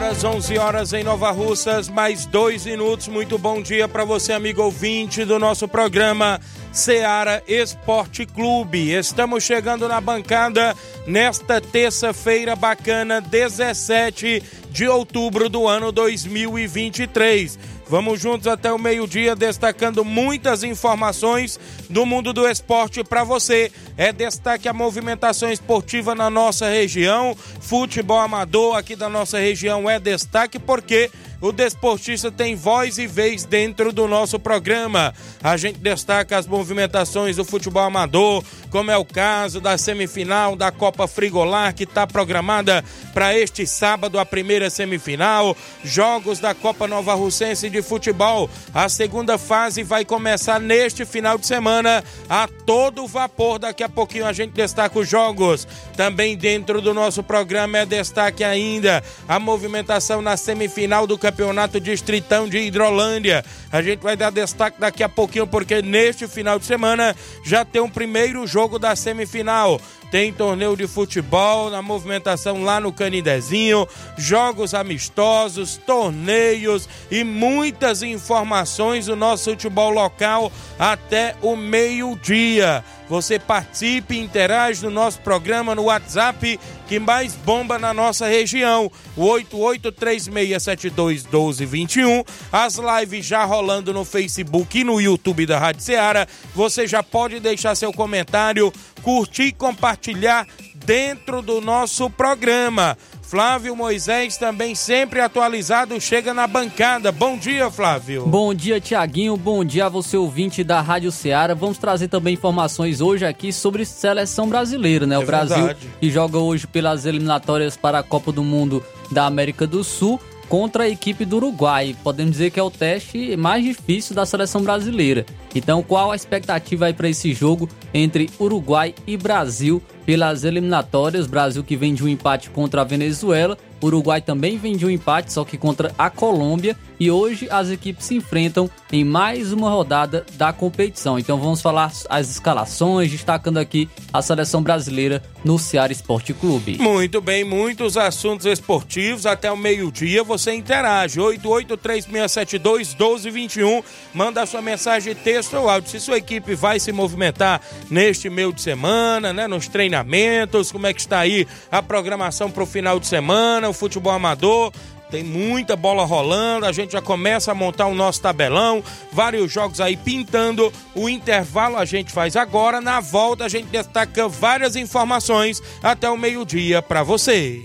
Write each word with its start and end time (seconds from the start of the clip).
Horas, 0.00 0.24
11 0.24 0.58
horas 0.58 0.92
em 0.94 1.04
Nova 1.04 1.30
Russas, 1.30 1.86
mais 1.86 2.24
dois 2.24 2.64
minutos. 2.64 3.06
Muito 3.06 3.36
bom 3.36 3.60
dia 3.60 3.86
para 3.86 4.02
você, 4.02 4.32
amigo 4.32 4.62
ouvinte 4.62 5.26
do 5.26 5.38
nosso 5.38 5.68
programa 5.68 6.40
Seara 6.72 7.42
Esporte 7.46 8.24
Clube. 8.24 8.92
Estamos 8.92 9.44
chegando 9.44 9.86
na 9.86 10.00
bancada 10.00 10.74
nesta 11.06 11.60
terça-feira 11.60 12.56
bacana, 12.56 13.20
17 13.20 14.42
de 14.70 14.88
outubro 14.88 15.50
do 15.50 15.68
ano 15.68 15.92
2023. 15.92 17.58
Vamos 17.90 18.20
juntos 18.20 18.46
até 18.46 18.72
o 18.72 18.78
meio-dia, 18.78 19.34
destacando 19.34 20.04
muitas 20.04 20.62
informações 20.62 21.58
do 21.88 22.06
mundo 22.06 22.32
do 22.32 22.46
esporte 22.48 23.02
para 23.02 23.24
você. 23.24 23.72
É 23.96 24.12
destaque 24.12 24.68
a 24.68 24.72
movimentação 24.72 25.50
esportiva 25.50 26.14
na 26.14 26.30
nossa 26.30 26.68
região. 26.68 27.36
Futebol 27.60 28.20
amador 28.20 28.76
aqui 28.76 28.94
da 28.94 29.08
nossa 29.08 29.40
região 29.40 29.90
é 29.90 29.98
destaque 29.98 30.56
porque 30.56 31.10
o 31.40 31.50
desportista 31.50 32.30
tem 32.30 32.54
voz 32.54 32.96
e 32.98 33.08
vez 33.08 33.44
dentro 33.44 33.92
do 33.92 34.06
nosso 34.06 34.38
programa. 34.38 35.12
A 35.42 35.56
gente 35.56 35.80
destaca 35.80 36.38
as 36.38 36.46
movimentações 36.46 37.36
do 37.36 37.44
futebol 37.44 37.82
amador, 37.82 38.44
como 38.70 38.90
é 38.90 38.96
o 38.96 39.04
caso 39.04 39.60
da 39.60 39.76
semifinal 39.76 40.54
da 40.54 40.70
Copa 40.70 41.08
Frigolar, 41.08 41.74
que 41.74 41.82
está 41.82 42.06
programada 42.06 42.84
para 43.12 43.36
este 43.36 43.66
sábado, 43.66 44.18
a 44.18 44.24
primeira 44.24 44.70
semifinal. 44.70 45.56
Jogos 45.84 46.38
da 46.38 46.54
Copa 46.54 46.86
Nova 46.86 47.14
Russense 47.14 47.68
de 47.68 47.82
Futebol. 47.82 48.48
A 48.72 48.88
segunda 48.88 49.36
fase 49.36 49.82
vai 49.82 50.04
começar 50.04 50.60
neste 50.60 51.04
final 51.04 51.36
de 51.36 51.46
semana 51.46 52.04
a 52.28 52.48
todo 52.64 53.06
vapor. 53.06 53.58
Daqui 53.58 53.82
a 53.82 53.88
pouquinho 53.88 54.26
a 54.26 54.32
gente 54.32 54.52
destaca 54.52 54.98
os 54.98 55.08
jogos. 55.08 55.66
Também 55.96 56.36
dentro 56.36 56.80
do 56.80 56.94
nosso 56.94 57.22
programa 57.22 57.78
é 57.78 57.86
destaque 57.86 58.44
ainda 58.44 59.02
a 59.28 59.38
movimentação 59.38 60.22
na 60.22 60.36
semifinal 60.36 61.06
do 61.06 61.18
Campeonato 61.18 61.80
Distritão 61.80 62.48
de 62.48 62.58
Hidrolândia. 62.58 63.44
A 63.72 63.80
gente 63.82 64.00
vai 64.00 64.16
dar 64.16 64.30
destaque 64.30 64.80
daqui 64.80 65.02
a 65.02 65.08
pouquinho, 65.08 65.46
porque 65.46 65.80
neste 65.80 66.26
final 66.26 66.58
de 66.58 66.64
semana 66.64 67.14
já 67.44 67.64
tem 67.64 67.80
um 67.80 67.90
primeiro 67.90 68.46
jogo 68.46 68.78
da 68.78 68.96
semifinal 68.96 69.80
tem 70.10 70.32
torneio 70.32 70.76
de 70.76 70.86
futebol 70.88 71.70
na 71.70 71.80
movimentação 71.80 72.64
lá 72.64 72.80
no 72.80 72.92
Canidezinho, 72.92 73.86
jogos 74.18 74.74
amistosos, 74.74 75.76
torneios 75.76 76.88
e 77.10 77.22
muitas 77.22 78.02
informações 78.02 79.06
do 79.06 79.14
nosso 79.14 79.50
futebol 79.50 79.90
local 79.90 80.50
até 80.78 81.36
o 81.40 81.54
meio-dia. 81.54 82.84
Você 83.10 83.38
participe 83.40 84.16
interage 84.16 84.84
no 84.84 84.90
nosso 84.90 85.18
programa 85.22 85.74
no 85.74 85.86
WhatsApp 85.86 86.60
que 86.86 87.00
mais 87.00 87.34
bomba 87.34 87.76
na 87.76 87.92
nossa 87.92 88.28
região, 88.28 88.88
o 89.16 89.24
8836721221. 89.24 92.24
As 92.52 92.76
lives 92.76 93.26
já 93.26 93.44
rolando 93.44 93.92
no 93.92 94.04
Facebook 94.04 94.78
e 94.78 94.84
no 94.84 95.00
YouTube 95.00 95.44
da 95.44 95.58
Rádio 95.58 95.82
Ceará. 95.82 96.24
Você 96.54 96.86
já 96.86 97.02
pode 97.02 97.40
deixar 97.40 97.74
seu 97.74 97.92
comentário, 97.92 98.72
curtir 99.02 99.42
e 99.42 99.52
compartilhar 99.52 100.46
dentro 100.76 101.42
do 101.42 101.60
nosso 101.60 102.08
programa. 102.10 102.96
Flávio 103.30 103.76
Moisés 103.76 104.36
também 104.36 104.74
sempre 104.74 105.20
atualizado, 105.20 106.00
chega 106.00 106.34
na 106.34 106.48
bancada. 106.48 107.12
Bom 107.12 107.38
dia, 107.38 107.70
Flávio. 107.70 108.26
Bom 108.26 108.52
dia, 108.52 108.80
Tiaguinho. 108.80 109.36
Bom 109.36 109.64
dia 109.64 109.86
a 109.86 109.88
você, 109.88 110.16
ouvinte 110.16 110.64
da 110.64 110.80
Rádio 110.80 111.12
Ceará. 111.12 111.54
Vamos 111.54 111.78
trazer 111.78 112.08
também 112.08 112.34
informações 112.34 113.00
hoje 113.00 113.24
aqui 113.24 113.52
sobre 113.52 113.84
seleção 113.84 114.48
brasileira, 114.48 115.06
né? 115.06 115.14
É 115.14 115.18
o 115.20 115.24
Brasil 115.24 115.58
verdade. 115.58 115.88
que 116.00 116.10
joga 116.10 116.38
hoje 116.38 116.66
pelas 116.66 117.06
eliminatórias 117.06 117.76
para 117.76 118.00
a 118.00 118.02
Copa 118.02 118.32
do 118.32 118.42
Mundo 118.42 118.84
da 119.12 119.26
América 119.26 119.64
do 119.64 119.84
Sul 119.84 120.20
contra 120.48 120.82
a 120.82 120.88
equipe 120.88 121.24
do 121.24 121.36
Uruguai. 121.36 121.94
Podemos 122.02 122.32
dizer 122.32 122.50
que 122.50 122.58
é 122.58 122.62
o 122.64 122.70
teste 122.70 123.36
mais 123.36 123.62
difícil 123.62 124.12
da 124.12 124.26
seleção 124.26 124.60
brasileira. 124.60 125.24
Então, 125.54 125.82
qual 125.82 126.12
a 126.12 126.16
expectativa 126.16 126.86
aí 126.86 126.92
para 126.92 127.08
esse 127.08 127.32
jogo 127.32 127.68
entre 127.92 128.30
Uruguai 128.38 128.94
e 129.06 129.16
Brasil 129.16 129.82
pelas 130.06 130.44
eliminatórias? 130.44 131.26
Brasil 131.26 131.64
que 131.64 131.76
vem 131.76 131.94
de 131.94 132.04
um 132.04 132.08
empate 132.08 132.50
contra 132.50 132.82
a 132.82 132.84
Venezuela 132.84 133.56
Uruguai 133.82 134.20
também 134.20 134.58
vem 134.58 134.76
de 134.76 134.84
um 134.84 134.90
empate, 134.90 135.32
só 135.32 135.42
que 135.44 135.56
contra 135.56 135.94
a 135.98 136.10
Colômbia. 136.10 136.76
E 136.98 137.08
hoje 137.10 137.48
as 137.50 137.70
equipes 137.70 138.04
se 138.06 138.14
enfrentam 138.14 138.70
em 138.92 139.04
mais 139.04 139.52
uma 139.52 139.70
rodada 139.70 140.26
da 140.34 140.52
competição. 140.52 141.18
Então 141.18 141.38
vamos 141.38 141.62
falar 141.62 141.90
as 142.10 142.30
escalações, 142.30 143.10
destacando 143.10 143.56
aqui 143.56 143.88
a 144.12 144.20
seleção 144.20 144.62
brasileira 144.62 145.22
no 145.42 145.58
Ceará 145.58 145.90
Esporte 145.90 146.34
Clube. 146.34 146.76
Muito 146.78 147.22
bem, 147.22 147.42
muitos 147.42 147.96
assuntos 147.96 148.44
esportivos. 148.44 149.24
Até 149.24 149.50
o 149.50 149.56
meio-dia 149.56 150.22
você 150.22 150.52
interage. 150.52 151.18
8836721221. 151.20 153.82
Manda 154.12 154.44
sua 154.44 154.60
mensagem 154.60 155.14
texto 155.14 155.39
ou 155.56 155.68
áudio. 155.68 155.90
Se 155.90 156.00
sua 156.00 156.18
equipe 156.18 156.54
vai 156.54 156.78
se 156.78 156.92
movimentar 156.92 157.60
neste 157.90 158.28
meio 158.28 158.52
de 158.52 158.60
semana, 158.60 159.32
né? 159.32 159.46
Nos 159.46 159.68
treinamentos, 159.68 160.70
como 160.70 160.86
é 160.86 160.92
que 160.92 161.00
está 161.00 161.20
aí 161.20 161.46
a 161.70 161.82
programação 161.82 162.50
para 162.50 162.62
o 162.62 162.66
final 162.66 163.00
de 163.00 163.06
semana? 163.06 163.70
o 163.70 163.72
futebol 163.72 164.12
amador. 164.12 164.72
Tem 165.10 165.24
muita 165.24 165.74
bola 165.74 166.04
rolando, 166.04 166.66
a 166.66 166.70
gente 166.70 166.92
já 166.92 167.02
começa 167.02 167.50
a 167.50 167.54
montar 167.54 167.86
o 167.86 167.94
nosso 167.96 168.20
tabelão, 168.20 168.80
vários 169.10 169.50
jogos 169.50 169.80
aí 169.80 169.96
pintando. 169.96 170.72
O 170.94 171.08
intervalo 171.08 171.76
a 171.76 171.84
gente 171.84 172.12
faz 172.12 172.36
agora, 172.36 172.80
na 172.80 173.00
volta 173.00 173.44
a 173.44 173.48
gente 173.48 173.66
destaca 173.66 174.28
várias 174.28 174.76
informações 174.76 175.60
até 175.82 176.08
o 176.08 176.16
meio-dia 176.16 176.80
para 176.80 177.02
você. 177.02 177.64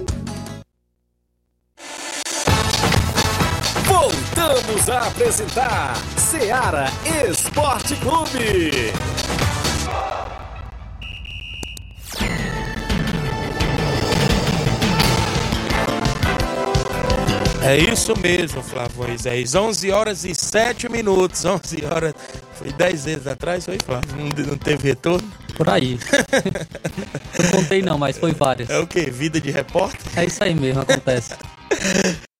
Voltamos 4.51 4.89
a 4.89 5.07
apresentar 5.07 5.95
Seara 6.17 6.87
Esporte 7.25 7.95
Clube. 7.95 8.91
É 17.63 17.77
isso 17.77 18.13
mesmo, 18.19 18.61
Flávio 18.61 18.97
Moisés. 18.97 19.55
11 19.55 19.89
horas 19.89 20.25
e 20.25 20.35
7 20.35 20.91
minutos. 20.91 21.45
11 21.45 21.85
horas. 21.85 22.13
Foi 22.55 22.73
10 22.73 23.05
vezes 23.05 23.27
atrás, 23.27 23.63
foi, 23.63 23.77
Flávio? 23.79 24.09
Não, 24.17 24.45
não 24.47 24.57
teve 24.57 24.89
retorno? 24.89 25.31
Por 25.55 25.69
aí. 25.69 25.97
não 27.39 27.51
contei 27.51 27.81
não, 27.81 27.97
mas 27.97 28.17
foi 28.17 28.33
várias. 28.33 28.69
É 28.69 28.79
o 28.79 28.85
quê? 28.85 29.09
Vida 29.09 29.39
de 29.39 29.49
repórter? 29.49 30.01
É 30.13 30.25
isso 30.25 30.43
aí 30.43 30.53
mesmo, 30.53 30.81
acontece. 30.81 31.35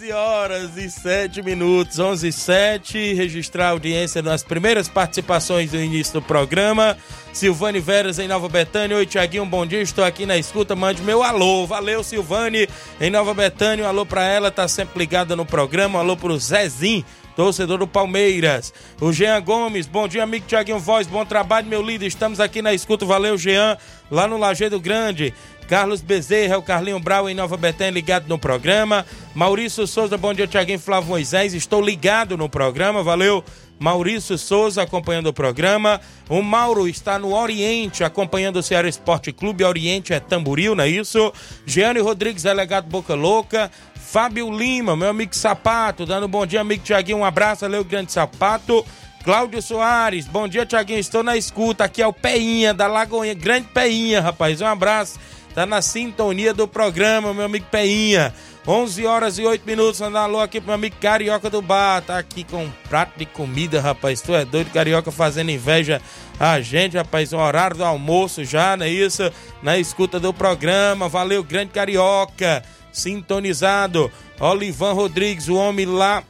11 0.00 0.12
horas 0.12 0.76
e 0.78 0.88
7 0.88 1.42
minutos, 1.42 1.98
11 1.98 2.28
e 2.28 2.32
7. 2.32 3.12
Registrar 3.12 3.66
a 3.66 3.70
audiência 3.72 4.22
nas 4.22 4.42
primeiras 4.42 4.88
participações 4.88 5.72
do 5.72 5.78
início 5.78 6.14
do 6.14 6.22
programa. 6.22 6.96
Silvane 7.34 7.80
Veras 7.80 8.18
em 8.18 8.26
Nova 8.26 8.48
Betânia. 8.48 8.96
Oi, 8.96 9.04
Tiaguinho, 9.04 9.44
bom 9.44 9.66
dia. 9.66 9.82
Estou 9.82 10.02
aqui 10.02 10.24
na 10.24 10.38
escuta. 10.38 10.74
Mande 10.74 11.02
meu 11.02 11.22
alô. 11.22 11.66
Valeu, 11.66 12.02
Silvane 12.02 12.66
em 12.98 13.10
Nova 13.10 13.34
Betânia. 13.34 13.84
Um 13.84 13.88
alô 13.88 14.06
pra 14.06 14.24
ela, 14.24 14.50
tá 14.50 14.66
sempre 14.66 14.98
ligada 14.98 15.36
no 15.36 15.44
programa. 15.44 15.98
Um 15.98 16.00
alô 16.00 16.16
pro 16.16 16.38
Zezinho 16.38 17.04
torcedor 17.36 17.78
do 17.78 17.86
Palmeiras. 17.86 18.72
O 19.00 19.12
Jean 19.12 19.40
Gomes, 19.40 19.86
bom 19.86 20.06
dia, 20.06 20.22
amigo 20.22 20.46
Tiaguinho 20.46 20.78
Voz, 20.78 21.06
bom 21.06 21.24
trabalho, 21.24 21.66
meu 21.66 21.80
líder. 21.80 22.06
Estamos 22.06 22.38
aqui 22.38 22.60
na 22.60 22.74
escuta, 22.74 23.06
valeu, 23.06 23.38
Jean, 23.38 23.78
lá 24.10 24.26
no 24.26 24.36
Lajeado 24.36 24.80
Grande. 24.80 25.32
Carlos 25.68 26.00
Bezerra, 26.00 26.58
o 26.58 26.62
Carlinho 26.62 26.98
Brau 26.98 27.30
em 27.30 27.34
Nova 27.34 27.56
Betânia, 27.56 27.92
ligado 27.92 28.28
no 28.28 28.36
programa. 28.36 29.06
Maurício 29.34 29.86
Souza, 29.86 30.18
bom 30.18 30.34
dia, 30.34 30.48
Tiaguinho 30.48 30.80
Flávio 30.80 31.10
Moisés, 31.10 31.54
estou 31.54 31.80
ligado 31.80 32.36
no 32.36 32.48
programa, 32.48 33.04
valeu. 33.04 33.44
Maurício 33.78 34.36
Souza 34.36 34.82
acompanhando 34.82 35.28
o 35.28 35.32
programa. 35.32 36.00
O 36.28 36.42
Mauro 36.42 36.86
está 36.86 37.18
no 37.18 37.34
Oriente 37.34 38.04
acompanhando 38.04 38.56
o 38.56 38.62
Ceará 38.62 38.86
Esporte 38.86 39.32
Clube. 39.32 39.64
Oriente 39.64 40.12
é 40.12 40.20
Tamboril, 40.20 40.74
não 40.74 40.84
é 40.84 40.88
isso? 40.88 41.32
Giane 41.64 42.00
Rodrigues, 42.00 42.42
delegado 42.42 42.88
Boca 42.88 43.14
Louca. 43.14 43.70
Fábio 43.94 44.50
Lima, 44.50 44.96
meu 44.96 45.08
amigo 45.08 45.34
Sapato, 45.36 46.04
dando 46.04 46.26
um 46.26 46.28
bom 46.28 46.44
dia, 46.44 46.60
amigo 46.60 46.82
Tiaguinho. 46.82 47.18
Um 47.18 47.24
abraço, 47.24 47.60
valeu, 47.60 47.84
grande 47.84 48.12
Sapato. 48.12 48.84
Cláudio 49.22 49.60
Soares, 49.60 50.26
bom 50.26 50.48
dia, 50.48 50.64
Tiaguinho. 50.64 50.98
Estou 50.98 51.22
na 51.22 51.36
escuta. 51.36 51.84
Aqui 51.84 52.00
é 52.00 52.06
o 52.06 52.12
Peinha, 52.12 52.72
da 52.72 52.86
Lagoinha. 52.86 53.34
Grande 53.34 53.68
Peinha, 53.68 54.18
rapaz. 54.18 54.62
Um 54.62 54.66
abraço. 54.66 55.18
Tá 55.54 55.66
na 55.66 55.82
sintonia 55.82 56.54
do 56.54 56.66
programa, 56.66 57.34
meu 57.34 57.44
amigo 57.44 57.66
Peinha. 57.70 58.32
11 58.66 59.04
horas 59.04 59.38
e 59.38 59.42
8 59.42 59.66
minutos. 59.66 60.00
Mandar 60.00 60.22
alô 60.22 60.40
aqui 60.40 60.58
pro 60.58 60.68
meu 60.68 60.74
amigo 60.76 60.96
Carioca 60.98 61.50
do 61.50 61.60
Bar. 61.60 62.00
Tá 62.00 62.16
aqui 62.16 62.44
com 62.44 62.64
um 62.64 62.72
prato 62.88 63.18
de 63.18 63.26
comida, 63.26 63.78
rapaz. 63.78 64.22
Tu 64.22 64.34
é 64.34 64.42
doido, 64.42 64.70
Carioca, 64.72 65.10
fazendo 65.10 65.50
inveja 65.50 66.00
a 66.38 66.58
gente, 66.62 66.96
rapaz. 66.96 67.30
Um 67.34 67.40
horário 67.40 67.76
do 67.76 67.84
almoço 67.84 68.42
já, 68.42 68.74
não 68.74 68.86
é 68.86 68.88
isso? 68.88 69.30
Na 69.62 69.76
escuta 69.76 70.18
do 70.18 70.32
programa. 70.32 71.10
Valeu, 71.10 71.44
grande 71.44 71.72
Carioca. 71.72 72.62
Sintonizado. 72.90 74.10
Olivan 74.40 74.94
Rodrigues, 74.94 75.48
o 75.48 75.56
homem 75.56 75.84
lá 75.84 76.24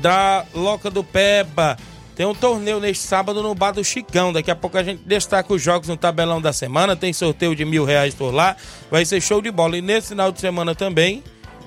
da 0.00 0.44
Loca 0.54 0.90
do 0.90 1.02
Peba. 1.02 1.76
Tem 2.14 2.26
um 2.26 2.34
torneio 2.34 2.80
neste 2.80 3.04
sábado 3.06 3.42
no 3.42 3.54
Bar 3.54 3.72
do 3.72 3.84
Chicão. 3.84 4.32
Daqui 4.32 4.50
a 4.50 4.56
pouco 4.56 4.76
a 4.76 4.82
gente 4.82 5.02
destaca 5.04 5.52
os 5.54 5.62
jogos 5.62 5.88
no 5.88 5.96
tabelão 5.96 6.40
da 6.40 6.52
semana. 6.52 6.96
Tem 6.96 7.12
sorteio 7.12 7.54
de 7.54 7.64
mil 7.64 7.84
reais 7.84 8.14
por 8.14 8.34
lá. 8.34 8.56
Vai 8.90 9.04
ser 9.04 9.20
show 9.20 9.40
de 9.40 9.50
bola. 9.52 9.78
E 9.78 9.80
nesse 9.80 10.08
final 10.08 10.32
de 10.32 10.40
semana 10.40 10.74
também, 10.74 11.22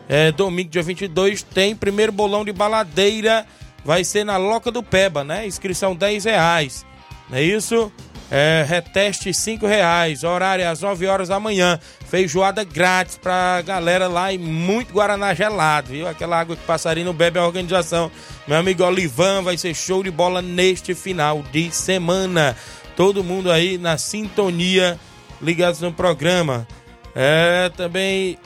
é, 0.09 0.31
domingo, 0.31 0.69
dia 0.69 0.83
22, 0.83 1.41
tem 1.41 1.73
primeiro 1.73 2.11
bolão 2.11 2.43
de 2.43 2.51
baladeira. 2.51 3.45
Vai 3.85 4.03
ser 4.03 4.25
na 4.25 4.35
Loca 4.35 4.69
do 4.69 4.83
Peba, 4.83 5.23
né? 5.23 5.47
Inscrição 5.47 5.95
10 5.95 6.25
reais. 6.25 6.85
Não 7.29 7.37
é 7.37 7.43
isso? 7.43 7.89
É, 8.33 8.65
reteste 8.65 9.33
5 9.33 9.67
reais. 9.67 10.23
Horário 10.23 10.67
às 10.69 10.79
9 10.79 11.05
horas 11.05 11.27
da 11.27 11.37
manhã. 11.37 11.77
Feijoada 12.07 12.63
grátis 12.63 13.17
pra 13.17 13.61
galera 13.61 14.07
lá 14.07 14.31
e 14.31 14.37
muito 14.37 14.93
Guaraná 14.93 15.33
gelado, 15.33 15.89
viu? 15.89 16.07
Aquela 16.07 16.39
água 16.39 16.55
que 16.55 16.63
passarinho 16.65 17.11
bebe 17.11 17.37
a 17.37 17.45
organização. 17.45 18.09
Meu 18.47 18.57
amigo 18.57 18.83
Olivan 18.83 19.41
vai 19.41 19.57
ser 19.57 19.73
show 19.75 20.01
de 20.01 20.09
bola 20.09 20.41
neste 20.41 20.95
final 20.95 21.43
de 21.51 21.69
semana. 21.71 22.55
Todo 22.95 23.23
mundo 23.23 23.51
aí 23.51 23.77
na 23.77 23.97
sintonia, 23.97 24.97
ligados 25.41 25.81
no 25.81 25.91
programa. 25.91 26.65
É, 27.13 27.69
também 27.75 28.37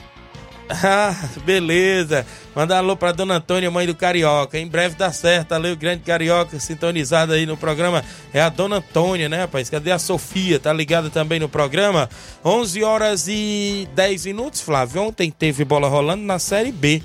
ah, 0.82 1.14
beleza. 1.44 2.26
Mandar 2.54 2.78
alô 2.78 2.96
pra 2.96 3.12
Dona 3.12 3.36
Antônia, 3.36 3.70
mãe 3.70 3.86
do 3.86 3.94
Carioca. 3.94 4.58
Em 4.58 4.66
breve 4.66 4.96
dá 4.96 5.12
certo. 5.12 5.52
Alô, 5.52 5.70
o 5.72 5.76
grande 5.76 6.02
Carioca, 6.02 6.58
sintonizado 6.58 7.32
aí 7.32 7.46
no 7.46 7.56
programa. 7.56 8.04
É 8.32 8.40
a 8.40 8.48
Dona 8.48 8.76
Antônia, 8.76 9.28
né, 9.28 9.42
rapaz? 9.42 9.70
Cadê 9.70 9.92
a 9.92 9.98
Sofia? 9.98 10.58
Tá 10.58 10.72
ligada 10.72 11.08
também 11.08 11.38
no 11.38 11.48
programa? 11.48 12.10
11 12.44 12.82
horas 12.82 13.28
e 13.28 13.88
10 13.94 14.26
minutos, 14.26 14.60
Flávio. 14.60 15.02
Ontem 15.02 15.30
teve 15.30 15.64
bola 15.64 15.88
rolando 15.88 16.24
na 16.24 16.38
Série 16.38 16.72
B. 16.72 17.02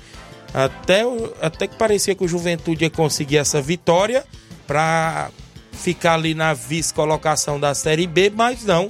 Até, 0.52 1.02
até 1.40 1.66
que 1.66 1.76
parecia 1.76 2.14
que 2.14 2.24
o 2.24 2.28
Juventude 2.28 2.84
ia 2.84 2.90
conseguir 2.90 3.38
essa 3.38 3.62
vitória 3.62 4.24
pra 4.66 5.30
ficar 5.72 6.14
ali 6.14 6.34
na 6.34 6.52
vice-colocação 6.52 7.58
da 7.58 7.74
Série 7.74 8.06
B, 8.06 8.30
mas 8.34 8.64
não. 8.64 8.88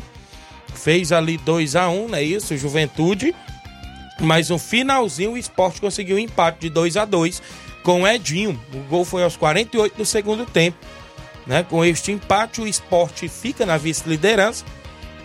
Fez 0.75 1.13
ali 1.13 1.37
2 1.37 1.77
a 1.77 1.89
1 1.89 2.05
um, 2.05 2.09
não 2.09 2.17
é 2.17 2.23
isso? 2.23 2.57
Juventude 2.57 3.35
mas 4.21 4.49
no 4.49 4.59
finalzinho 4.59 5.33
o 5.33 5.39
esporte 5.39 5.81
conseguiu 5.81 6.17
um 6.17 6.19
empate 6.19 6.61
de 6.61 6.71
2 6.71 6.97
a 6.97 7.05
2 7.05 7.43
com 7.83 8.03
o 8.03 8.09
Edinho. 8.09 8.59
O 8.73 8.79
gol 8.89 9.05
foi 9.05 9.23
aos 9.23 9.37
48 9.37 9.97
do 9.97 10.05
segundo 10.05 10.47
tempo. 10.47 10.79
Né? 11.47 11.65
Com 11.69 11.85
este 11.85 12.13
empate, 12.13 12.61
o 12.61 12.67
esporte 12.67 13.29
fica 13.29 13.67
na 13.67 13.77
vice-liderança 13.77 14.65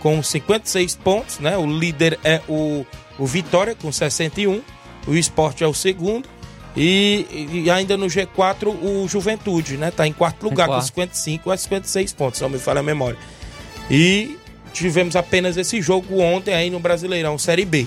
com 0.00 0.22
56 0.22 0.96
pontos. 0.96 1.38
Né? 1.38 1.56
O 1.56 1.66
líder 1.66 2.18
é 2.24 2.40
o, 2.48 2.84
o 3.18 3.26
Vitória 3.26 3.74
com 3.74 3.90
61. 3.92 4.62
O 5.06 5.14
esporte 5.14 5.62
é 5.62 5.66
o 5.66 5.74
segundo. 5.74 6.28
E, 6.76 7.26
e 7.64 7.70
ainda 7.70 7.96
no 7.96 8.06
G4 8.06 8.68
o 8.68 9.08
Juventude, 9.08 9.76
né? 9.76 9.90
Tá 9.90 10.06
em 10.06 10.12
quarto 10.12 10.44
lugar 10.44 10.64
em 10.64 10.68
quarto. 10.68 10.82
com 10.82 10.86
55 10.86 11.50
a 11.50 11.56
56 11.56 12.12
pontos, 12.12 12.40
não 12.40 12.48
me 12.48 12.58
falha 12.58 12.80
a 12.80 12.82
memória. 12.84 13.18
E 13.90 14.38
tivemos 14.72 15.16
apenas 15.16 15.56
esse 15.56 15.82
jogo 15.82 16.20
ontem 16.20 16.54
aí 16.54 16.70
no 16.70 16.78
Brasileirão 16.78 17.36
Série 17.36 17.64
B. 17.64 17.86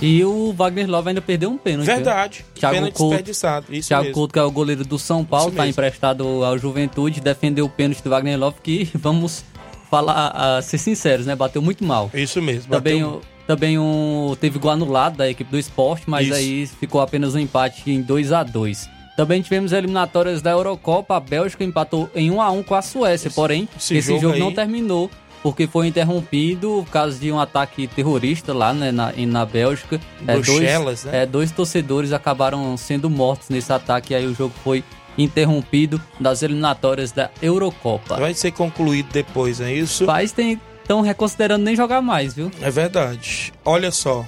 E 0.00 0.24
o 0.24 0.52
Wagner 0.52 0.88
Love 0.88 1.10
ainda 1.10 1.20
perdeu 1.20 1.50
um 1.50 1.58
pênalti. 1.58 1.86
Verdade. 1.86 2.44
Thiago 2.54 2.74
pênalti 2.74 2.94
Couto, 2.94 3.10
desperdiçado. 3.10 3.66
Isso 3.70 3.88
Thiago 3.88 4.04
mesmo. 4.04 4.14
Couto, 4.14 4.32
que 4.32 4.38
é 4.38 4.42
o 4.42 4.50
goleiro 4.50 4.84
do 4.84 4.98
São 4.98 5.24
Paulo, 5.24 5.50
está 5.50 5.68
emprestado 5.68 6.24
ao 6.44 6.56
Juventude, 6.56 7.20
defendeu 7.20 7.66
o 7.66 7.68
pênalti 7.68 8.02
do 8.02 8.08
Wagner 8.08 8.38
Love, 8.38 8.56
que 8.62 8.90
vamos 8.96 9.44
falar, 9.90 10.28
a 10.28 10.62
ser 10.62 10.78
sinceros, 10.78 11.26
né? 11.26 11.36
Bateu 11.36 11.60
muito 11.60 11.84
mal. 11.84 12.10
Isso 12.14 12.40
mesmo. 12.40 12.70
Também, 12.70 13.02
bateu... 13.02 13.20
também 13.46 13.78
um, 13.78 14.34
teve 14.40 14.58
gol 14.58 14.70
anulado 14.70 15.18
da 15.18 15.28
equipe 15.28 15.50
do 15.50 15.58
esporte, 15.58 16.08
mas 16.08 16.28
Isso. 16.28 16.34
aí 16.34 16.66
ficou 16.66 17.00
apenas 17.00 17.34
um 17.34 17.38
empate 17.38 17.90
em 17.90 18.00
2 18.00 18.32
a 18.32 18.42
2 18.42 19.00
também 19.16 19.42
tivemos 19.42 19.72
eliminatórias 19.72 20.40
da 20.40 20.50
Eurocopa. 20.50 21.16
A 21.16 21.20
Bélgica 21.20 21.62
empatou 21.62 22.08
em 22.14 22.30
1 22.30 22.40
a 22.40 22.50
1 22.52 22.62
com 22.62 22.74
a 22.74 22.80
Suécia, 22.80 23.30
porém, 23.30 23.68
esse, 23.76 23.98
esse 23.98 24.08
jogo, 24.08 24.20
jogo 24.22 24.38
não 24.38 24.50
terminou 24.50 25.10
porque 25.42 25.66
foi 25.66 25.86
interrompido 25.86 26.82
por 26.84 26.92
causa 26.92 27.18
de 27.18 27.30
um 27.32 27.38
ataque 27.38 27.86
terrorista 27.86 28.52
lá 28.52 28.72
né, 28.72 28.92
na, 28.92 29.12
na 29.12 29.46
Bélgica. 29.46 30.00
É, 30.26 30.38
dois, 30.38 31.04
né? 31.04 31.22
É, 31.22 31.26
dois 31.26 31.50
torcedores 31.50 32.12
acabaram 32.12 32.76
sendo 32.76 33.08
mortos 33.08 33.48
nesse 33.48 33.72
ataque 33.72 34.12
e 34.12 34.16
aí 34.16 34.26
o 34.26 34.34
jogo 34.34 34.54
foi 34.62 34.84
interrompido 35.16 36.00
das 36.18 36.42
eliminatórias 36.42 37.12
da 37.12 37.30
Eurocopa. 37.42 38.16
Vai 38.16 38.34
ser 38.34 38.52
concluído 38.52 39.10
depois, 39.12 39.60
é 39.60 39.72
isso? 39.72 40.06
Pais 40.06 40.34
estão 40.82 41.00
reconsiderando 41.00 41.64
nem 41.64 41.76
jogar 41.76 42.00
mais, 42.00 42.34
viu? 42.34 42.50
É 42.60 42.70
verdade. 42.70 43.52
Olha 43.64 43.90
só, 43.90 44.24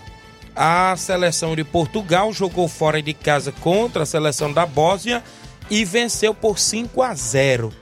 a 0.55 0.95
seleção 0.97 1.57
de 1.57 1.65
Portugal 1.65 2.33
jogou 2.33 2.69
fora 2.69 3.03
de 3.03 3.15
casa 3.15 3.53
contra 3.61 4.03
a 4.03 4.07
seleção 4.07 4.53
da 4.53 4.67
Bósnia 4.67 5.23
e 5.71 5.85
venceu 5.85 6.35
por 6.35 6.59
5 6.59 7.03
a 7.03 7.15
0 7.15 7.73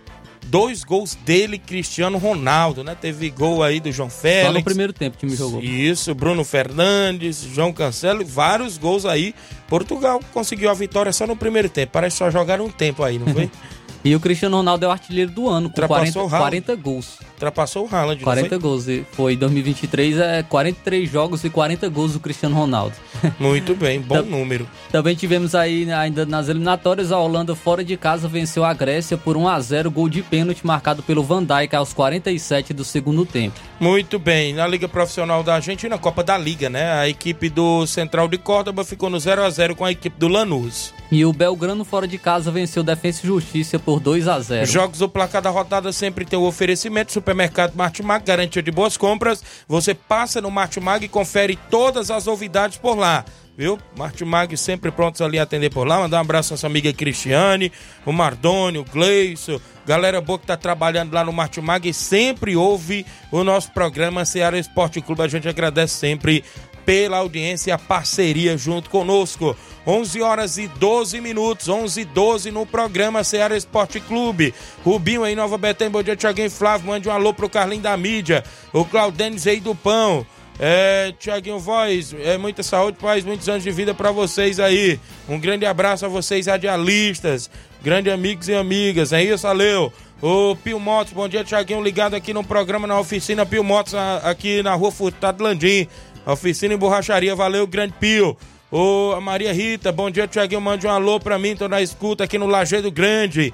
dois 0.50 0.83
gols 0.83 1.14
dele, 1.14 1.59
Cristiano 1.59 2.19
Ronaldo, 2.19 2.83
né? 2.83 2.97
Teve 3.00 3.30
gol 3.30 3.62
aí 3.62 3.78
do 3.78 3.92
João 3.92 4.11
Félix. 4.11 4.47
Só 4.47 4.52
no 4.52 4.64
primeiro 4.64 4.92
tempo 4.92 5.16
que 5.16 5.25
me 5.25 5.37
jogou. 5.37 5.62
Isso, 5.62 6.14
Bruno 6.14 6.45
Fernandes, 6.45 7.42
João 7.42 7.73
Cancelo, 7.73 8.25
vários 8.25 8.76
gols 8.76 9.07
aí. 9.07 9.35
Portugal 9.69 10.21
conseguiu 10.33 10.69
a 10.69 10.75
vitória 10.75 11.12
só 11.12 11.26
no 11.26 11.37
primeiro 11.37 11.69
tempo. 11.69 11.92
Parece 11.92 12.16
só 12.16 12.30
jogar 12.30 12.61
um 12.61 12.69
tempo 12.69 13.04
aí, 13.04 13.19
não 13.19 13.33
foi? 13.33 13.49
E 14.02 14.16
o 14.16 14.21
Cristiano 14.21 14.57
Ronaldo 14.57 14.87
é 14.87 14.88
o 14.88 14.90
artilheiro 14.90 15.30
do 15.30 15.47
ano, 15.47 15.69
com 15.69 15.87
40, 15.87 16.28
40 16.28 16.76
gols. 16.76 17.19
Ultrapassou 17.35 17.87
o 17.87 17.95
Haaland, 17.95 18.23
40 18.23 18.49
foi? 18.49 18.59
gols. 18.59 18.87
Foi 19.12 19.35
em 19.35 19.37
2023, 19.37 20.19
é 20.19 20.42
43 20.42 21.11
jogos 21.11 21.45
e 21.45 21.50
40 21.50 21.88
gols 21.90 22.14
do 22.14 22.21
Cristiano 22.21 22.57
Ronaldo. 22.57 22.95
Muito 23.38 23.75
bem, 23.75 24.00
bom 24.00 24.23
número. 24.23 24.66
Também 24.90 25.14
tivemos 25.14 25.54
aí, 25.54 25.90
ainda 25.92 26.25
nas 26.25 26.49
eliminatórias, 26.49 27.12
a 27.12 27.19
Holanda 27.19 27.54
fora 27.54 27.85
de 27.85 27.97
casa 27.97 28.26
venceu 28.26 28.64
a 28.64 28.73
Grécia 28.73 29.19
por 29.19 29.37
1 29.37 29.49
a 29.49 29.61
0 29.61 29.90
gol 29.90 30.09
de 30.09 30.23
pênalti 30.23 30.66
marcado 30.66 31.02
pelo 31.02 31.23
Van 31.23 31.45
Dijk 31.45 31.76
aos 31.76 31.92
47 31.92 32.73
do 32.73 32.85
segundo 32.85 33.26
tempo. 33.26 33.61
Muito 33.78 34.19
bem. 34.19 34.54
Na 34.54 34.66
Liga 34.66 34.88
Profissional 34.88 35.42
da 35.42 35.57
Argentina, 35.57 35.99
Copa 35.99 36.25
da 36.25 36.38
Liga, 36.38 36.71
né? 36.71 36.92
A 36.92 37.09
equipe 37.09 37.50
do 37.50 37.87
Central 37.87 38.28
de 38.28 38.38
Córdoba 38.38 38.83
ficou 38.83 39.11
no 39.11 39.21
0 39.21 39.42
a 39.42 39.50
0 39.50 39.76
com 39.76 39.85
a 39.85 39.92
equipe 39.92 40.19
do 40.19 40.28
Lanús. 40.28 40.95
E 41.11 41.25
o 41.25 41.33
Belgrano 41.33 41.85
fora 41.85 42.07
de 42.07 42.17
casa 42.19 42.52
venceu 42.52 42.85
Defensa 42.85 43.21
e 43.25 43.26
Justiça 43.26 43.79
por 43.79 43.99
2 43.99 44.29
a 44.29 44.38
0. 44.38 44.67
Jogos 44.67 44.99
do 45.00 45.09
placar 45.09 45.43
da 45.43 45.50
rodada 45.50 45.93
sempre 45.93 46.25
tem 46.25 46.38
o 46.38 46.45
oferecimento 46.45 47.12
Supermercado 47.12 47.75
Martimag, 47.75 48.25
garantia 48.25 48.62
de 48.62 48.71
boas 48.71 48.97
compras. 48.97 49.43
Você 49.67 49.93
passa 49.93 50.40
no 50.40 50.50
Martimag 50.50 51.05
e 51.05 51.09
confere 51.09 51.59
todas 51.69 52.11
as 52.11 52.26
novidades 52.26 52.79
por 52.79 52.97
lá 52.97 53.25
viu? 53.61 53.79
Martimag 53.95 54.57
sempre 54.57 54.90
prontos 54.90 55.21
ali 55.21 55.38
a 55.38 55.43
atender 55.43 55.69
por 55.69 55.87
lá. 55.87 55.99
Mandar 55.99 56.17
um 56.17 56.21
abraço 56.23 56.52
à 56.52 56.55
nossa 56.55 56.67
amiga 56.67 56.90
Cristiane, 56.95 57.71
o 58.07 58.12
Mardônio, 58.12 58.81
o 58.81 58.85
Gleison, 58.85 59.61
galera 59.87 60.19
boa 60.19 60.38
que 60.38 60.47
tá 60.47 60.57
trabalhando 60.57 61.12
lá 61.12 61.23
no 61.23 61.31
Martimag 61.31 61.87
e 61.87 61.93
sempre 61.93 62.57
ouve 62.57 63.05
o 63.31 63.45
nosso 63.45 63.71
programa 63.73 64.25
Ceará 64.25 64.59
Esporte 64.59 65.02
Clube. 65.02 65.21
A 65.21 65.29
gente 65.29 65.47
agradece 65.47 65.95
sempre 65.95 66.43
pela 66.90 67.18
audiência 67.18 67.70
e 67.70 67.73
a 67.73 67.78
parceria 67.78 68.59
junto 68.59 68.90
conosco. 68.90 69.56
11 69.87 70.23
horas 70.23 70.59
e 70.59 70.66
12 70.66 71.20
minutos, 71.20 71.68
11 71.68 72.00
e 72.00 72.04
12 72.04 72.50
no 72.50 72.66
programa 72.66 73.23
Ceará 73.23 73.56
Esporte 73.56 74.00
Clube. 74.00 74.52
Rubinho 74.85 75.23
aí, 75.23 75.37
Nova 75.37 75.56
Betém, 75.56 75.88
bom 75.88 76.02
dia, 76.02 76.16
Tiaguinho 76.16 76.50
Flávio, 76.50 76.88
mande 76.88 77.09
um 77.09 77.12
alô 77.12 77.32
pro 77.32 77.49
Carlinho 77.49 77.80
da 77.80 77.97
mídia, 77.97 78.42
o 78.73 78.85
Claudênis 78.85 79.47
aí 79.47 79.61
do 79.61 79.73
Pão. 79.73 80.26
É, 80.59 81.14
Tiaguinho 81.16 81.61
Voz, 81.61 82.12
é, 82.25 82.37
muita 82.37 82.64
saúde, 82.64 82.99
paz, 83.00 83.25
muitos 83.25 83.49
anos 83.49 83.62
de 83.62 83.70
vida 83.70 83.94
para 83.94 84.11
vocês 84.11 84.59
aí. 84.59 84.99
Um 85.28 85.38
grande 85.38 85.66
abraço 85.66 86.04
a 86.04 86.09
vocês, 86.09 86.49
radialistas, 86.49 87.49
grandes 87.80 88.12
amigos 88.12 88.49
e 88.49 88.54
amigas. 88.54 89.12
É 89.12 89.23
isso, 89.23 89.44
valeu. 89.44 89.92
O 90.23 90.54
Pio 90.54 90.78
Motos, 90.78 91.14
bom 91.14 91.26
dia, 91.26 91.42
Tiaguinho, 91.42 91.82
ligado 91.82 92.12
aqui 92.12 92.35
no 92.35 92.44
programa 92.44 92.87
na 92.87 93.00
oficina 93.00 93.47
Pio 93.47 93.64
Motos, 93.64 93.94
aqui 93.94 94.62
na 94.62 94.75
rua 94.75 94.92
Furtado 94.92 95.42
Landim. 95.42 95.88
Oficina 96.26 96.74
em 96.74 96.76
borracharia, 96.76 97.34
valeu, 97.34 97.66
grande 97.66 97.94
Pio. 97.98 98.36
Ô, 98.70 99.20
Maria 99.20 99.52
Rita, 99.52 99.90
bom 99.90 100.10
dia, 100.10 100.28
Tiaguinho. 100.28 100.60
Mande 100.60 100.86
um 100.86 100.90
alô 100.90 101.18
pra 101.18 101.38
mim, 101.38 101.56
tô 101.56 101.66
na 101.66 101.82
escuta 101.82 102.24
aqui 102.24 102.38
no 102.38 102.46
Lajeado 102.46 102.90
Grande. 102.90 103.52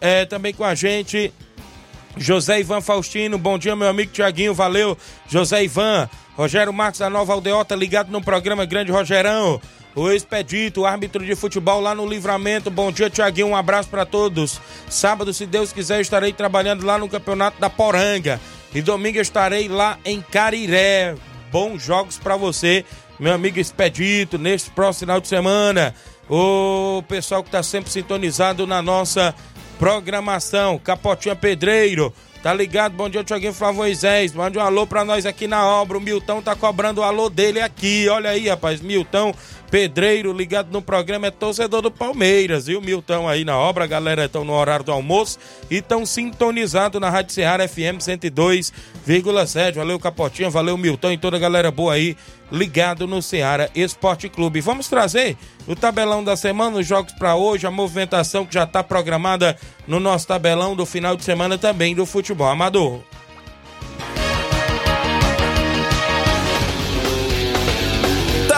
É, 0.00 0.26
também 0.26 0.52
com 0.52 0.64
a 0.64 0.74
gente, 0.74 1.32
José 2.18 2.60
Ivan 2.60 2.82
Faustino. 2.82 3.38
Bom 3.38 3.58
dia, 3.58 3.74
meu 3.74 3.88
amigo 3.88 4.12
Tiaguinho. 4.12 4.52
Valeu, 4.52 4.96
José 5.26 5.64
Ivan. 5.64 6.08
Rogério 6.36 6.72
Marcos 6.72 7.00
da 7.00 7.08
Nova 7.10 7.32
Aldeota, 7.32 7.74
ligado 7.74 8.10
no 8.10 8.22
programa 8.22 8.64
Grande 8.64 8.92
Rogerão. 8.92 9.60
O 9.94 10.10
Expedito, 10.10 10.86
árbitro 10.86 11.24
de 11.24 11.34
futebol 11.34 11.80
lá 11.80 11.94
no 11.94 12.06
Livramento. 12.06 12.70
Bom 12.70 12.90
dia, 12.90 13.10
Tiaguinho. 13.10 13.48
Um 13.48 13.56
abraço 13.56 13.88
para 13.88 14.06
todos. 14.06 14.60
Sábado, 14.88 15.32
se 15.32 15.46
Deus 15.46 15.72
quiser, 15.72 16.00
estarei 16.00 16.32
trabalhando 16.32 16.84
lá 16.84 16.98
no 16.98 17.08
Campeonato 17.08 17.60
da 17.60 17.68
Poranga. 17.68 18.40
E 18.74 18.80
domingo 18.80 19.18
estarei 19.18 19.68
lá 19.68 19.98
em 20.04 20.22
Cariré. 20.22 21.14
Bons 21.52 21.82
jogos 21.82 22.16
para 22.16 22.34
você, 22.34 22.82
meu 23.20 23.34
amigo 23.34 23.60
Expedito, 23.60 24.38
neste 24.38 24.70
próximo 24.70 25.00
final 25.00 25.20
de 25.20 25.28
semana. 25.28 25.94
O 26.30 27.04
pessoal 27.06 27.42
que 27.42 27.48
está 27.50 27.62
sempre 27.62 27.90
sintonizado 27.90 28.66
na 28.66 28.80
nossa 28.80 29.34
programação. 29.78 30.78
Capotinha 30.78 31.36
Pedreiro. 31.36 32.10
Tá 32.42 32.54
ligado? 32.54 32.94
Bom 32.94 33.08
dia, 33.08 33.22
Tiaguinho 33.22 33.52
Flávio 33.52 33.76
Moisés. 33.76 34.32
Mande 34.32 34.58
um 34.58 34.62
alô 34.62 34.86
pra 34.86 35.04
nós 35.04 35.26
aqui 35.26 35.46
na 35.46 35.64
obra. 35.64 35.98
O 35.98 36.00
Milton 36.00 36.40
tá 36.40 36.56
cobrando 36.56 37.02
o 37.02 37.04
alô 37.04 37.28
dele 37.28 37.60
aqui. 37.60 38.08
Olha 38.08 38.30
aí, 38.30 38.48
rapaz. 38.48 38.80
Milton 38.80 39.34
Pedreiro, 39.72 40.34
ligado 40.34 40.70
no 40.70 40.82
programa, 40.82 41.28
é 41.28 41.30
torcedor 41.30 41.80
do 41.80 41.90
Palmeiras, 41.90 42.66
viu? 42.66 42.78
Milton 42.78 43.26
aí 43.26 43.42
na 43.42 43.56
obra, 43.56 43.86
galera 43.86 44.26
estão 44.26 44.44
no 44.44 44.52
horário 44.52 44.84
do 44.84 44.92
almoço 44.92 45.38
e 45.70 45.76
estão 45.76 46.04
sintonizados 46.04 47.00
na 47.00 47.08
Rádio 47.08 47.32
Ceará 47.32 47.66
FM 47.66 47.96
102,7. 47.98 49.76
Valeu, 49.76 49.98
Capotinha, 49.98 50.50
valeu, 50.50 50.76
Milton 50.76 51.12
e 51.12 51.16
toda 51.16 51.38
a 51.38 51.40
galera 51.40 51.70
boa 51.70 51.94
aí 51.94 52.14
ligado 52.52 53.06
no 53.06 53.22
Ceará 53.22 53.70
Esporte 53.74 54.28
Clube. 54.28 54.60
Vamos 54.60 54.88
trazer 54.88 55.38
o 55.66 55.74
tabelão 55.74 56.22
da 56.22 56.36
semana, 56.36 56.76
os 56.76 56.86
jogos 56.86 57.14
para 57.14 57.34
hoje, 57.34 57.66
a 57.66 57.70
movimentação 57.70 58.44
que 58.44 58.52
já 58.52 58.64
está 58.64 58.84
programada 58.84 59.56
no 59.88 59.98
nosso 59.98 60.26
tabelão 60.26 60.76
do 60.76 60.84
final 60.84 61.16
de 61.16 61.24
semana 61.24 61.56
também 61.56 61.94
do 61.94 62.04
futebol 62.04 62.48
amador. 62.48 63.00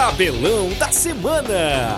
Tabelão 0.04 0.68
da 0.78 0.92
Semana. 0.92 1.96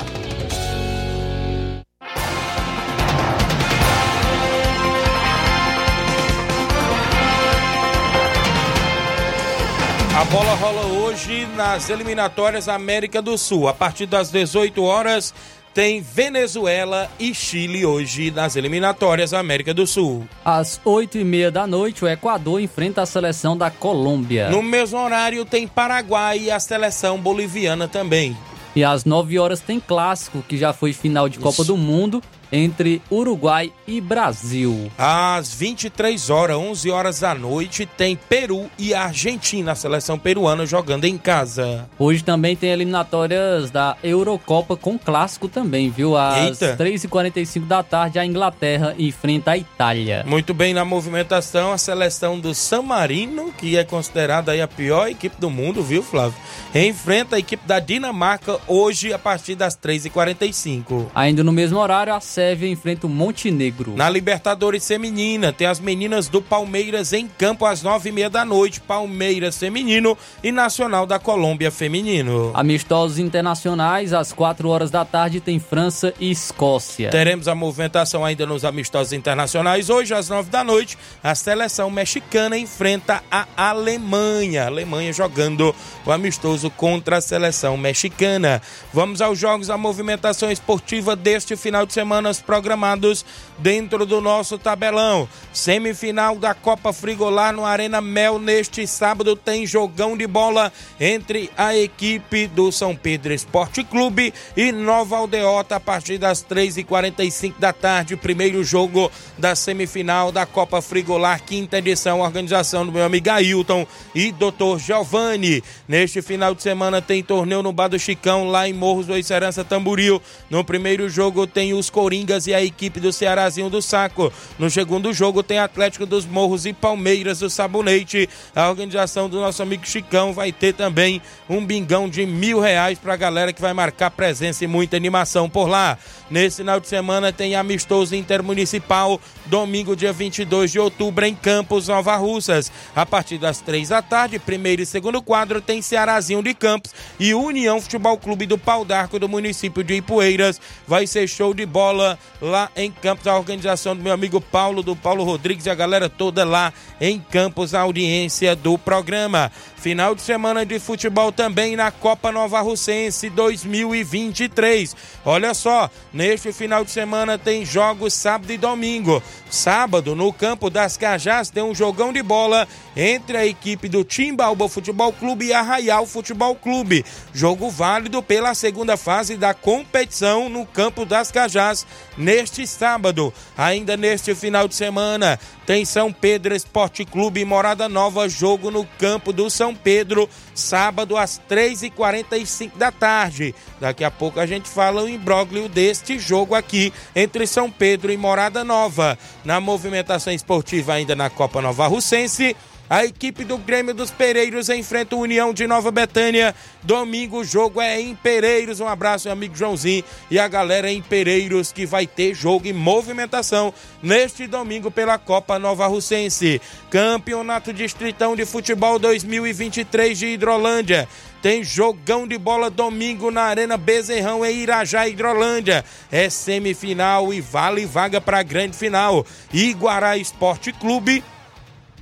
A 10.16 10.24
bola 10.26 10.54
rola 10.54 10.86
hoje 10.86 11.46
nas 11.56 11.90
eliminatórias 11.90 12.68
América 12.68 13.20
do 13.20 13.36
Sul. 13.36 13.66
A 13.66 13.74
partir 13.74 14.06
das 14.06 14.30
18 14.30 14.80
horas, 14.84 15.34
tem 15.76 16.00
Venezuela 16.00 17.06
e 17.20 17.34
Chile 17.34 17.84
hoje 17.84 18.30
nas 18.30 18.56
eliminatórias 18.56 19.32
da 19.32 19.38
América 19.38 19.74
do 19.74 19.86
Sul. 19.86 20.26
Às 20.42 20.80
oito 20.86 21.18
e 21.18 21.24
meia 21.24 21.50
da 21.50 21.66
noite, 21.66 22.02
o 22.02 22.08
Equador 22.08 22.62
enfrenta 22.62 23.02
a 23.02 23.06
seleção 23.06 23.54
da 23.54 23.70
Colômbia. 23.70 24.48
No 24.48 24.62
mesmo 24.62 24.98
horário, 24.98 25.44
tem 25.44 25.68
Paraguai 25.68 26.44
e 26.44 26.50
a 26.50 26.58
seleção 26.58 27.18
boliviana 27.18 27.86
também. 27.86 28.34
E 28.74 28.82
às 28.82 29.04
nove 29.04 29.38
horas 29.38 29.60
tem 29.60 29.78
clássico, 29.78 30.42
que 30.48 30.56
já 30.56 30.72
foi 30.72 30.94
final 30.94 31.28
de 31.28 31.38
Copa 31.38 31.60
Isso. 31.60 31.64
do 31.66 31.76
Mundo 31.76 32.22
entre 32.50 33.02
Uruguai 33.10 33.72
e 33.86 34.00
Brasil. 34.00 34.90
Às 34.98 35.52
23 35.54 36.30
horas, 36.30 36.56
11 36.56 36.90
horas 36.90 37.20
da 37.20 37.34
noite, 37.34 37.86
tem 37.86 38.16
Peru 38.16 38.70
e 38.78 38.94
Argentina, 38.94 39.72
a 39.72 39.74
seleção 39.74 40.18
peruana 40.18 40.66
jogando 40.66 41.04
em 41.04 41.18
casa. 41.18 41.88
Hoje 41.98 42.22
também 42.22 42.56
tem 42.56 42.70
eliminatórias 42.70 43.70
da 43.70 43.96
Eurocopa 44.02 44.76
com 44.76 44.98
clássico 44.98 45.48
também, 45.48 45.90
viu? 45.90 46.16
Às 46.16 46.58
3h45 46.58 47.66
da 47.66 47.82
tarde, 47.82 48.18
a 48.18 48.24
Inglaterra 48.24 48.94
enfrenta 48.98 49.52
a 49.52 49.58
Itália. 49.58 50.24
Muito 50.26 50.54
bem 50.54 50.74
na 50.74 50.84
movimentação, 50.84 51.72
a 51.72 51.78
seleção 51.78 52.38
do 52.38 52.54
San 52.54 52.82
Marino, 52.82 53.52
que 53.52 53.76
é 53.76 53.84
considerada 53.84 54.52
aí 54.52 54.60
a 54.60 54.68
pior 54.68 55.08
equipe 55.08 55.36
do 55.40 55.50
mundo, 55.50 55.82
viu, 55.82 56.02
Flávio? 56.02 56.38
Enfrenta 56.74 57.36
a 57.36 57.38
equipe 57.38 57.66
da 57.66 57.78
Dinamarca 57.78 58.58
hoje 58.66 59.12
a 59.12 59.18
partir 59.18 59.54
das 59.54 59.76
3h45. 59.76 61.06
Ainda 61.14 61.42
no 61.42 61.52
mesmo 61.52 61.78
horário, 61.78 62.14
a 62.14 62.20
Sérvia 62.36 62.68
enfrenta 62.68 63.06
o 63.06 63.08
Montenegro. 63.08 63.94
Na 63.96 64.10
Libertadores 64.10 64.86
Feminina, 64.86 65.54
tem 65.54 65.66
as 65.66 65.80
meninas 65.80 66.28
do 66.28 66.42
Palmeiras 66.42 67.14
em 67.14 67.26
campo 67.26 67.64
às 67.64 67.82
nove 67.82 68.10
e 68.10 68.12
meia 68.12 68.28
da 68.28 68.44
noite. 68.44 68.78
Palmeiras 68.78 69.56
Feminino 69.56 70.18
e 70.44 70.52
Nacional 70.52 71.06
da 71.06 71.18
Colômbia 71.18 71.70
Feminino. 71.70 72.50
Amistosos 72.52 73.18
internacionais, 73.18 74.12
às 74.12 74.34
quatro 74.34 74.68
horas 74.68 74.90
da 74.90 75.02
tarde, 75.02 75.40
tem 75.40 75.58
França 75.58 76.12
e 76.20 76.30
Escócia. 76.30 77.08
Teremos 77.08 77.48
a 77.48 77.54
movimentação 77.54 78.22
ainda 78.22 78.44
nos 78.44 78.66
amistosos 78.66 79.14
internacionais. 79.14 79.88
Hoje, 79.88 80.12
às 80.12 80.28
nove 80.28 80.50
da 80.50 80.62
noite, 80.62 80.98
a 81.24 81.34
seleção 81.34 81.88
mexicana 81.88 82.58
enfrenta 82.58 83.22
a 83.30 83.46
Alemanha. 83.56 84.64
A 84.64 84.66
Alemanha 84.66 85.10
jogando 85.10 85.74
o 86.04 86.12
amistoso 86.12 86.68
contra 86.68 87.16
a 87.16 87.20
seleção 87.22 87.78
mexicana. 87.78 88.60
Vamos 88.92 89.22
aos 89.22 89.38
jogos, 89.38 89.70
a 89.70 89.78
movimentação 89.78 90.50
esportiva 90.50 91.16
deste 91.16 91.56
final 91.56 91.86
de 91.86 91.94
semana 91.94 92.25
semanas 92.26 92.40
programados 92.40 93.24
dentro 93.58 94.04
do 94.04 94.20
nosso 94.20 94.58
tabelão. 94.58 95.28
Semifinal 95.52 96.36
da 96.36 96.54
Copa 96.54 96.92
Frigolar 96.92 97.52
no 97.52 97.64
Arena 97.64 98.00
Mel 98.00 98.38
neste 98.38 98.86
sábado 98.86 99.36
tem 99.36 99.66
jogão 99.66 100.16
de 100.16 100.26
bola 100.26 100.72
entre 101.00 101.50
a 101.56 101.76
equipe 101.76 102.46
do 102.48 102.72
São 102.72 102.94
Pedro 102.96 103.32
Esporte 103.32 103.84
Clube 103.84 104.34
e 104.56 104.72
Nova 104.72 105.16
Aldeota 105.16 105.76
a 105.76 105.80
partir 105.80 106.18
das 106.18 106.44
3h45 106.44 107.54
da 107.58 107.72
tarde. 107.72 108.16
Primeiro 108.16 108.62
jogo 108.64 109.10
da 109.38 109.54
semifinal 109.54 110.32
da 110.32 110.44
Copa 110.44 110.82
Frigolar, 110.82 111.42
quinta 111.42 111.78
edição, 111.78 112.20
organização 112.20 112.84
do 112.84 112.92
meu 112.92 113.04
amigo 113.04 113.30
Ailton 113.30 113.86
e 114.14 114.32
Dr. 114.32 114.78
Giovanni. 114.78 115.62
Neste 115.86 116.20
final 116.20 116.54
de 116.54 116.62
semana 116.62 117.00
tem 117.00 117.22
torneio 117.22 117.62
no 117.62 117.72
Bar 117.72 117.88
do 117.88 117.98
Chicão, 117.98 118.48
lá 118.48 118.68
em 118.68 118.72
Morros 118.72 119.06
do 119.06 119.22
Serança 119.22 119.64
Tamburil. 119.64 120.20
No 120.50 120.64
primeiro 120.64 121.08
jogo 121.08 121.46
tem 121.46 121.72
os 121.72 121.88
Coringas 122.16 122.46
e 122.46 122.54
a 122.54 122.62
equipe 122.62 122.98
do 122.98 123.12
Cearazinho 123.12 123.68
do 123.68 123.82
Saco. 123.82 124.32
No 124.58 124.70
segundo 124.70 125.12
jogo 125.12 125.42
tem 125.42 125.58
Atlético 125.58 126.06
dos 126.06 126.24
Morros 126.24 126.64
e 126.64 126.72
Palmeiras 126.72 127.40
do 127.40 127.50
Sabonete. 127.50 128.28
A 128.54 128.70
organização 128.70 129.28
do 129.28 129.38
nosso 129.38 129.62
amigo 129.62 129.86
Chicão 129.86 130.32
vai 130.32 130.50
ter 130.50 130.72
também 130.72 131.20
um 131.48 131.64
bingão 131.64 132.08
de 132.08 132.24
mil 132.24 132.58
reais 132.58 132.98
para 132.98 133.12
a 133.12 133.16
galera 133.16 133.52
que 133.52 133.60
vai 133.60 133.74
marcar 133.74 134.10
presença 134.10 134.64
e 134.64 134.66
muita 134.66 134.96
animação 134.96 135.48
por 135.48 135.68
lá. 135.68 135.98
Nesse 136.28 136.56
final 136.56 136.80
de 136.80 136.88
semana 136.88 137.32
tem 137.32 137.54
amistoso 137.54 138.16
intermunicipal, 138.16 139.20
domingo, 139.46 139.94
dia 139.94 140.12
22 140.12 140.72
de 140.72 140.80
outubro, 140.80 141.24
em 141.24 141.34
Campos, 141.34 141.86
Nova 141.86 142.16
Russas. 142.16 142.72
A 142.96 143.06
partir 143.06 143.38
das 143.38 143.60
três 143.60 143.90
da 143.90 144.02
tarde, 144.02 144.40
primeiro 144.40 144.82
e 144.82 144.86
segundo 144.86 145.22
quadro, 145.22 145.60
tem 145.60 145.80
Cearazinho 145.80 146.42
de 146.42 146.52
Campos 146.52 146.92
e 147.20 147.32
União 147.32 147.80
Futebol 147.80 148.18
Clube 148.18 148.44
do 148.44 148.58
Pau 148.58 148.84
d'Arco 148.84 149.20
do 149.20 149.28
município 149.28 149.84
de 149.84 149.94
Ipueiras. 149.94 150.60
Vai 150.86 151.06
ser 151.06 151.28
show 151.28 151.54
de 151.54 151.64
bola 151.64 152.18
lá 152.42 152.70
em 152.74 152.90
Campos, 152.90 153.28
a 153.28 153.36
organização 153.36 153.94
do 153.94 154.02
meu 154.02 154.12
amigo 154.12 154.40
Paulo, 154.40 154.82
do 154.82 154.96
Paulo 154.96 155.22
Rodrigues 155.22 155.66
e 155.66 155.70
a 155.70 155.74
galera 155.76 156.08
toda 156.08 156.44
lá 156.44 156.72
em 157.00 157.20
Campos, 157.20 157.72
a 157.72 157.82
audiência 157.82 158.56
do 158.56 158.76
programa. 158.76 159.52
Final 159.76 160.14
de 160.14 160.22
semana 160.22 160.64
de 160.64 160.80
futebol 160.80 161.30
também 161.30 161.76
na 161.76 161.90
Copa 161.90 162.32
Nova 162.32 162.60
Russense 162.60 163.28
2023. 163.30 164.96
Olha 165.24 165.54
só, 165.54 165.90
neste 166.12 166.52
final 166.52 166.84
de 166.84 166.90
semana 166.90 167.38
tem 167.38 167.64
jogos 167.64 168.14
sábado 168.14 168.52
e 168.52 168.56
domingo. 168.56 169.22
Sábado, 169.48 170.16
no 170.16 170.32
campo 170.32 170.68
das 170.70 170.96
Cajás, 170.96 171.50
tem 171.50 171.62
um 171.62 171.74
jogão 171.74 172.12
de 172.12 172.22
bola 172.22 172.66
entre 172.96 173.36
a 173.36 173.46
equipe 173.46 173.88
do 173.88 174.02
Timbalba 174.02 174.68
Futebol 174.68 175.12
Clube 175.12 175.46
e 175.46 175.52
Arraial 175.52 176.06
Futebol 176.06 176.54
Clube. 176.56 177.04
Jogo 177.32 177.70
válido 177.70 178.22
pela 178.22 178.54
segunda 178.54 178.96
fase 178.96 179.36
da 179.36 179.54
competição 179.54 180.48
no 180.48 180.66
campo 180.66 181.04
das 181.04 181.30
Cajás 181.30 181.86
neste 182.16 182.66
sábado. 182.66 183.32
Ainda 183.56 183.96
neste 183.96 184.34
final 184.34 184.66
de 184.66 184.74
semana, 184.74 185.38
tem 185.64 185.84
São 185.84 186.12
Pedro 186.12 186.54
Esporte 186.54 187.04
Clube 187.04 187.40
e 187.40 187.44
Morada 187.44 187.88
Nova, 187.88 188.28
jogo 188.28 188.70
no 188.70 188.84
campo 188.98 189.32
do 189.32 189.48
São 189.50 189.65
Pedro, 189.74 190.28
sábado 190.54 191.16
às 191.16 191.40
3h45 191.48 192.76
da 192.76 192.90
tarde. 192.90 193.54
Daqui 193.80 194.04
a 194.04 194.10
pouco 194.10 194.40
a 194.40 194.46
gente 194.46 194.68
fala 194.68 195.02
o 195.02 195.08
imbróglio 195.08 195.68
deste 195.68 196.18
jogo 196.18 196.54
aqui 196.54 196.92
entre 197.14 197.46
São 197.46 197.70
Pedro 197.70 198.12
e 198.12 198.16
Morada 198.16 198.64
Nova. 198.64 199.18
Na 199.44 199.60
movimentação 199.60 200.32
esportiva 200.32 200.94
ainda 200.94 201.14
na 201.14 201.30
Copa 201.30 201.60
Nova 201.60 201.86
Russense, 201.86 202.56
a 202.88 203.04
equipe 203.04 203.44
do 203.44 203.58
Grêmio 203.58 203.92
dos 203.92 204.10
Pereiros 204.10 204.68
enfrenta 204.68 205.16
o 205.16 205.20
União 205.20 205.52
de 205.52 205.66
Nova 205.66 205.90
Betânia. 205.90 206.54
Domingo 206.82 207.38
o 207.38 207.44
jogo 207.44 207.80
é 207.80 208.00
em 208.00 208.14
Pereiros. 208.14 208.78
Um 208.78 208.86
abraço, 208.86 209.28
amigo 209.28 209.56
Joãozinho 209.56 210.04
e 210.30 210.38
a 210.38 210.46
galera 210.46 210.90
em 210.90 211.02
Pereiros 211.02 211.72
que 211.72 211.84
vai 211.84 212.06
ter 212.06 212.32
jogo 212.34 212.66
e 212.68 212.72
movimentação 212.72 213.74
neste 214.00 214.46
domingo 214.46 214.90
pela 214.90 215.18
Copa 215.18 215.58
Nova 215.58 215.86
Russense. 215.86 216.60
Campeonato 216.88 217.72
Distritão 217.72 218.36
de 218.36 218.44
Futebol 218.44 218.98
2023 218.98 220.16
de 220.16 220.26
Hidrolândia. 220.26 221.08
Tem 221.42 221.62
jogão 221.62 222.26
de 222.26 222.38
bola 222.38 222.70
domingo 222.70 223.30
na 223.30 223.42
Arena 223.42 223.76
Bezerrão 223.76 224.44
em 224.44 224.58
Irajá, 224.60 225.08
Hidrolândia. 225.08 225.84
É 226.10 226.30
semifinal 226.30 227.32
e 227.32 227.40
vale 227.40 227.84
vaga 227.84 228.20
para 228.20 228.38
a 228.38 228.42
grande 228.42 228.76
final. 228.76 229.26
Iguará 229.52 230.16
Esporte 230.16 230.72
Clube 230.72 231.22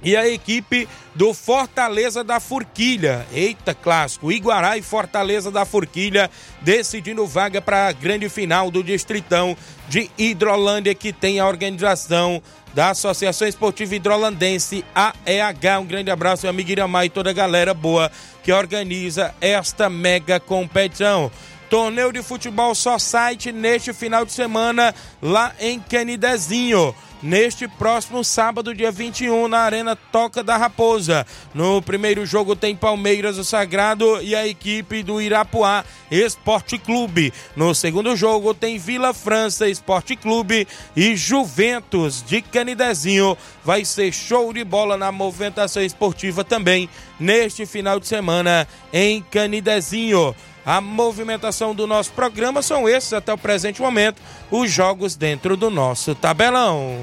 e 0.05 0.17
a 0.17 0.29
equipe 0.29 0.87
do 1.15 1.33
Fortaleza 1.33 2.23
da 2.23 2.39
Forquilha. 2.39 3.27
Eita, 3.33 3.75
clássico. 3.75 4.31
Iguará 4.31 4.77
e 4.77 4.83
Fortaleza 4.83 5.51
da 5.51 5.65
Forquilha 5.65 6.31
decidindo 6.61 7.27
vaga 7.27 7.63
para 7.63 7.89
a 7.89 7.93
grande 7.93 8.29
final 8.29 8.71
do 8.71 8.85
Distritão 8.85 9.57
de 9.89 10.11
Hidrolândia, 10.19 10.95
que 10.95 11.13
tem 11.13 11.41
a 11.41 11.47
organização 11.47 12.43
da 12.75 12.91
Associação 12.91 13.47
Esportiva 13.47 13.95
Hidrolandense, 13.95 14.85
AEH. 14.95 15.81
Um 15.81 15.87
grande 15.87 16.11
abraço, 16.11 16.43
meu 16.43 16.51
amigo 16.51 16.71
Iramar 16.71 17.07
e 17.07 17.11
toda 17.11 17.31
a 17.31 17.33
galera 17.33 17.73
boa 17.73 18.11
que 18.43 18.53
organiza 18.53 19.35
esta 19.41 19.89
mega 19.89 20.39
competição. 20.39 21.31
Torneio 21.75 22.13
de 22.13 22.23
futebol 22.23 22.73
só 22.73 23.01
site 23.01 23.51
neste 23.51 23.93
final 23.93 24.25
de 24.25 24.31
semana 24.31 24.95
lá 25.21 25.53
em 25.59 25.81
Canidezinho 25.81 26.95
neste 27.21 27.67
próximo 27.67 28.23
sábado, 28.23 28.75
dia 28.75 28.93
21, 28.93 29.49
na 29.49 29.61
Arena 29.61 29.97
Toca 29.97 30.45
da 30.45 30.57
Raposa. 30.57 31.27
No 31.55 31.81
primeiro 31.81 32.25
jogo 32.27 32.55
tem 32.55 32.77
Palmeiras, 32.77 33.39
o 33.39 33.45
Sagrado 33.45 34.21
e 34.23 34.37
a 34.37 34.47
equipe 34.47 35.03
do 35.03 35.21
Irapuá 35.21 35.85
Esporte 36.11 36.79
Clube. 36.79 37.33
No 37.57 37.75
segundo 37.75 38.15
jogo 38.15 38.53
tem 38.53 38.79
Vila 38.79 39.15
França 39.15 39.67
Esporte 39.67 40.15
Clube 40.15 40.69
e 40.95 41.17
Juventus 41.17 42.23
de 42.23 42.43
Canidezinho. 42.43 43.37
Vai 43.65 43.85
ser 43.85 44.13
show 44.13 44.53
de 44.53 44.63
bola 44.63 44.97
na 44.97 45.11
movimentação 45.11 45.83
esportiva 45.83 46.45
também 46.45 46.89
neste 47.19 47.65
final 47.65 47.99
de 47.99 48.07
semana 48.07 48.69
em 48.93 49.23
Canidezinho. 49.23 50.37
A 50.67 50.81
movimentação 50.81 51.75
do 51.75 51.87
nosso 51.87 52.13
programa 52.13 52.63
são 52.63 52.89
esses 52.89 53.13
até 53.13 53.33
o 53.33 53.39
presente 53.39 53.83
momento, 53.83 54.21
os 54.51 54.71
jogos 54.71 55.15
dentro 55.15 55.57
do 55.57 55.69
nosso 55.69 56.15
tabelão. 56.15 56.97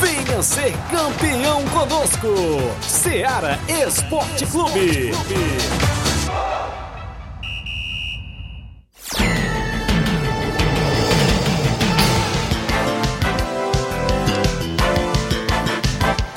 Venha 0.00 0.42
ser 0.42 0.72
campeão 0.90 1.62
conosco, 1.68 2.28
Seara 2.80 3.58
Esporte 3.68 4.46
Clube. 4.46 5.12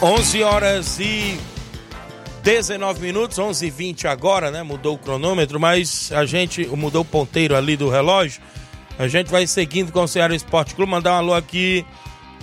11 0.01 0.43
horas 0.43 0.97
e 0.97 1.37
19 2.41 3.01
minutos, 3.01 3.37
11 3.37 3.67
e 3.67 3.69
20 3.69 4.07
agora, 4.07 4.49
né? 4.49 4.63
Mudou 4.63 4.95
o 4.95 4.97
cronômetro, 4.97 5.59
mas 5.59 6.09
a 6.13 6.25
gente 6.25 6.65
mudou 6.67 7.01
o 7.01 7.05
ponteiro 7.05 7.53
ali 7.53 7.75
do 7.75 7.89
relógio. 7.89 8.41
A 8.97 9.09
gente 9.09 9.29
vai 9.29 9.45
seguindo 9.45 9.91
com 9.91 10.01
o 10.01 10.07
Ceará 10.07 10.33
Esporte 10.33 10.73
Clube. 10.73 10.89
Mandar 10.89 11.11
um 11.11 11.17
alô 11.17 11.33
aqui 11.33 11.85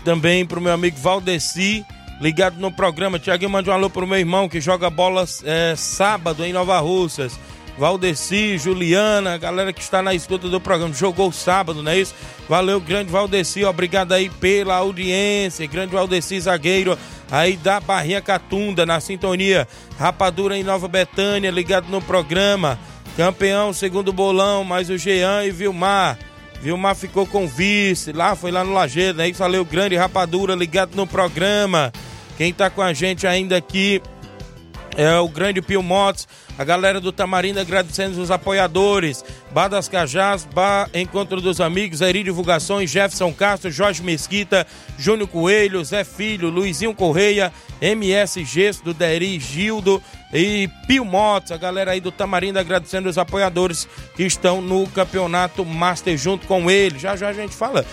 também 0.05 0.45
pro 0.45 0.61
meu 0.61 0.73
amigo 0.73 0.99
Valdeci, 0.99 1.83
ligado 2.21 2.61
no 2.61 2.71
programa. 2.71 3.19
Tiaguinho, 3.19 3.51
mande 3.51 3.71
um 3.71 3.73
alô 3.73 3.89
pro 3.89 4.07
meu 4.07 4.19
irmão 4.19 4.51
que 4.51 4.61
joga 4.61 4.91
bola 4.91 5.25
é, 5.43 5.75
sábado 5.77 6.45
em 6.45 6.53
Nova 6.53 6.79
Russas. 6.79 7.39
Valdeci, 7.79 8.57
Juliana, 8.57 9.37
galera 9.37 9.73
que 9.73 9.83
está 9.83 10.03
na 10.03 10.15
escuta 10.15 10.49
do 10.49 10.61
programa. 10.61 10.95
Jogou 10.95 11.31
sábado, 11.31 11.83
não 11.83 11.93
é 11.93 11.99
isso? 11.99 12.15
Valeu, 12.49 12.81
grande 12.81 13.11
Valdeci, 13.11 13.65
obrigado 13.65 14.13
aí 14.13 14.31
pela 14.31 14.77
audiência. 14.77 15.67
Grande 15.67 15.93
Valdeci, 15.93 16.41
zagueiro 16.41 16.99
aí 17.31 17.57
da 17.57 17.79
Barrinha 17.79 18.23
Catunda, 18.23 18.87
na 18.87 18.99
sintonia. 18.99 19.69
Rapadura 19.99 20.57
em 20.57 20.65
Nova 20.65 20.89
Betânia, 20.89 21.51
ligado 21.51 21.89
no 21.89 22.01
programa. 22.01 22.79
Campeão, 23.17 23.73
segundo 23.73 24.13
bolão, 24.13 24.65
mais 24.65 24.89
o 24.89 24.97
Jean 24.97 25.45
e 25.45 25.51
Vilmar. 25.51 26.19
Vilmar 26.63 26.95
ficou 26.95 27.27
com 27.27 27.47
vice, 27.47 28.13
lá 28.13 28.35
foi 28.35 28.51
lá 28.51 28.65
no 28.65 28.73
Lajeiro, 28.73 29.19
né? 29.19 29.29
Isso 29.29 29.39
valeu, 29.39 29.65
grande 29.65 29.97
Rapadura, 29.97 30.55
ligado 30.55 30.95
no 30.95 31.07
programa. 31.07 31.93
Quem 32.39 32.53
tá 32.53 32.71
com 32.71 32.81
a 32.81 32.95
gente 32.95 33.27
ainda 33.27 33.57
aqui 33.57 34.01
é 34.97 35.19
o 35.19 35.29
grande 35.29 35.61
Pio 35.61 35.83
Motos 35.83 36.27
a 36.59 36.65
galera 36.65 37.01
do 37.01 37.13
Tamarindo 37.13 37.61
agradecendo 37.61 38.21
os 38.21 38.31
apoiadores. 38.31 39.25
Bar 39.53 39.69
das 39.69 39.89
Cajás, 39.89 40.45
Bar 40.45 40.89
Encontro 40.95 41.41
dos 41.41 41.61
Amigos, 41.61 42.01
Eri 42.01 42.23
Divulgações, 42.23 42.91
Jefferson 42.91 43.33
Castro, 43.33 43.71
Jorge 43.71 44.03
Mesquita, 44.03 44.67
Júnior 44.99 45.29
Coelho, 45.29 45.85
Zé 45.85 46.05
Filho, 46.05 46.49
Luizinho 46.49 46.95
Correia, 46.95 47.53
MS 47.81 48.45
Gesso 48.45 48.85
do 48.85 48.95
Deri 48.95 49.39
Gildo 49.39 50.03
e 50.33 50.69
Pio 50.87 51.05
Motos, 51.05 51.53
a 51.53 51.57
galera 51.57 51.93
aí 51.93 52.01
do 52.01 52.11
Tamarindo 52.11 52.59
agradecendo 52.59 53.09
os 53.09 53.19
apoiadores 53.19 53.89
que 54.15 54.25
estão 54.25 54.61
no 54.61 54.87
Campeonato 54.89 55.65
Master 55.65 56.17
junto 56.17 56.47
com 56.47 56.71
ele. 56.71 56.99
Já 56.99 57.17
já 57.17 57.29
a 57.29 57.33
gente 57.33 57.55
fala 57.55 57.85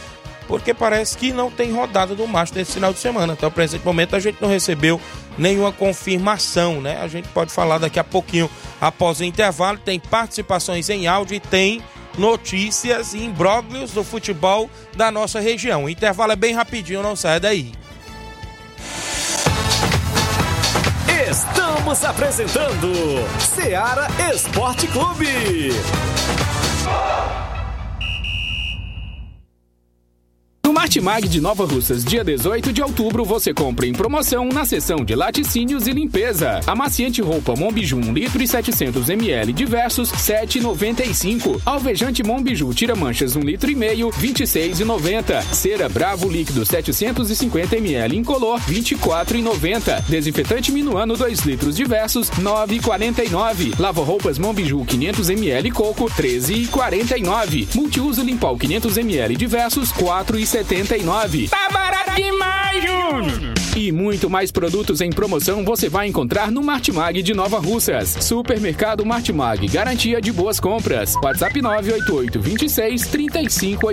porque 0.48 0.74
parece 0.74 1.18
que 1.18 1.32
não 1.32 1.50
tem 1.50 1.72
rodada 1.72 2.16
do 2.16 2.28
Master 2.28 2.60
nesse 2.60 2.74
final 2.74 2.94
de 2.94 3.00
semana. 3.00 3.34
Até 3.34 3.48
o 3.48 3.52
presente 3.52 3.86
momento 3.86 4.16
a 4.16 4.20
gente 4.20 4.42
não 4.42 4.50
recebeu 4.50 5.00
nenhuma 5.38 5.72
confirmação, 5.72 6.82
né? 6.82 7.00
A 7.02 7.08
gente 7.08 7.28
pode 7.30 7.52
falar 7.52 7.78
daqui 7.78 8.00
a 8.00 8.04
pouquinho 8.04 8.50
após 8.80 9.20
o 9.20 9.24
intervalo. 9.24 9.78
Tem 9.78 10.00
participações 10.00 10.90
em 10.90 11.08
áudio 11.08 11.36
e 11.36 11.40
tem 11.40 11.82
notícias 12.18 13.14
e 13.14 13.20
imbróglios 13.20 13.92
do 13.92 14.04
futebol 14.04 14.70
da 14.96 15.12
nossa 15.12 15.40
região. 15.40 15.86
O 15.86 15.90
intervalo 15.90 16.32
é 16.32 16.36
bem 16.36 16.54
rapidinho, 16.54 17.02
não 17.02 17.16
sai 17.16 17.40
daí. 17.40 17.72
Estamos 21.30 22.04
apresentando 22.04 22.92
Seara 23.40 24.08
Esporte 24.32 24.88
Clube. 24.88 25.72
Martimag 30.84 31.28
de 31.28 31.42
Nova 31.42 31.66
Russas, 31.66 32.06
dia 32.06 32.24
18 32.24 32.72
de 32.72 32.82
outubro, 32.82 33.26
você 33.26 33.52
compra 33.54 33.88
em 33.88 33.94
promoção 33.94 34.48
na 34.50 34.64
seção 34.64 35.04
de 35.04 35.16
laticínios 35.16 35.88
e 35.88 35.92
limpeza. 35.92 36.60
Amaciante 36.68 37.22
roupa 37.22 37.56
Monbiju 37.56 37.98
1 37.98 38.14
litro 38.14 38.44
e 38.44 38.48
700 38.48 39.10
ml 39.10 39.54
diversos, 39.54 40.12
7,95. 40.12 41.60
Alvejante 41.66 42.22
Monbiju 42.22 42.72
tira 42.76 42.96
manchas 42.96 43.36
1 43.36 43.40
litro 43.40 43.72
e 43.72 43.76
meio, 43.76 44.10
26,90. 44.12 45.42
Cera 45.54 45.90
Bravo 45.90 46.30
líquido 46.30 46.64
750 46.64 47.78
ml 47.78 48.16
incolor, 48.18 48.60
24,90. 48.62 50.04
Desinfetante 50.08 50.72
Minuano 50.72 51.18
2 51.18 51.40
litros 51.42 51.76
diversos, 51.76 52.30
9,49. 52.30 53.80
Lava 53.80 54.04
roupas 54.04 54.38
Monbiju 54.38 54.86
500 54.86 55.30
ml 55.30 55.72
coco, 55.72 56.06
13,49. 56.06 57.74
Multiuso 57.74 58.22
Limpol 58.22 58.60
500 58.60 58.98
ml 58.98 59.36
diversos, 59.38 59.92
4,70. 59.92 60.53
79. 60.54 61.48
Tá 61.48 61.68
barato 61.72 62.12
demais, 62.16 62.84
Júnior! 62.84 63.54
E 63.76 63.92
muito 63.92 64.30
mais 64.30 64.52
produtos 64.52 65.02
em 65.02 65.10
promoção 65.10 65.66
você 65.66 65.90
vai 65.90 66.08
encontrar 66.08 66.52
no 66.52 66.62
Martimag 66.62 67.24
de 67.24 67.34
Nova 67.34 67.58
Russas. 67.58 68.10
Supermercado 68.22 69.04
Martimag, 69.04 69.68
garantia 69.68 70.22
de 70.22 70.32
boas 70.32 70.60
compras. 70.60 71.16
WhatsApp 71.16 71.60
988 71.60 72.40
26 72.40 73.08
35 73.08 73.88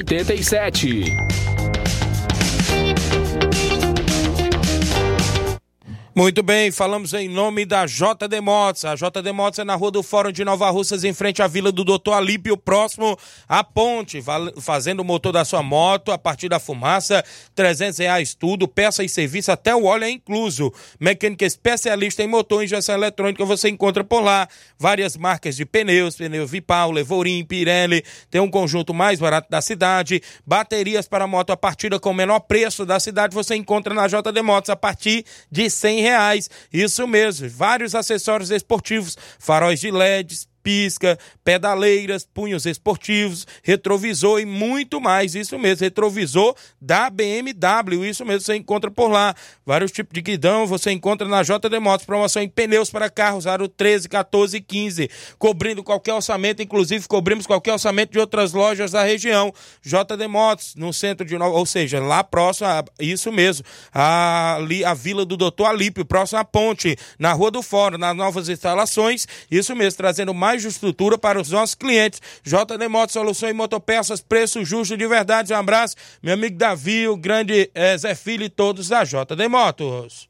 Muito 6.13 6.43
bem, 6.43 6.73
falamos 6.73 7.15
em 7.15 7.29
nome 7.29 7.65
da 7.65 7.87
JD 7.87 8.41
Motos. 8.43 8.85
A 8.85 8.97
JD 8.97 9.31
Motos 9.33 9.61
é 9.61 9.65
na 9.65 9.77
Rua 9.77 9.93
do 9.93 10.03
Fórum 10.03 10.33
de 10.33 10.45
Nova 10.45 10.69
Russas, 10.69 11.05
em 11.05 11.15
frente 11.15 11.41
à 11.41 11.47
Vila 11.47 11.71
do 11.71 11.85
Doutor 11.85 12.15
Alípio, 12.15 12.57
próximo 12.57 13.17
à 13.49 13.63
ponte, 13.63 14.21
fazendo 14.61 15.01
o 15.01 15.05
motor 15.05 15.33
da 15.33 15.45
sua 15.45 15.63
moto 15.63 16.11
a 16.11 16.19
partir 16.19 16.49
da 16.49 16.59
fumaça, 16.59 17.25
300 17.55 17.99
reais 18.01 18.35
tudo, 18.35 18.67
peça 18.67 19.05
e 19.05 19.09
serviço, 19.09 19.53
até 19.53 19.73
o 19.73 19.85
óleo 19.85 20.03
é 20.03 20.11
incluso. 20.11 20.75
Mecânica 20.99 21.47
especialista 21.47 22.25
em 22.25 22.27
motor 22.27 22.63
e 22.63 22.65
injeção 22.65 22.97
eletrônica 22.97 23.45
você 23.45 23.69
encontra 23.69 24.03
por 24.03 24.21
lá. 24.21 24.49
Várias 24.77 25.17
marcas 25.17 25.55
de 25.55 25.65
pneus, 25.65 26.17
pneu 26.17 26.45
Vipau, 26.45 26.91
Levorim, 26.91 27.45
Pirelli, 27.45 28.05
tem 28.29 28.41
um 28.41 28.51
conjunto 28.51 28.93
mais 28.93 29.21
barato 29.21 29.49
da 29.49 29.61
cidade. 29.61 30.21
Baterias 30.45 31.07
para 31.07 31.29
moto 31.29 31.51
a 31.51 31.57
partida 31.57 32.01
com 32.01 32.11
o 32.11 32.15
menor 32.15 32.41
preço 32.41 32.85
da 32.85 32.99
cidade 32.99 33.33
você 33.33 33.55
encontra 33.55 33.95
na 33.95 34.09
JD 34.09 34.43
Motos 34.43 34.71
a 34.71 34.77
partir 34.77 35.25
de 35.49 35.71
100 35.71 36.00
reais. 36.01 36.51
Isso 36.73 37.07
mesmo, 37.07 37.49
vários 37.49 37.95
acessórios 37.95 38.51
esportivos, 38.51 39.17
faróis 39.39 39.81
de 39.81 39.91
LEDs, 39.91 40.50
pisca, 40.63 41.19
pedaleiras, 41.45 42.25
punhos 42.25 42.67
esportivos, 42.67 43.47
retrovisor 43.63 44.41
e 44.41 44.47
muito 44.47 45.01
mais. 45.01 45.35
Isso 45.35 45.59
mesmo, 45.59 45.85
retrovisor 45.85 46.55
da 46.81 47.11
BMW. 47.11 48.05
Isso 48.05 48.25
mesmo, 48.25 48.41
você 48.41 48.57
encontra 48.57 48.91
por 48.91 49.11
lá. 49.11 49.35
Vários 49.65 49.91
tipos 49.91 50.15
de 50.15 50.23
guidão 50.23 50.67
você 50.67 50.91
encontra 50.91 51.27
na 51.29 51.43
JD 51.43 51.79
Motos. 51.81 52.07
Promoção 52.07 52.43
em 52.43 52.49
pneus 52.49 52.91
para 52.91 53.11
carros, 53.11 53.47
aro 53.47 53.69
13, 53.69 54.09
14 54.09 54.57
e 54.57 54.61
15. 54.61 55.11
Cobrindo 55.39 55.83
qualquer 55.83 56.15
orçamento, 56.15 56.63
inclusive 56.63 57.07
cobrimos 57.09 57.47
qualquer 57.47 57.73
orçamento 57.73 58.13
de 58.13 58.19
outras 58.19 58.53
lojas 58.53 58.93
da 58.93 59.03
região. 59.03 59.53
JD 59.83 60.27
Motos, 60.29 60.75
no 60.75 60.93
centro 60.93 61.27
de 61.27 61.37
Nova, 61.37 61.57
ou 61.57 61.67
seja, 61.67 62.01
lá 62.01 62.23
próximo, 62.25 62.69
a, 62.69 62.85
isso 62.99 63.33
mesmo, 63.33 63.65
ali 63.93 64.85
a 64.85 64.95
Vila 64.95 65.25
do 65.25 65.37
Doutor 65.37 65.67
Alípio, 65.67 66.05
próximo 66.05 66.39
à 66.39 66.45
ponte, 66.45 66.97
na 67.19 67.33
Rua 67.33 67.51
do 67.51 67.63
Fórum, 67.63 67.99
nas 67.99 68.17
novas 68.17 68.49
instalações. 68.49 69.27
Isso 69.51 69.75
mesmo, 69.75 69.97
trazendo 69.97 70.35
mais 70.35 70.50
mais 70.51 70.65
estrutura 70.65 71.17
para 71.17 71.41
os 71.41 71.51
nossos 71.51 71.75
clientes. 71.77 72.21
JD 72.43 72.89
Motos, 72.89 73.13
solução 73.13 73.49
em 73.49 73.53
motopeças, 73.53 74.21
preço 74.21 74.65
justo 74.65 74.97
de 74.97 75.07
verdade. 75.07 75.53
Um 75.53 75.57
abraço, 75.57 75.95
meu 76.23 76.35
amigo 76.35 76.57
Davi, 76.57 77.07
o 77.07 77.17
grande 77.17 77.71
é, 77.73 77.97
Zé 77.97 78.15
Filho 78.15 78.45
e 78.45 78.49
todos 78.49 78.89
da 78.89 79.05
JD 79.05 79.49
Motos. 79.49 80.29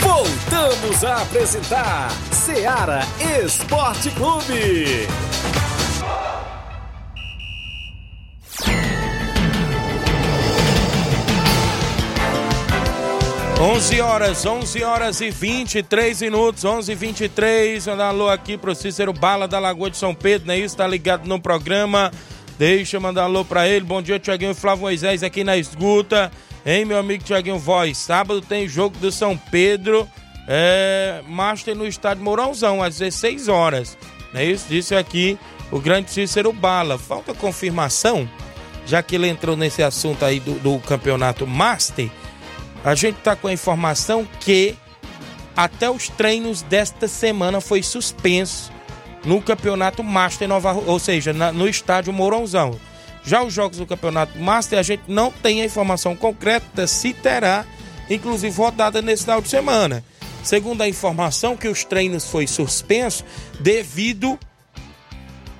Voltamos 0.00 1.04
a 1.04 1.22
apresentar 1.22 2.10
Seara 2.32 3.02
Esporte 3.44 4.10
Clube. 4.10 5.31
11 13.62 14.00
horas, 14.00 14.44
11 14.44 14.82
horas 14.82 15.20
e 15.20 15.30
23 15.30 16.20
minutos, 16.22 16.64
11 16.64 16.90
e 16.90 16.94
23. 16.96 17.86
Mandar 17.86 18.08
alô 18.08 18.28
aqui 18.28 18.58
pro 18.58 18.74
Cícero 18.74 19.12
Bala 19.12 19.46
da 19.46 19.60
Lagoa 19.60 19.88
de 19.88 19.96
São 19.96 20.12
Pedro, 20.12 20.48
não 20.48 20.54
é 20.54 20.58
isso? 20.58 20.76
Tá 20.76 20.84
ligado 20.84 21.28
no 21.28 21.40
programa. 21.40 22.10
Deixa 22.58 22.96
eu 22.96 23.00
mandar 23.00 23.22
alô 23.22 23.44
pra 23.44 23.68
ele. 23.68 23.84
Bom 23.84 24.02
dia, 24.02 24.18
Tiaguinho 24.18 24.52
Flávio 24.52 24.82
Moisés 24.82 25.22
aqui 25.22 25.44
na 25.44 25.56
escuta. 25.56 26.32
Hein, 26.66 26.84
meu 26.84 26.98
amigo 26.98 27.22
Tiaguinho 27.22 27.56
Voz? 27.56 27.98
Sábado 27.98 28.40
tem 28.40 28.66
jogo 28.66 28.98
do 28.98 29.12
São 29.12 29.36
Pedro, 29.36 30.08
é, 30.48 31.22
Master 31.28 31.76
no 31.76 31.86
estádio 31.86 32.24
Mourãozão, 32.24 32.82
às 32.82 32.98
16 32.98 33.46
horas. 33.46 33.96
Não 34.34 34.40
é 34.40 34.44
isso? 34.44 34.66
Disse 34.68 34.96
aqui 34.96 35.38
o 35.70 35.78
grande 35.78 36.10
Cícero 36.10 36.52
Bala. 36.52 36.98
Falta 36.98 37.32
confirmação, 37.32 38.28
já 38.84 39.04
que 39.04 39.14
ele 39.14 39.28
entrou 39.28 39.56
nesse 39.56 39.84
assunto 39.84 40.24
aí 40.24 40.40
do, 40.40 40.54
do 40.54 40.80
campeonato 40.80 41.46
Master 41.46 42.10
a 42.84 42.94
gente 42.94 43.18
está 43.18 43.36
com 43.36 43.48
a 43.48 43.52
informação 43.52 44.26
que 44.40 44.76
até 45.56 45.90
os 45.90 46.08
treinos 46.08 46.62
desta 46.62 47.06
semana 47.06 47.60
foi 47.60 47.82
suspenso 47.82 48.72
no 49.24 49.40
Campeonato 49.40 50.02
Master 50.02 50.48
Nova, 50.48 50.72
ou 50.72 50.98
seja, 50.98 51.32
na, 51.32 51.52
no 51.52 51.68
estádio 51.68 52.12
Mourãozão. 52.12 52.78
Já 53.24 53.42
os 53.42 53.52
jogos 53.52 53.78
do 53.78 53.86
Campeonato 53.86 54.36
Master 54.38 54.78
a 54.78 54.82
gente 54.82 55.04
não 55.06 55.30
tem 55.30 55.62
a 55.62 55.64
informação 55.64 56.16
concreta 56.16 56.86
se 56.88 57.12
terá, 57.12 57.64
inclusive 58.10 58.56
rodada 58.56 59.00
nesse 59.00 59.22
final 59.22 59.40
de 59.40 59.48
semana. 59.48 60.04
Segundo 60.42 60.82
a 60.82 60.88
informação 60.88 61.56
que 61.56 61.68
os 61.68 61.84
treinos 61.84 62.28
foi 62.28 62.48
suspenso 62.48 63.24
devido 63.60 64.36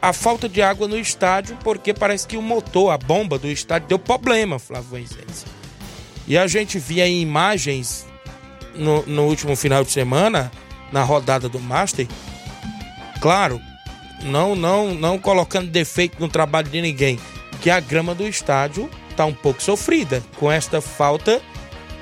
à 0.01 0.13
falta 0.13 0.49
de 0.49 0.61
água 0.61 0.89
no 0.89 0.99
estádio, 0.99 1.57
porque 1.63 1.95
parece 1.95 2.27
que 2.27 2.37
o 2.37 2.43
motor, 2.43 2.91
a 2.91 2.99
bomba 2.99 3.39
do 3.39 3.49
estádio 3.49 3.87
deu 3.87 3.99
problema, 3.99 4.59
Flávio 4.59 4.91
Moisés. 4.91 5.62
E 6.33 6.39
a 6.39 6.47
gente 6.47 6.79
via 6.79 7.07
em 7.07 7.21
imagens 7.21 8.07
no, 8.75 9.05
no 9.05 9.25
último 9.25 9.55
final 9.55 9.85
de 9.85 9.91
semana, 9.91 10.51
na 10.91 11.03
rodada 11.03 11.47
do 11.47 11.61
Master, 11.61 12.09
claro, 13.21 13.61
não, 14.23 14.57
não, 14.57 14.95
não 14.95 15.19
colocando 15.19 15.69
defeito 15.69 16.17
no 16.19 16.31
trabalho 16.31 16.71
de 16.71 16.81
ninguém, 16.81 17.21
que 17.61 17.69
a 17.69 17.79
grama 17.81 18.15
do 18.15 18.27
estádio 18.27 18.89
está 19.11 19.27
um 19.27 19.35
pouco 19.35 19.63
sofrida 19.63 20.23
com 20.39 20.51
esta 20.51 20.81
falta 20.81 21.39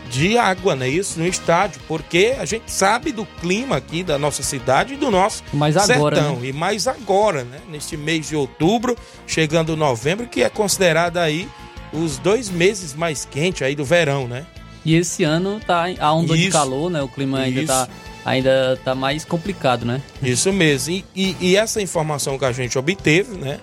de 0.08 0.38
água, 0.38 0.76
não 0.76 0.86
é 0.86 0.88
isso? 0.88 1.18
No 1.18 1.26
estádio, 1.26 1.80
porque 1.88 2.36
a 2.38 2.44
gente 2.44 2.70
sabe 2.70 3.10
do 3.10 3.26
clima 3.26 3.78
aqui 3.78 4.04
da 4.04 4.16
nossa 4.16 4.44
cidade 4.44 4.94
e 4.94 4.96
do 4.96 5.10
nosso 5.10 5.42
mais 5.52 5.76
agora, 5.76 6.14
sertão. 6.14 6.36
Né? 6.36 6.46
E 6.50 6.52
mais 6.52 6.86
agora, 6.86 7.42
né? 7.42 7.58
Neste 7.68 7.96
mês 7.96 8.28
de 8.28 8.36
outubro, 8.36 8.96
chegando 9.26 9.76
novembro, 9.76 10.28
que 10.28 10.44
é 10.44 10.48
considerado 10.48 11.16
aí 11.16 11.48
os 11.92 12.18
dois 12.18 12.48
meses 12.48 12.94
mais 12.94 13.24
quentes 13.24 13.62
aí 13.62 13.74
do 13.74 13.84
verão, 13.84 14.28
né? 14.28 14.46
E 14.84 14.94
esse 14.94 15.24
ano 15.24 15.60
tá 15.60 15.86
a 15.98 16.12
onda 16.12 16.34
Isso. 16.34 16.44
de 16.44 16.50
calor, 16.50 16.90
né? 16.90 17.02
O 17.02 17.08
clima 17.08 17.40
ainda 17.40 17.66
tá 17.66 17.88
ainda 18.24 18.78
tá 18.84 18.94
mais 18.94 19.24
complicado, 19.24 19.84
né? 19.84 20.00
Isso 20.22 20.52
mesmo. 20.52 20.92
E, 20.94 21.04
e, 21.14 21.36
e, 21.40 21.56
essa 21.56 21.80
informação 21.80 22.38
que 22.38 22.44
a 22.44 22.52
gente 22.52 22.78
obteve, 22.78 23.36
né? 23.36 23.58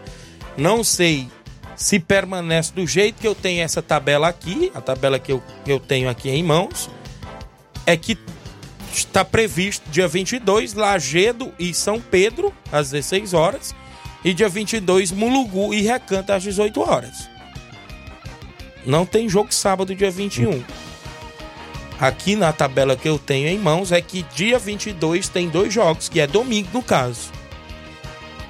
Não 0.55 0.83
sei 0.83 1.27
se 1.75 1.99
permanece 1.99 2.73
do 2.73 2.85
jeito 2.87 3.21
que 3.21 3.27
eu 3.27 3.35
tenho 3.35 3.61
essa 3.61 3.81
tabela 3.81 4.27
aqui, 4.27 4.71
a 4.73 4.81
tabela 4.81 5.19
que 5.19 5.31
eu, 5.31 5.43
que 5.63 5.71
eu 5.71 5.79
tenho 5.79 6.09
aqui 6.09 6.29
em 6.29 6.43
mãos, 6.43 6.89
é 7.85 7.95
que 7.95 8.17
está 8.91 9.23
previsto 9.23 9.87
dia 9.91 10.07
22, 10.07 10.73
Lagedo 10.73 11.53
e 11.59 11.73
São 11.73 12.01
Pedro, 12.01 12.51
às 12.71 12.89
16 12.89 13.33
horas, 13.33 13.75
e 14.25 14.33
dia 14.33 14.49
22, 14.49 15.11
Mulugu 15.11 15.71
e 15.73 15.81
Recanto, 15.81 16.33
às 16.33 16.41
18 16.41 16.81
horas. 16.81 17.36
Não 18.87 19.05
tem 19.05 19.27
jogo 19.27 19.53
sábado, 19.53 19.93
dia 19.93 20.09
21. 20.09 20.63
Aqui 21.99 22.37
na 22.37 22.53
tabela 22.53 22.95
que 22.95 23.09
eu 23.09 23.19
tenho 23.19 23.49
em 23.49 23.59
mãos 23.59 23.91
é 23.91 23.99
que 23.99 24.23
dia 24.33 24.57
22 24.57 25.27
tem 25.27 25.49
dois 25.49 25.73
jogos, 25.73 26.07
que 26.07 26.21
é 26.21 26.25
domingo 26.25 26.69
no 26.71 26.81
caso. 26.81 27.29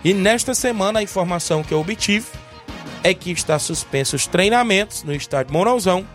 E 0.04 0.14
nesta 0.14 0.54
semana 0.54 1.00
a 1.00 1.04
informação 1.04 1.64
que 1.64 1.74
eu 1.74 1.80
obtive 1.80 2.28
é 3.04 3.16
que 3.16 3.32
está 3.32 3.58
suspensos 3.58 4.22
os 4.22 4.28
treinamentos 4.28 5.04
no 5.04 5.12
estádio 5.16 5.52
Mourãozão 5.52 6.06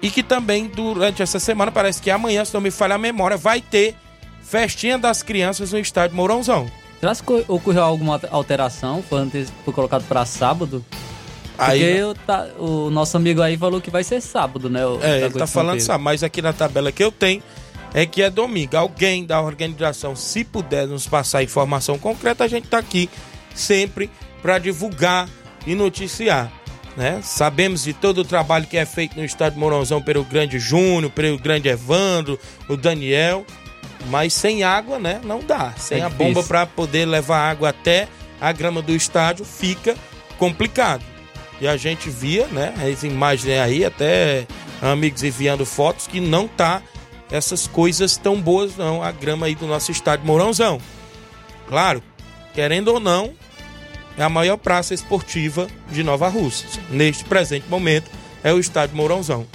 e 0.00 0.08
que 0.08 0.22
também 0.22 0.66
durante 0.66 1.22
essa 1.22 1.38
semana, 1.38 1.70
parece 1.70 2.00
que 2.00 2.10
amanhã, 2.10 2.46
se 2.46 2.54
não 2.54 2.60
me 2.62 2.70
falha 2.70 2.94
a 2.94 2.98
memória, 2.98 3.36
vai 3.36 3.60
ter 3.60 3.94
festinha 4.40 4.96
das 4.96 5.22
crianças 5.22 5.72
no 5.72 5.78
estádio 5.78 6.16
Mourãozão. 6.16 6.70
Será 6.98 7.14
que 7.14 7.44
ocorreu 7.48 7.82
alguma 7.82 8.18
alteração? 8.30 9.02
Foi, 9.02 9.28
foi 9.62 9.74
colocado 9.74 10.04
para 10.08 10.24
sábado? 10.24 10.82
Aí, 11.62 11.80
Porque 11.80 12.02
o, 12.02 12.14
tá, 12.14 12.48
o, 12.58 12.90
nosso 12.90 13.16
amigo 13.16 13.40
aí 13.40 13.56
falou 13.56 13.80
que 13.80 13.90
vai 13.90 14.02
ser 14.02 14.20
sábado, 14.20 14.68
né? 14.68 14.84
O, 14.86 14.98
é, 15.02 15.22
ele 15.22 15.34
tá 15.34 15.46
falando 15.46 15.80
sábado, 15.80 16.02
mas 16.02 16.22
aqui 16.22 16.42
na 16.42 16.52
tabela 16.52 16.90
que 16.90 17.02
eu 17.02 17.12
tenho 17.12 17.42
é 17.94 18.06
que 18.06 18.22
é 18.22 18.30
domingo. 18.30 18.76
Alguém 18.76 19.24
da 19.24 19.40
organização, 19.40 20.16
se 20.16 20.44
puder 20.44 20.86
nos 20.86 21.06
passar 21.06 21.42
informação 21.42 21.98
concreta, 21.98 22.44
a 22.44 22.48
gente 22.48 22.68
tá 22.68 22.78
aqui 22.78 23.08
sempre 23.54 24.10
para 24.40 24.58
divulgar 24.58 25.28
e 25.66 25.74
noticiar. 25.74 26.50
Né? 26.96 27.20
Sabemos 27.22 27.84
de 27.84 27.92
todo 27.92 28.18
o 28.18 28.24
trabalho 28.24 28.66
que 28.66 28.76
é 28.76 28.84
feito 28.84 29.16
no 29.16 29.24
estado 29.24 29.54
de 29.54 29.58
Mourãozão 29.58 30.02
pelo 30.02 30.24
grande 30.24 30.58
Júnior, 30.58 31.10
pelo 31.10 31.38
grande 31.38 31.68
Evandro, 31.68 32.38
o 32.68 32.76
Daniel, 32.76 33.46
mas 34.08 34.34
sem 34.34 34.62
água, 34.62 34.98
né, 34.98 35.20
não 35.24 35.40
dá. 35.40 35.72
Sem 35.78 36.00
é 36.00 36.02
a 36.02 36.08
bomba 36.10 36.42
para 36.42 36.66
poder 36.66 37.06
levar 37.06 37.50
água 37.50 37.70
até 37.70 38.08
a 38.40 38.52
grama 38.52 38.82
do 38.82 38.92
estádio 38.92 39.44
fica 39.44 39.94
complicado. 40.36 41.11
E 41.62 41.68
a 41.68 41.76
gente 41.76 42.10
via, 42.10 42.48
né, 42.48 42.74
as 42.92 43.04
imagens 43.04 43.56
aí, 43.56 43.84
até 43.84 44.48
amigos 44.82 45.22
enviando 45.22 45.64
fotos 45.64 46.08
que 46.08 46.18
não 46.18 46.48
tá 46.48 46.82
essas 47.30 47.68
coisas 47.68 48.16
tão 48.16 48.42
boas 48.42 48.76
não, 48.76 49.00
a 49.00 49.12
grama 49.12 49.46
aí 49.46 49.54
do 49.54 49.64
nosso 49.64 49.92
estádio 49.92 50.26
Mourãozão. 50.26 50.80
Claro, 51.68 52.02
querendo 52.52 52.88
ou 52.88 52.98
não, 52.98 53.32
é 54.18 54.24
a 54.24 54.28
maior 54.28 54.56
praça 54.56 54.92
esportiva 54.92 55.68
de 55.88 56.02
Nova 56.02 56.28
Rússia. 56.28 56.68
Neste 56.90 57.24
presente 57.24 57.68
momento 57.68 58.10
é 58.42 58.52
o 58.52 58.58
estádio 58.58 58.96
Mourãozão. 58.96 59.46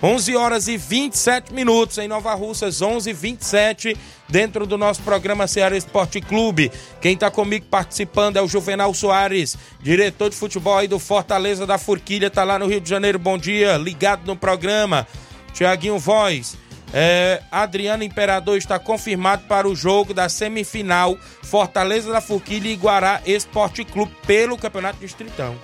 11 0.00 0.36
horas 0.36 0.68
e 0.68 0.76
27 0.76 1.52
minutos 1.52 1.98
em 1.98 2.06
Nova 2.06 2.32
Russas, 2.34 2.80
11 2.80 3.10
e 3.10 3.12
27 3.12 3.96
dentro 4.28 4.64
do 4.64 4.78
nosso 4.78 5.02
programa 5.02 5.48
Ceará 5.48 5.76
Esporte 5.76 6.20
Clube. 6.20 6.70
Quem 7.00 7.14
está 7.14 7.32
comigo 7.32 7.66
participando 7.66 8.36
é 8.36 8.42
o 8.42 8.46
Juvenal 8.46 8.94
Soares, 8.94 9.56
diretor 9.80 10.30
de 10.30 10.36
futebol 10.36 10.78
aí 10.78 10.86
do 10.86 11.00
Fortaleza 11.00 11.66
da 11.66 11.78
Forquilha, 11.78 12.30
tá 12.30 12.44
lá 12.44 12.60
no 12.60 12.68
Rio 12.68 12.80
de 12.80 12.88
Janeiro. 12.88 13.18
Bom 13.18 13.36
dia, 13.36 13.76
ligado 13.76 14.24
no 14.24 14.36
programa. 14.36 15.04
Tiaguinho 15.52 15.98
Voz. 15.98 16.56
É, 16.94 17.42
Adriano 17.50 18.04
Imperador 18.04 18.56
está 18.56 18.78
confirmado 18.78 19.46
para 19.46 19.68
o 19.68 19.74
jogo 19.74 20.14
da 20.14 20.28
semifinal 20.28 21.18
Fortaleza 21.42 22.10
da 22.10 22.20
Forquilha 22.20 22.68
e 22.68 22.76
Guará 22.76 23.20
Esporte 23.26 23.84
Clube 23.84 24.14
pelo 24.26 24.56
Campeonato 24.56 25.00
Distritão. 25.00 25.56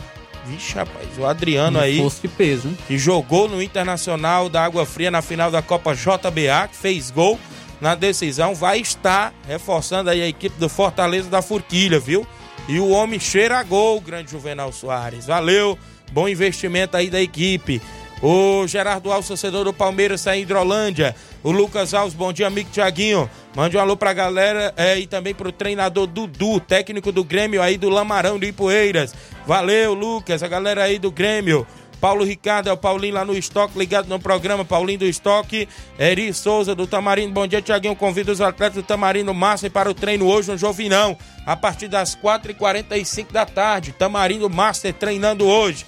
Vixe, 0.46 0.74
rapaz, 0.74 1.08
o 1.18 1.24
Adriano 1.26 1.78
aí. 1.78 2.00
de 2.22 2.28
peso, 2.28 2.68
hein? 2.68 2.78
Que 2.86 2.98
jogou 2.98 3.48
no 3.48 3.62
Internacional 3.62 4.48
da 4.48 4.64
Água 4.64 4.84
Fria 4.84 5.10
na 5.10 5.22
final 5.22 5.50
da 5.50 5.62
Copa 5.62 5.94
JBA, 5.94 6.68
que 6.68 6.76
fez 6.76 7.10
gol 7.10 7.38
na 7.80 7.94
decisão, 7.94 8.54
vai 8.54 8.78
estar 8.78 9.34
reforçando 9.46 10.10
aí 10.10 10.22
a 10.22 10.28
equipe 10.28 10.58
do 10.58 10.68
Fortaleza 10.68 11.28
da 11.28 11.42
Forquilha, 11.42 11.98
viu? 11.98 12.26
E 12.66 12.78
o 12.78 12.88
homem 12.88 13.20
cheira 13.20 13.58
a 13.58 13.62
gol, 13.62 14.00
grande 14.00 14.30
Juvenal 14.30 14.72
Soares. 14.72 15.26
Valeu, 15.26 15.78
bom 16.12 16.28
investimento 16.28 16.96
aí 16.96 17.10
da 17.10 17.20
equipe. 17.20 17.82
O 18.22 18.66
Gerardo 18.66 19.12
Alves, 19.12 19.28
torcedor 19.28 19.64
do 19.64 19.72
Palmeiras, 19.72 20.22
sai 20.22 20.38
em 20.38 20.42
Hidrolândia. 20.42 21.14
O 21.44 21.52
Lucas 21.52 21.92
Alves, 21.92 22.14
bom 22.14 22.32
dia, 22.32 22.46
amigo 22.46 22.70
Tiaguinho. 22.72 23.28
Mande 23.54 23.76
um 23.76 23.80
alô 23.80 23.98
pra 23.98 24.14
galera 24.14 24.72
é, 24.78 24.98
e 24.98 25.06
também 25.06 25.34
pro 25.34 25.52
treinador 25.52 26.06
Dudu, 26.06 26.58
técnico 26.58 27.12
do 27.12 27.22
Grêmio 27.22 27.60
aí 27.60 27.76
do 27.76 27.90
Lamarão 27.90 28.38
de 28.38 28.46
Ipueiras. 28.46 29.14
Valeu, 29.46 29.92
Lucas, 29.92 30.42
a 30.42 30.48
galera 30.48 30.84
aí 30.84 30.98
do 30.98 31.10
Grêmio. 31.10 31.66
Paulo 32.00 32.24
Ricardo, 32.24 32.70
é 32.70 32.72
o 32.72 32.76
Paulinho 32.78 33.14
lá 33.14 33.26
no 33.26 33.36
estoque, 33.36 33.78
ligado 33.78 34.08
no 34.08 34.18
programa, 34.18 34.64
Paulinho 34.64 35.00
do 35.00 35.04
estoque. 35.04 35.68
Eri 35.98 36.32
Souza 36.32 36.74
do 36.74 36.86
Tamarindo, 36.86 37.34
bom 37.34 37.46
dia, 37.46 37.60
Tiaguinho. 37.60 37.94
Convido 37.94 38.32
os 38.32 38.40
atletas 38.40 38.76
do 38.76 38.82
Tamarindo 38.82 39.34
Massa 39.34 39.68
para 39.68 39.90
o 39.90 39.94
treino 39.94 40.26
hoje 40.26 40.50
no 40.50 40.56
Jovinão, 40.56 41.14
a 41.44 41.54
partir 41.54 41.88
das 41.88 42.16
4h45 42.16 43.32
da 43.32 43.44
tarde. 43.44 43.92
Tamarindo 43.92 44.48
Master 44.48 44.94
treinando 44.94 45.44
hoje. 45.44 45.84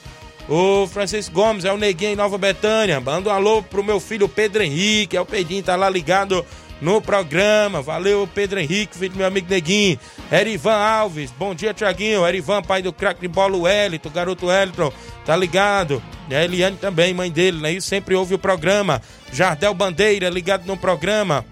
O 0.49 0.87
Francisco 0.87 1.35
Gomes 1.35 1.65
é 1.65 1.73
o 1.73 1.77
Neguinho 1.77 2.13
em 2.13 2.17
Nova 2.17 2.39
Betânia. 2.39 3.01
Manda 3.01 3.31
um 3.31 3.33
alô 3.33 3.63
pro 3.63 3.83
meu 3.83 3.99
filho 3.99 4.29
Pedro 4.29 4.63
Henrique. 4.63 5.17
É 5.17 5.21
o 5.21 5.27
Pedrinho, 5.27 5.63
tá 5.63 5.75
lá 5.75 5.91
ligado 5.91 6.47
no 6.81 7.01
programa. 7.01 7.83
Valeu, 7.83 8.29
Pedro 8.33 8.61
Henrique, 8.61 8.97
filho 8.97 9.13
do 9.13 9.19
meu 9.19 9.27
amigo 9.27 9.49
Neguinho. 9.51 9.99
Erivan 10.31 10.77
Alves, 10.77 11.33
bom 11.33 11.55
dia, 11.55 11.75
Tiaguinho. 11.75 12.27
Erivan, 12.27 12.63
pai 12.63 12.81
do 12.81 12.93
craque 12.93 13.21
de 13.21 13.29
bola, 13.29 13.57
o 13.57 13.67
Elito, 13.67 14.09
garoto 14.09 14.51
Elton, 14.51 14.93
tá 15.25 15.35
ligado? 15.37 16.01
E 16.31 16.35
a 16.35 16.45
Eliane 16.45 16.77
também, 16.77 17.13
mãe 17.13 17.31
dele, 17.31 17.61
né? 17.61 17.73
E 17.73 17.81
sempre 17.81 18.15
ouve 18.15 18.35
o 18.35 18.39
programa. 18.39 19.03
Jardel 19.33 19.75
Bandeira, 19.75 20.29
ligado 20.29 20.65
no 20.65 20.77
programa. 20.77 21.45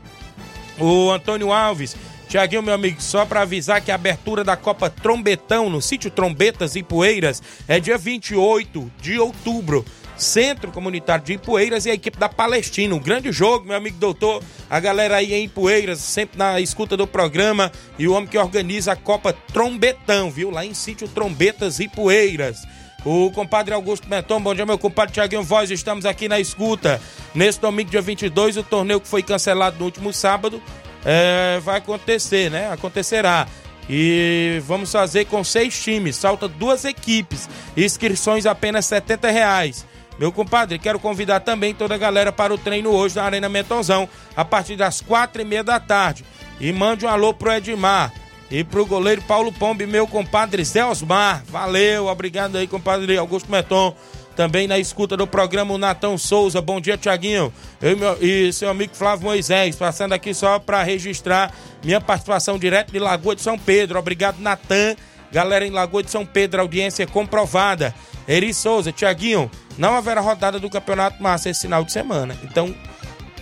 O 0.78 1.10
Antônio 1.10 1.52
Alves, 1.52 1.96
Tiaguinho, 2.34 2.64
meu 2.64 2.74
amigo, 2.74 3.00
só 3.00 3.24
para 3.24 3.42
avisar 3.42 3.80
que 3.80 3.92
a 3.92 3.94
abertura 3.94 4.42
da 4.42 4.56
Copa 4.56 4.90
Trombetão 4.90 5.70
no 5.70 5.80
sítio 5.80 6.10
Trombetas 6.10 6.74
e 6.74 6.82
Poeiras 6.82 7.40
é 7.68 7.78
dia 7.78 7.96
28 7.96 8.90
de 9.00 9.20
outubro. 9.20 9.84
Centro 10.16 10.72
Comunitário 10.72 11.24
de 11.24 11.34
Ipueiras 11.34 11.86
e 11.86 11.90
a 11.90 11.94
equipe 11.94 12.18
da 12.18 12.28
Palestina. 12.28 12.92
Um 12.92 12.98
grande 12.98 13.30
jogo, 13.30 13.66
meu 13.66 13.76
amigo 13.76 13.98
doutor. 13.98 14.42
A 14.68 14.80
galera 14.80 15.18
aí 15.18 15.32
em 15.32 15.44
Ipueiras, 15.44 16.00
sempre 16.00 16.36
na 16.36 16.58
escuta 16.58 16.96
do 16.96 17.06
programa. 17.06 17.70
E 17.96 18.08
o 18.08 18.12
homem 18.12 18.28
que 18.28 18.36
organiza 18.36 18.90
a 18.90 18.96
Copa 18.96 19.32
Trombetão, 19.52 20.28
viu? 20.28 20.50
Lá 20.50 20.66
em 20.66 20.74
sítio 20.74 21.06
Trombetas 21.06 21.78
e 21.78 21.86
Poeiras. 21.86 22.66
O 23.04 23.30
compadre 23.30 23.74
Augusto 23.74 24.08
Meton, 24.08 24.40
bom 24.40 24.56
dia, 24.56 24.66
meu 24.66 24.78
compadre 24.78 25.14
Tiaguinho 25.14 25.42
Voz, 25.44 25.70
estamos 25.70 26.04
aqui 26.04 26.26
na 26.26 26.40
escuta. 26.40 27.00
Nesse 27.32 27.60
domingo, 27.60 27.90
dia 27.90 28.02
22, 28.02 28.56
o 28.56 28.62
torneio 28.64 29.00
que 29.00 29.06
foi 29.06 29.22
cancelado 29.22 29.78
no 29.78 29.84
último 29.84 30.12
sábado 30.12 30.60
é, 31.04 31.60
vai 31.60 31.78
acontecer, 31.78 32.50
né? 32.50 32.72
Acontecerá. 32.72 33.46
E 33.88 34.62
vamos 34.66 34.90
fazer 34.90 35.26
com 35.26 35.44
seis 35.44 35.78
times, 35.82 36.16
salta 36.16 36.48
duas 36.48 36.84
equipes, 36.84 37.48
inscrições 37.76 38.46
apenas 38.46 38.86
70 38.86 39.30
reais. 39.30 39.86
Meu 40.18 40.32
compadre, 40.32 40.78
quero 40.78 40.98
convidar 40.98 41.40
também 41.40 41.74
toda 41.74 41.94
a 41.94 41.98
galera 41.98 42.32
para 42.32 42.54
o 42.54 42.58
treino 42.58 42.90
hoje 42.90 43.16
na 43.16 43.24
Arena 43.24 43.48
Metonzão, 43.48 44.08
a 44.36 44.44
partir 44.44 44.76
das 44.76 45.00
quatro 45.00 45.42
e 45.42 45.44
meia 45.44 45.64
da 45.64 45.78
tarde. 45.80 46.24
E 46.60 46.72
mande 46.72 47.04
um 47.04 47.08
alô 47.08 47.34
pro 47.34 47.52
Edmar 47.52 48.12
e 48.50 48.62
pro 48.62 48.86
goleiro 48.86 49.20
Paulo 49.22 49.52
Pombe, 49.52 49.86
meu 49.86 50.06
compadre 50.06 50.64
Zé 50.64 50.84
Osmar. 50.84 51.42
Valeu, 51.48 52.06
obrigado 52.06 52.56
aí, 52.56 52.66
compadre 52.68 53.18
Augusto 53.18 53.50
Meton 53.50 53.94
também 54.34 54.66
na 54.66 54.78
escuta 54.78 55.16
do 55.16 55.26
programa 55.26 55.74
o 55.74 55.78
Natão 55.78 56.18
Souza. 56.18 56.60
Bom 56.60 56.80
dia, 56.80 56.96
Tiaguinho. 56.96 57.52
Eu 57.80 57.92
e, 57.92 57.96
meu, 57.96 58.18
e 58.20 58.52
seu 58.52 58.68
amigo 58.68 58.94
Flávio 58.94 59.26
Moisés, 59.26 59.76
passando 59.76 60.12
aqui 60.12 60.34
só 60.34 60.58
para 60.58 60.82
registrar 60.82 61.52
minha 61.82 62.00
participação 62.00 62.58
direto 62.58 62.92
de 62.92 62.98
Lagoa 62.98 63.34
de 63.34 63.42
São 63.42 63.58
Pedro. 63.58 63.98
Obrigado, 63.98 64.38
Natan. 64.38 64.96
Galera 65.32 65.66
em 65.66 65.70
Lagoa 65.70 66.02
de 66.02 66.10
São 66.10 66.24
Pedro, 66.24 66.60
audiência 66.60 67.06
comprovada. 67.06 67.94
Eri 68.26 68.54
Souza, 68.54 68.92
Tiaguinho, 68.92 69.50
não 69.76 69.94
haverá 69.94 70.20
rodada 70.20 70.58
do 70.58 70.70
Campeonato 70.70 71.22
Massa 71.22 71.50
esse 71.50 71.62
final 71.62 71.84
de 71.84 71.92
semana. 71.92 72.36
Então, 72.44 72.74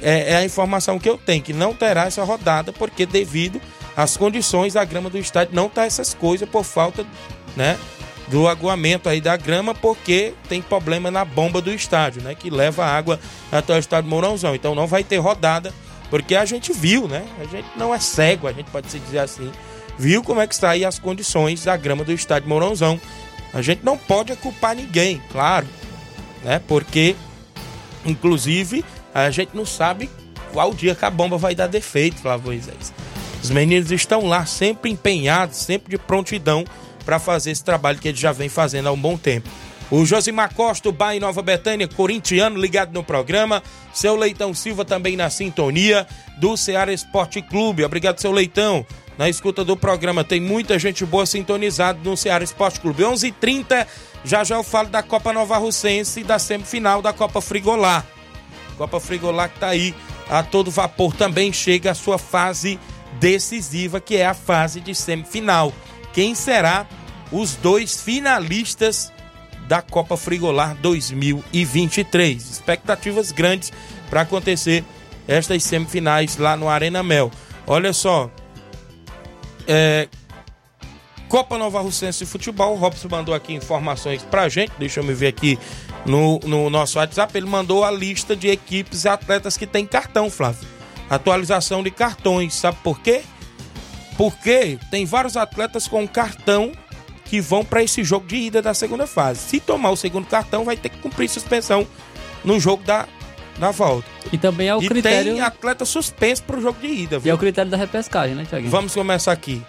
é, 0.00 0.32
é, 0.32 0.36
a 0.36 0.44
informação 0.44 0.98
que 0.98 1.08
eu 1.08 1.16
tenho, 1.16 1.42
que 1.42 1.52
não 1.52 1.74
terá 1.74 2.06
essa 2.06 2.24
rodada, 2.24 2.72
porque 2.72 3.06
devido 3.06 3.60
às 3.96 4.16
condições 4.16 4.74
da 4.74 4.84
grama 4.84 5.08
do 5.08 5.18
estádio, 5.18 5.54
não 5.54 5.68
tá 5.68 5.86
essas 5.86 6.12
coisas 6.12 6.48
por 6.48 6.64
falta, 6.64 7.06
né? 7.56 7.78
Do 8.32 8.48
aguamento 8.48 9.10
aí 9.10 9.20
da 9.20 9.36
grama, 9.36 9.74
porque 9.74 10.32
tem 10.48 10.62
problema 10.62 11.10
na 11.10 11.22
bomba 11.22 11.60
do 11.60 11.70
estádio, 11.70 12.22
né? 12.22 12.34
Que 12.34 12.48
leva 12.48 12.82
água 12.82 13.20
até 13.52 13.74
o 13.74 13.78
estádio 13.78 14.08
Mourãozão. 14.08 14.54
Então 14.54 14.74
não 14.74 14.86
vai 14.86 15.04
ter 15.04 15.18
rodada, 15.18 15.70
porque 16.08 16.34
a 16.34 16.46
gente 16.46 16.72
viu, 16.72 17.06
né? 17.06 17.26
A 17.38 17.44
gente 17.44 17.68
não 17.76 17.94
é 17.94 18.00
cego, 18.00 18.48
a 18.48 18.52
gente 18.52 18.70
pode 18.70 18.90
se 18.90 18.98
dizer 18.98 19.18
assim. 19.18 19.52
Viu 19.98 20.22
como 20.22 20.40
é 20.40 20.46
que 20.46 20.54
está 20.54 20.70
aí 20.70 20.82
as 20.82 20.98
condições 20.98 21.62
da 21.64 21.76
grama 21.76 22.04
do 22.04 22.12
estádio 22.12 22.48
Mourãozão. 22.48 22.98
A 23.52 23.60
gente 23.60 23.84
não 23.84 23.98
pode 23.98 24.34
culpar 24.36 24.74
ninguém, 24.74 25.20
claro, 25.30 25.66
né? 26.42 26.58
Porque, 26.66 27.14
inclusive, 28.02 28.82
a 29.12 29.28
gente 29.30 29.54
não 29.54 29.66
sabe 29.66 30.08
qual 30.54 30.72
dia 30.72 30.94
que 30.94 31.04
a 31.04 31.10
bomba 31.10 31.36
vai 31.36 31.54
dar 31.54 31.66
defeito, 31.66 32.16
Flávio 32.16 32.46
Moisés. 32.46 32.94
Os 33.42 33.50
meninos 33.50 33.92
estão 33.92 34.24
lá 34.26 34.46
sempre 34.46 34.90
empenhados, 34.90 35.58
sempre 35.58 35.90
de 35.90 35.98
prontidão 35.98 36.64
para 37.02 37.18
fazer 37.18 37.50
esse 37.50 37.64
trabalho 37.64 37.98
que 37.98 38.08
ele 38.08 38.18
já 38.18 38.32
vem 38.32 38.48
fazendo 38.48 38.88
há 38.88 38.92
um 38.92 39.00
bom 39.00 39.16
tempo. 39.16 39.48
O 39.90 40.06
Josimar 40.06 40.54
Costa, 40.54 40.90
Bahia 40.90 41.20
Nova 41.20 41.42
Betânia, 41.42 41.86
corintiano, 41.86 42.58
ligado 42.58 42.94
no 42.94 43.04
programa. 43.04 43.62
Seu 43.92 44.16
Leitão 44.16 44.54
Silva 44.54 44.86
também 44.86 45.16
na 45.16 45.28
sintonia 45.28 46.06
do 46.38 46.56
Ceará 46.56 46.90
Esporte 46.90 47.42
Clube. 47.42 47.84
Obrigado, 47.84 48.18
seu 48.18 48.32
Leitão. 48.32 48.86
Na 49.18 49.28
escuta 49.28 49.62
do 49.62 49.76
programa, 49.76 50.24
tem 50.24 50.40
muita 50.40 50.78
gente 50.78 51.04
boa 51.04 51.26
sintonizada 51.26 51.98
no 52.02 52.16
Ceará 52.16 52.42
Esporte 52.42 52.80
Clube. 52.80 53.02
11:30 53.02 53.26
h 53.26 53.34
30 53.38 53.86
já 54.24 54.42
já 54.44 54.54
eu 54.54 54.62
falo 54.62 54.88
da 54.88 55.02
Copa 55.02 55.30
Nova 55.30 55.58
Russense 55.58 56.20
e 56.20 56.24
da 56.24 56.38
semifinal 56.38 57.02
da 57.02 57.12
Copa 57.12 57.42
Frigolá. 57.42 58.02
Copa 58.78 58.98
Frigolá 58.98 59.48
que 59.48 59.58
tá 59.58 59.68
aí 59.68 59.94
a 60.30 60.42
todo 60.42 60.70
vapor 60.70 61.14
também 61.14 61.52
chega 61.52 61.90
a 61.90 61.94
sua 61.94 62.16
fase 62.16 62.78
decisiva, 63.20 64.00
que 64.00 64.16
é 64.16 64.24
a 64.24 64.32
fase 64.32 64.80
de 64.80 64.94
semifinal 64.94 65.72
quem 66.12 66.34
será 66.34 66.86
os 67.30 67.54
dois 67.56 68.00
finalistas 68.00 69.12
da 69.66 69.80
Copa 69.80 70.16
Frigolar 70.16 70.76
2023. 70.76 72.50
Expectativas 72.50 73.32
grandes 73.32 73.72
para 74.10 74.22
acontecer 74.22 74.84
estas 75.26 75.62
semifinais 75.64 76.36
lá 76.36 76.56
no 76.56 76.68
Arena 76.68 77.02
Mel. 77.02 77.30
Olha 77.66 77.92
só, 77.92 78.30
é, 79.66 80.08
Copa 81.28 81.56
Nova 81.56 81.80
Russense 81.80 82.18
de 82.18 82.26
Futebol, 82.26 82.74
o 82.74 82.76
Robson 82.76 83.08
mandou 83.08 83.34
aqui 83.34 83.54
informações 83.54 84.22
pra 84.22 84.48
gente, 84.50 84.72
deixa 84.78 85.00
eu 85.00 85.04
me 85.04 85.14
ver 85.14 85.28
aqui 85.28 85.58
no, 86.04 86.38
no 86.40 86.68
nosso 86.68 86.98
WhatsApp, 86.98 87.34
ele 87.34 87.46
mandou 87.46 87.84
a 87.84 87.90
lista 87.90 88.36
de 88.36 88.48
equipes 88.48 89.04
e 89.04 89.08
atletas 89.08 89.56
que 89.56 89.66
tem 89.66 89.86
cartão, 89.86 90.28
Flávio. 90.28 90.68
Atualização 91.08 91.82
de 91.82 91.90
cartões, 91.90 92.54
sabe 92.54 92.76
por 92.82 93.00
quê? 93.00 93.22
Porque 94.16 94.78
tem 94.90 95.04
vários 95.04 95.36
atletas 95.36 95.88
com 95.88 96.06
cartão 96.06 96.72
que 97.24 97.40
vão 97.40 97.64
para 97.64 97.82
esse 97.82 98.04
jogo 98.04 98.26
de 98.26 98.36
ida 98.36 98.60
da 98.60 98.74
segunda 98.74 99.06
fase. 99.06 99.40
Se 99.40 99.58
tomar 99.60 99.90
o 99.90 99.96
segundo 99.96 100.26
cartão, 100.26 100.64
vai 100.64 100.76
ter 100.76 100.90
que 100.90 100.98
cumprir 100.98 101.28
suspensão 101.28 101.86
no 102.44 102.60
jogo 102.60 102.84
da, 102.84 103.06
da 103.58 103.70
volta. 103.70 104.06
E 104.30 104.36
também 104.36 104.68
é 104.68 104.76
o 104.76 104.82
e 104.82 104.88
critério. 104.88 105.32
tem 105.32 105.40
atleta 105.40 105.84
suspenso 105.84 106.42
pro 106.42 106.60
jogo 106.60 106.78
de 106.80 106.88
ida. 106.88 107.18
Viu? 107.18 107.30
E 107.30 107.32
é 107.32 107.34
o 107.34 107.38
critério 107.38 107.70
da 107.70 107.76
repescagem, 107.76 108.34
né, 108.34 108.44
Thiago? 108.44 108.68
Vamos 108.68 108.94
começar 108.94 109.32
aqui. 109.32 109.62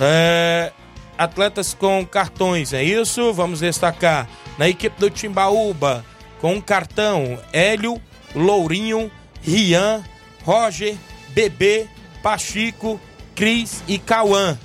É, 0.00 0.72
atletas 1.16 1.74
com 1.74 2.04
cartões, 2.04 2.72
é 2.72 2.82
isso? 2.82 3.32
Vamos 3.32 3.60
destacar. 3.60 4.28
Na 4.58 4.68
equipe 4.68 4.98
do 5.00 5.08
Timbaúba, 5.08 6.04
com 6.40 6.54
um 6.54 6.60
cartão, 6.60 7.38
Hélio, 7.52 8.00
Lourinho, 8.34 9.10
Rian, 9.42 10.04
Roger, 10.44 10.96
Bebê, 11.30 11.86
Pachico, 12.22 13.00
Cris 13.38 13.84
e 13.86 14.00
Cauã. 14.00 14.58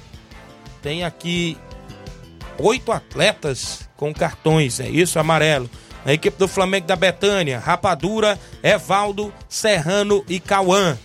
Tem 0.81 1.03
aqui 1.03 1.55
oito 2.57 2.91
atletas 2.91 3.87
com 3.95 4.11
cartões, 4.11 4.79
é 4.79 4.89
isso, 4.89 5.19
amarelo. 5.19 5.69
Na 6.03 6.11
equipe 6.11 6.39
do 6.39 6.47
Flamengo 6.47 6.87
da 6.87 6.95
Betânia, 6.95 7.59
Rapadura, 7.59 8.39
Evaldo, 8.63 9.31
Serrano 9.47 10.25
e 10.27 10.39
Cauã. 10.39 10.97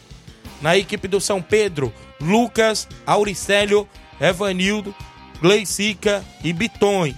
Na 0.62 0.78
equipe 0.78 1.07
do 1.07 1.20
São 1.20 1.42
Pedro, 1.42 1.92
Lucas, 2.18 2.88
Auricélio, 3.07 3.87
Evanildo, 4.18 4.94
Gleicica 5.38 6.24
e 6.42 6.54
Bitonho. 6.54 7.14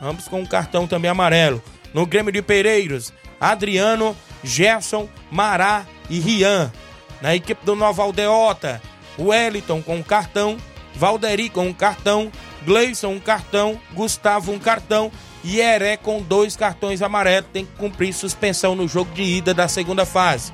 Ambos 0.00 0.28
com 0.28 0.42
um 0.42 0.46
cartão 0.46 0.86
também 0.86 1.10
amarelo. 1.10 1.60
No 1.92 2.06
Grêmio 2.06 2.30
de 2.30 2.40
Pereiros, 2.40 3.12
Adriano, 3.40 4.16
Gerson, 4.44 5.08
Mará 5.28 5.84
e 6.08 6.20
Rian. 6.20 6.70
Na 7.20 7.34
equipe 7.34 7.66
do 7.66 7.74
Nova 7.74 8.04
Aldeota, 8.04 8.80
Wellington 9.18 9.82
com 9.82 9.96
um 9.96 10.02
cartão, 10.02 10.56
Valderi 10.94 11.48
com 11.48 11.66
um 11.66 11.72
cartão, 11.72 12.30
Gleison 12.64 13.12
um 13.12 13.20
cartão, 13.20 13.80
Gustavo 13.94 14.52
um 14.52 14.58
cartão 14.58 15.10
e 15.44 15.60
Heré 15.60 15.96
com 15.96 16.20
dois 16.20 16.56
cartões 16.56 17.02
amarelos. 17.02 17.50
Tem 17.52 17.64
que 17.64 17.72
cumprir 17.76 18.12
suspensão 18.12 18.74
no 18.74 18.88
jogo 18.88 19.12
de 19.14 19.22
ida 19.22 19.54
da 19.54 19.68
segunda 19.68 20.04
fase. 20.04 20.52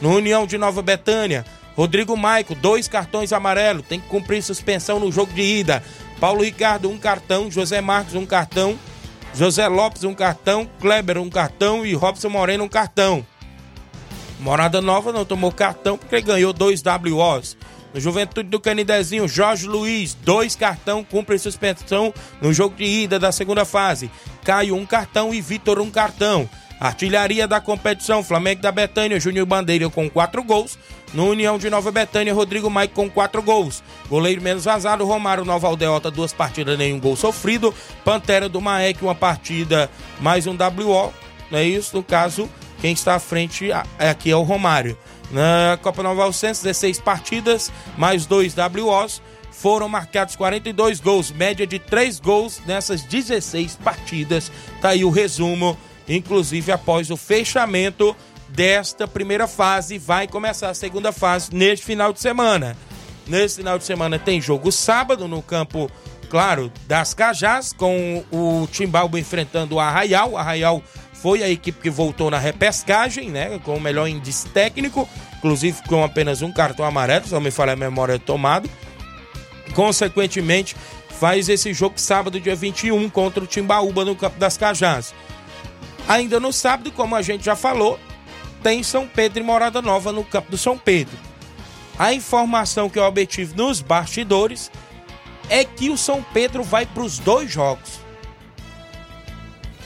No 0.00 0.14
União 0.14 0.46
de 0.46 0.58
Nova 0.58 0.82
Betânia, 0.82 1.44
Rodrigo 1.74 2.16
Maico, 2.16 2.54
dois 2.54 2.88
cartões 2.88 3.32
amarelos, 3.32 3.86
tem 3.86 4.00
que 4.00 4.08
cumprir 4.08 4.42
suspensão 4.42 5.00
no 5.00 5.10
jogo 5.10 5.32
de 5.32 5.42
ida. 5.42 5.82
Paulo 6.18 6.42
Ricardo, 6.42 6.88
um 6.90 6.98
cartão. 6.98 7.50
José 7.50 7.80
Marcos, 7.80 8.14
um 8.14 8.26
cartão. 8.26 8.78
José 9.34 9.68
Lopes, 9.68 10.04
um 10.04 10.14
cartão. 10.14 10.68
Kleber, 10.80 11.18
um 11.18 11.28
cartão. 11.28 11.84
E 11.84 11.94
Robson 11.94 12.30
Moreno, 12.30 12.64
um 12.64 12.68
cartão. 12.68 13.24
Morada 14.40 14.80
Nova 14.80 15.12
não 15.12 15.24
tomou 15.24 15.52
cartão 15.52 15.96
porque 15.96 16.20
ganhou 16.20 16.52
dois 16.52 16.82
WOs. 16.82 17.56
No 17.96 18.00
Juventude 18.02 18.50
do 18.50 18.60
Canidezinho, 18.60 19.26
Jorge 19.26 19.66
Luiz, 19.66 20.12
dois 20.12 20.54
cartão, 20.54 21.02
cumpre 21.02 21.38
suspensão 21.38 22.12
no 22.42 22.52
jogo 22.52 22.76
de 22.76 22.84
ida 22.84 23.18
da 23.18 23.32
segunda 23.32 23.64
fase. 23.64 24.10
Caio, 24.44 24.76
um 24.76 24.84
cartão 24.84 25.32
e 25.32 25.40
Vitor, 25.40 25.80
um 25.80 25.90
cartão. 25.90 26.46
Artilharia 26.78 27.48
da 27.48 27.58
competição, 27.58 28.22
Flamengo 28.22 28.60
da 28.60 28.70
Betânia, 28.70 29.18
Júnior 29.18 29.46
Bandeira 29.46 29.88
com 29.88 30.10
quatro 30.10 30.44
gols. 30.44 30.78
No 31.14 31.30
União 31.30 31.56
de 31.56 31.70
Nova 31.70 31.90
Betânia, 31.90 32.34
Rodrigo 32.34 32.68
Maico 32.68 32.92
com 32.92 33.08
quatro 33.08 33.40
gols. 33.40 33.82
Goleiro 34.10 34.42
menos 34.42 34.66
vazado, 34.66 35.06
Romário 35.06 35.46
Nova 35.46 35.66
Aldeota, 35.66 36.10
duas 36.10 36.34
partidas, 36.34 36.76
nenhum 36.76 37.00
gol 37.00 37.16
sofrido. 37.16 37.74
Pantera 38.04 38.46
do 38.46 38.60
Maek, 38.60 39.02
uma 39.02 39.14
partida, 39.14 39.90
mais 40.20 40.46
um 40.46 40.52
WO. 40.52 41.14
Não 41.50 41.58
é 41.58 41.64
isso? 41.64 41.96
No 41.96 42.02
caso, 42.02 42.46
quem 42.78 42.92
está 42.92 43.14
à 43.14 43.18
frente 43.18 43.70
aqui 43.98 44.30
é 44.30 44.36
o 44.36 44.42
Romário. 44.42 44.98
Na 45.30 45.78
Copa 45.82 46.02
Nova 46.02 46.24
Alcense, 46.24 46.62
16 46.62 47.00
partidas, 47.00 47.72
mais 47.96 48.26
dois 48.26 48.54
WOs. 48.54 49.20
Foram 49.50 49.88
marcados 49.88 50.36
42 50.36 51.00
gols, 51.00 51.30
média 51.30 51.66
de 51.66 51.78
3 51.78 52.20
gols 52.20 52.60
nessas 52.66 53.02
16 53.02 53.76
partidas. 53.76 54.52
Tá 54.82 54.90
aí 54.90 55.04
o 55.04 55.10
resumo, 55.10 55.76
inclusive 56.06 56.70
após 56.72 57.10
o 57.10 57.16
fechamento 57.16 58.14
desta 58.48 59.08
primeira 59.08 59.48
fase. 59.48 59.98
Vai 59.98 60.28
começar 60.28 60.68
a 60.68 60.74
segunda 60.74 61.10
fase 61.10 61.54
neste 61.54 61.86
final 61.86 62.12
de 62.12 62.20
semana. 62.20 62.76
Nesse 63.26 63.56
final 63.56 63.78
de 63.78 63.84
semana 63.84 64.18
tem 64.18 64.40
jogo 64.40 64.70
sábado 64.70 65.26
no 65.26 65.42
campo, 65.42 65.90
claro, 66.30 66.70
das 66.86 67.12
Cajás, 67.12 67.72
com 67.72 68.22
o 68.30 68.68
Timbalba 68.70 69.18
enfrentando 69.18 69.76
o 69.76 69.80
Arraial. 69.80 70.32
O 70.32 70.36
Arraial 70.36 70.82
foi 71.26 71.42
a 71.42 71.50
equipe 71.50 71.82
que 71.82 71.90
voltou 71.90 72.30
na 72.30 72.38
repescagem, 72.38 73.30
né? 73.30 73.58
Com 73.64 73.74
o 73.74 73.80
melhor 73.80 74.06
índice 74.06 74.48
técnico, 74.50 75.08
inclusive 75.38 75.82
com 75.88 76.04
apenas 76.04 76.40
um 76.40 76.52
cartão 76.52 76.86
amarelo, 76.86 77.26
se 77.26 77.34
não 77.34 77.40
me 77.40 77.50
falha 77.50 77.72
a 77.72 77.76
memória 77.76 78.16
tomado. 78.16 78.70
Consequentemente, 79.74 80.76
faz 81.08 81.48
esse 81.48 81.74
jogo 81.74 81.98
sábado, 81.98 82.38
dia 82.38 82.54
21, 82.54 83.10
contra 83.10 83.42
o 83.42 83.46
Timbaúba 83.46 84.04
no 84.04 84.14
Campo 84.14 84.38
das 84.38 84.56
Cajás. 84.56 85.12
Ainda 86.06 86.38
no 86.38 86.52
sábado, 86.52 86.92
como 86.92 87.16
a 87.16 87.22
gente 87.22 87.44
já 87.44 87.56
falou, 87.56 87.98
tem 88.62 88.84
São 88.84 89.08
Pedro 89.08 89.40
e 89.40 89.42
Morada 89.42 89.82
Nova 89.82 90.12
no 90.12 90.22
campo 90.22 90.52
do 90.52 90.56
São 90.56 90.78
Pedro. 90.78 91.18
A 91.98 92.14
informação 92.14 92.88
que 92.88 93.00
eu 93.00 93.02
obtive 93.02 93.52
nos 93.56 93.80
bastidores 93.80 94.70
é 95.50 95.64
que 95.64 95.90
o 95.90 95.98
São 95.98 96.22
Pedro 96.22 96.62
vai 96.62 96.86
para 96.86 97.02
os 97.02 97.18
dois 97.18 97.50
jogos. 97.50 98.05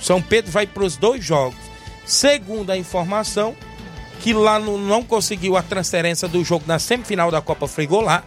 São 0.01 0.21
Pedro 0.21 0.51
vai 0.51 0.67
para 0.67 0.85
os 0.85 0.97
dois 0.97 1.25
jogos. 1.25 1.59
Segundo 2.05 2.71
a 2.71 2.77
informação, 2.77 3.55
que 4.21 4.33
lá 4.33 4.59
no, 4.59 4.79
não 4.79 5.03
conseguiu 5.03 5.57
a 5.57 5.63
transferência 5.63 6.29
do 6.29 6.45
jogo 6.45 6.65
na 6.67 6.79
semifinal 6.79 7.31
da 7.31 7.41
Copa 7.41 7.67
Frigolá. 7.67 8.23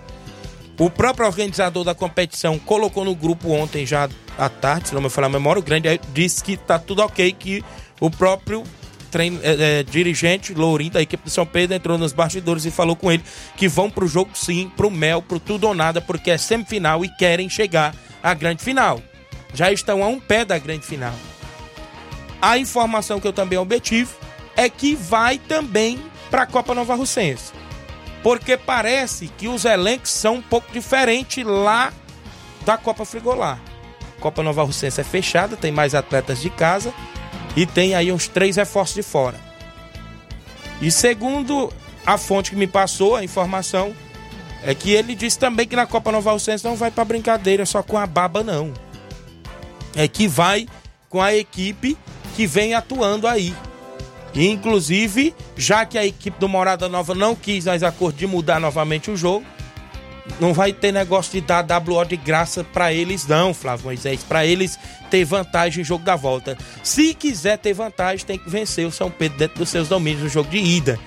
O 0.80 0.90
próprio 0.90 1.28
organizador 1.28 1.84
da 1.84 1.94
competição 1.94 2.58
colocou 2.58 3.06
no 3.06 3.16
grupo 3.16 3.52
ontem 3.52 3.86
já 3.86 4.10
à 4.38 4.50
tarde, 4.50 4.90
se 4.90 4.96
não 4.96 5.02
me 5.02 5.10
falar 5.10 5.28
a 5.28 5.30
memória, 5.30 5.60
o 5.60 5.64
grande 5.64 6.00
disse 6.14 6.44
que 6.44 6.54
está 6.54 6.80
tudo 6.80 7.04
ok, 7.04 7.32
que 7.34 7.64
o 8.02 8.10
próprio 8.10 8.64
treino, 9.12 9.40
é, 9.44 9.80
é, 9.80 9.84
dirigente 9.84 10.56
Lourinho 10.56 10.92
da 10.92 11.02
equipe 11.02 11.26
de 11.26 11.30
São 11.30 11.46
Pedro 11.46 11.76
entrou 11.76 12.00
nos 12.00 12.12
bastidores 12.12 12.66
e 12.66 12.72
falou 12.72 12.96
com 12.96 13.12
ele 13.12 13.24
que 13.56 13.68
vão 13.68 13.88
pro 13.88 14.08
jogo 14.08 14.32
sim, 14.34 14.72
pro 14.76 14.90
Mel, 14.90 15.22
pro 15.22 15.40
tudo 15.40 15.68
ou 15.68 15.76
nada, 15.76 16.02
porque 16.02 16.32
é 16.32 16.38
semifinal 16.38 17.06
e 17.06 17.10
querem 17.10 17.48
chegar 17.48 17.96
à 18.24 18.34
grande 18.34 18.64
final. 18.64 19.00
Já 19.54 19.72
estão 19.72 20.04
a 20.04 20.08
um 20.08 20.20
pé 20.20 20.44
da 20.44 20.58
grande 20.58 20.84
final. 20.88 21.14
A 22.44 22.58
informação 22.58 23.22
que 23.22 23.28
eu 23.28 23.32
também 23.32 23.58
obtive 23.58 24.12
é 24.58 24.70
que 24.70 24.96
vai 24.96 25.38
também 25.38 25.98
para 26.30 26.42
a 26.42 26.46
Copa 26.46 26.76
Nova 26.76 26.94
Russense. 26.94 27.54
Porque 28.22 28.58
parece 28.58 29.30
que 29.30 29.48
os 29.48 29.64
elencos 29.64 30.12
são 30.12 30.36
um 30.36 30.42
pouco 30.42 30.70
diferentes 30.74 31.46
lá 31.46 31.94
da 32.66 32.78
Copa 32.78 33.06
Frigolar. 33.06 33.62
Copa 34.20 34.44
Nova 34.44 34.62
Russense 34.62 35.00
é 35.00 35.06
fechada, 35.06 35.56
tem 35.56 35.72
mais 35.72 35.96
atletas 35.96 36.42
de 36.42 36.50
casa 36.50 36.94
e 37.56 37.66
tem 37.66 37.96
aí 37.96 38.12
uns 38.12 38.28
três 38.28 38.58
reforços 38.58 38.96
de 38.96 39.04
fora. 39.04 39.40
E 40.82 40.92
segundo 40.92 41.72
a 42.06 42.18
fonte 42.18 42.50
que 42.50 42.58
me 42.58 42.68
passou 42.68 43.16
a 43.16 43.24
informação, 43.24 43.96
é 44.66 44.76
que 44.76 44.91
ele 44.91 45.16
disse 45.16 45.39
também 45.39 45.66
que 45.66 45.78
na 45.78 45.88
Copa 45.88 46.12
Nova 46.12 46.32
Alcense 46.32 46.66
não 46.66 46.76
vai 46.76 46.91
para 46.91 47.06
brincadeira 47.06 47.66
só 47.66 47.82
com 47.82 47.98
a 47.98 48.06
baba, 48.06 48.44
não. 48.44 48.74
É 49.96 50.10
que 50.10 50.28
vai 50.28 50.68
com 51.08 51.22
a 51.22 51.34
equipe 51.34 51.98
que 52.36 52.46
vem 52.48 52.74
atuando 52.74 53.28
aí. 53.28 53.54
Inclusive, 54.36 55.36
já 55.56 55.86
que 55.86 55.98
a 55.98 56.06
equipe 56.06 56.40
do 56.40 56.50
Morada 56.50 56.90
Nova 56.90 57.14
não 57.14 57.36
quis 57.36 57.66
mais 57.66 57.84
acordo 57.84 58.18
de 58.18 58.26
mudar 58.26 58.60
novamente 58.60 59.12
o 59.12 59.18
jogo, 59.18 59.46
não 60.40 60.54
vai 60.54 60.74
ter 60.74 60.92
negócio 60.92 61.34
de 61.34 61.42
dar 61.42 61.66
WO 61.66 62.06
de 62.06 62.18
graça 62.18 62.64
para 62.64 62.92
eles, 62.94 63.28
não, 63.28 63.54
Flávio 63.54 63.86
Moisés. 63.86 64.24
Para 64.24 64.46
eles 64.46 64.80
ter 65.12 65.24
vantagem 65.26 65.80
no 65.80 65.86
jogo 65.86 66.04
da 66.04 66.16
volta. 66.16 66.58
Se 66.82 67.14
quiser 67.14 67.58
ter 67.58 67.74
vantagem, 67.74 68.26
tem 68.26 68.40
que 68.40 68.50
vencer 68.50 68.88
o 68.88 68.92
São 68.92 69.12
Pedro 69.12 69.38
dentro 69.38 69.60
dos 69.60 69.70
seus 69.70 69.88
domínios 69.88 70.24
no 70.24 70.30
jogo 70.30 70.50
de 70.50 70.58
ida. 70.58 70.98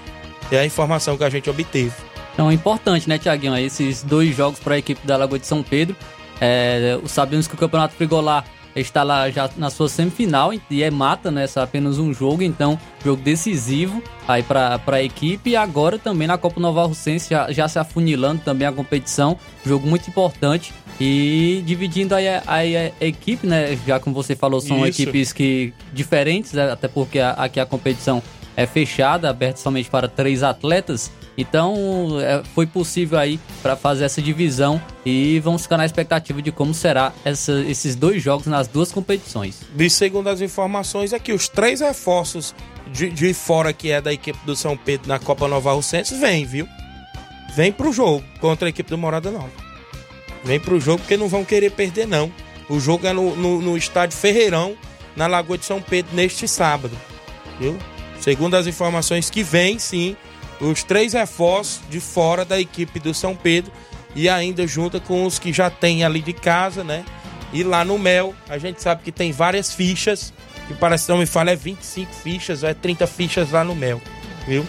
É 0.51 0.59
a 0.59 0.66
informação 0.66 1.16
que 1.16 1.24
a 1.24 1.31
gente 1.31 1.51
obteve. 1.51 1.93
Então 2.35 2.51
é 2.51 2.55
importante, 2.55 3.09
né, 3.09 3.18
Tiaguinho? 3.18 3.57
Esses 3.57 4.03
dois 4.03 4.37
jogos 4.37 4.61
para 4.61 4.74
a 4.74 4.79
equipe 4.79 5.05
da 5.07 5.16
Lagoa 5.16 5.39
de 5.39 5.47
São 5.47 5.62
Pedro. 5.62 5.97
É, 6.41 6.99
sabemos 7.07 7.49
que 7.49 7.55
o 7.55 7.59
Campeonato 7.59 7.95
Frigolar 7.95 8.45
está 8.81 9.03
lá 9.03 9.31
já 9.31 9.49
na 9.57 9.70
sua 9.70 9.89
semifinal 9.89 10.53
e 10.70 10.83
é 10.83 10.91
mata, 10.91 11.31
né? 11.31 11.47
Só 11.47 11.62
apenas 11.62 11.99
um 11.99 12.12
jogo, 12.12 12.43
então 12.43 12.79
jogo 13.05 13.22
decisivo 13.22 14.03
aí 14.27 14.43
para 14.43 14.81
a 14.87 15.03
equipe 15.03 15.51
e 15.51 15.57
agora 15.57 15.99
também 15.99 16.29
na 16.29 16.37
Copa 16.37 16.61
Nova 16.61 16.85
Russense 16.85 17.31
já, 17.31 17.51
já 17.53 17.68
se 17.68 17.79
afunilando 17.79 18.43
também 18.45 18.66
a 18.66 18.72
competição, 18.72 19.39
jogo 19.64 19.87
muito 19.87 20.09
importante 20.09 20.74
E 21.01 21.62
dividindo 21.66 22.14
aí 22.14 22.27
a, 22.29 22.43
a, 22.47 22.57
a, 22.57 23.07
equipe, 23.07 23.47
né? 23.47 23.79
Já 23.87 24.01
como 24.01 24.14
você 24.14 24.35
falou, 24.35 24.61
são 24.61 24.87
Isso. 24.87 25.03
equipes 25.03 25.33
que 25.33 25.72
diferentes, 25.93 26.53
né? 26.53 26.70
até 26.70 26.89
porque 26.89 27.18
aqui 27.18 27.61
a 27.61 27.66
competição 27.66 28.22
é 28.57 28.66
fechada, 28.66 29.28
aberta 29.28 29.61
somente 29.61 29.90
para 29.90 30.09
três 30.09 30.42
atletas. 30.42 31.11
Então 31.36 31.76
é, 32.20 32.42
foi 32.54 32.66
possível 32.66 33.18
aí 33.18 33.38
para 33.62 33.76
fazer 33.76 34.04
essa 34.04 34.22
divisão 34.22 34.80
e 35.04 35.38
vamos 35.40 35.62
ficar 35.62 35.76
na 35.76 35.84
expectativa 35.84 36.40
de 36.40 36.50
como 36.50 36.72
será 36.72 37.12
essa, 37.24 37.52
esses 37.68 37.94
dois 37.94 38.22
jogos 38.22 38.46
nas 38.46 38.66
duas 38.66 38.90
competições. 38.90 39.61
E 39.78 39.90
segundo 39.90 40.28
as 40.28 40.40
informações 40.40 41.12
é 41.12 41.18
que 41.18 41.32
os 41.32 41.48
três 41.48 41.80
reforços 41.80 42.54
de, 42.90 43.11
de 43.11 43.34
fora 43.34 43.72
que 43.72 43.90
é 43.90 44.00
da 44.00 44.12
equipe 44.12 44.38
do 44.46 44.57
São 44.57 44.76
Pedro 44.76 45.09
na 45.09 45.18
Copa 45.18 45.46
Nova 45.46 45.72
Russense 45.72 46.14
vem, 46.14 46.46
viu? 46.46 46.66
Vem 47.54 47.70
pro 47.70 47.92
jogo 47.92 48.24
contra 48.40 48.68
a 48.68 48.70
equipe 48.70 48.88
do 48.88 48.96
Morada 48.96 49.30
Nova. 49.30 49.50
Vem 50.42 50.59
pro 50.59 50.80
jogo 50.80 51.00
porque 51.00 51.16
não 51.16 51.28
vão 51.28 51.44
querer 51.44 51.70
perder 51.70 52.07
não. 52.07 52.32
O 52.68 52.80
jogo 52.80 53.07
é 53.07 53.12
no, 53.12 53.36
no, 53.36 53.61
no 53.61 53.76
estádio 53.76 54.16
Ferreirão, 54.16 54.76
na 55.14 55.26
Lagoa 55.26 55.59
de 55.59 55.64
São 55.64 55.80
Pedro, 55.80 56.14
neste 56.14 56.48
sábado. 56.48 56.96
Viu? 57.61 57.78
Segundo 58.20 58.54
as 58.54 58.66
informações 58.66 59.30
que 59.30 59.42
vem, 59.42 59.78
sim, 59.78 60.16
os 60.60 60.82
três 60.82 61.12
reforços 61.12 61.80
de 61.88 62.00
fora 62.00 62.44
da 62.44 62.60
equipe 62.60 62.98
do 62.98 63.12
São 63.12 63.36
Pedro 63.36 63.72
e 64.14 64.28
ainda 64.28 64.66
junta 64.66 64.98
com 64.98 65.24
os 65.24 65.38
que 65.38 65.52
já 65.52 65.68
tem 65.70 66.04
ali 66.04 66.22
de 66.22 66.32
casa, 66.32 66.82
né? 66.82 67.04
E 67.52 67.62
lá 67.62 67.84
no 67.84 67.98
Mel, 67.98 68.34
a 68.48 68.58
gente 68.58 68.82
sabe 68.82 69.02
que 69.02 69.12
tem 69.12 69.30
várias 69.30 69.72
fichas, 69.72 70.32
que 70.66 70.74
parece 70.74 71.06
que 71.06 71.12
não 71.12 71.18
me 71.18 71.26
fala, 71.26 71.50
é 71.50 71.56
25 71.56 72.12
fichas, 72.12 72.64
é 72.64 72.74
30 72.74 73.06
fichas 73.06 73.50
lá 73.50 73.62
no 73.62 73.74
Mel, 73.74 74.00
viu? 74.46 74.66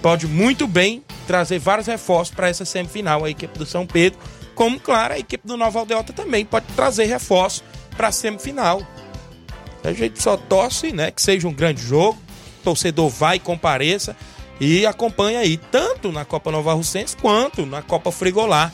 Pode 0.00 0.26
muito 0.26 0.66
bem 0.66 1.02
trazer 1.26 1.58
vários 1.58 1.86
reforços 1.86 2.34
para 2.34 2.48
essa 2.48 2.64
semifinal, 2.64 3.24
a 3.24 3.30
equipe 3.30 3.58
do 3.58 3.66
São 3.66 3.86
Pedro, 3.86 4.18
como, 4.54 4.78
claro, 4.78 5.14
a 5.14 5.18
equipe 5.18 5.46
do 5.46 5.56
Nova 5.56 5.78
Aldeota 5.78 6.12
também 6.12 6.44
pode 6.44 6.66
trazer 6.76 7.06
reforços 7.06 7.64
para 7.96 8.08
a 8.08 8.12
semifinal. 8.12 8.82
A 9.82 9.92
gente 9.92 10.22
só 10.22 10.36
torce, 10.36 10.92
né, 10.92 11.10
que 11.10 11.22
seja 11.22 11.48
um 11.48 11.52
grande 11.52 11.82
jogo, 11.82 12.18
torcedor 12.60 13.08
vai 13.08 13.36
e 13.36 13.40
compareça, 13.40 14.16
e 14.60 14.84
acompanha 14.84 15.40
aí, 15.40 15.56
tanto 15.56 16.12
na 16.12 16.24
Copa 16.24 16.50
Nova 16.50 16.74
Russense 16.74 17.16
quanto 17.16 17.64
na 17.64 17.82
Copa 17.82 18.12
Frigolá. 18.12 18.70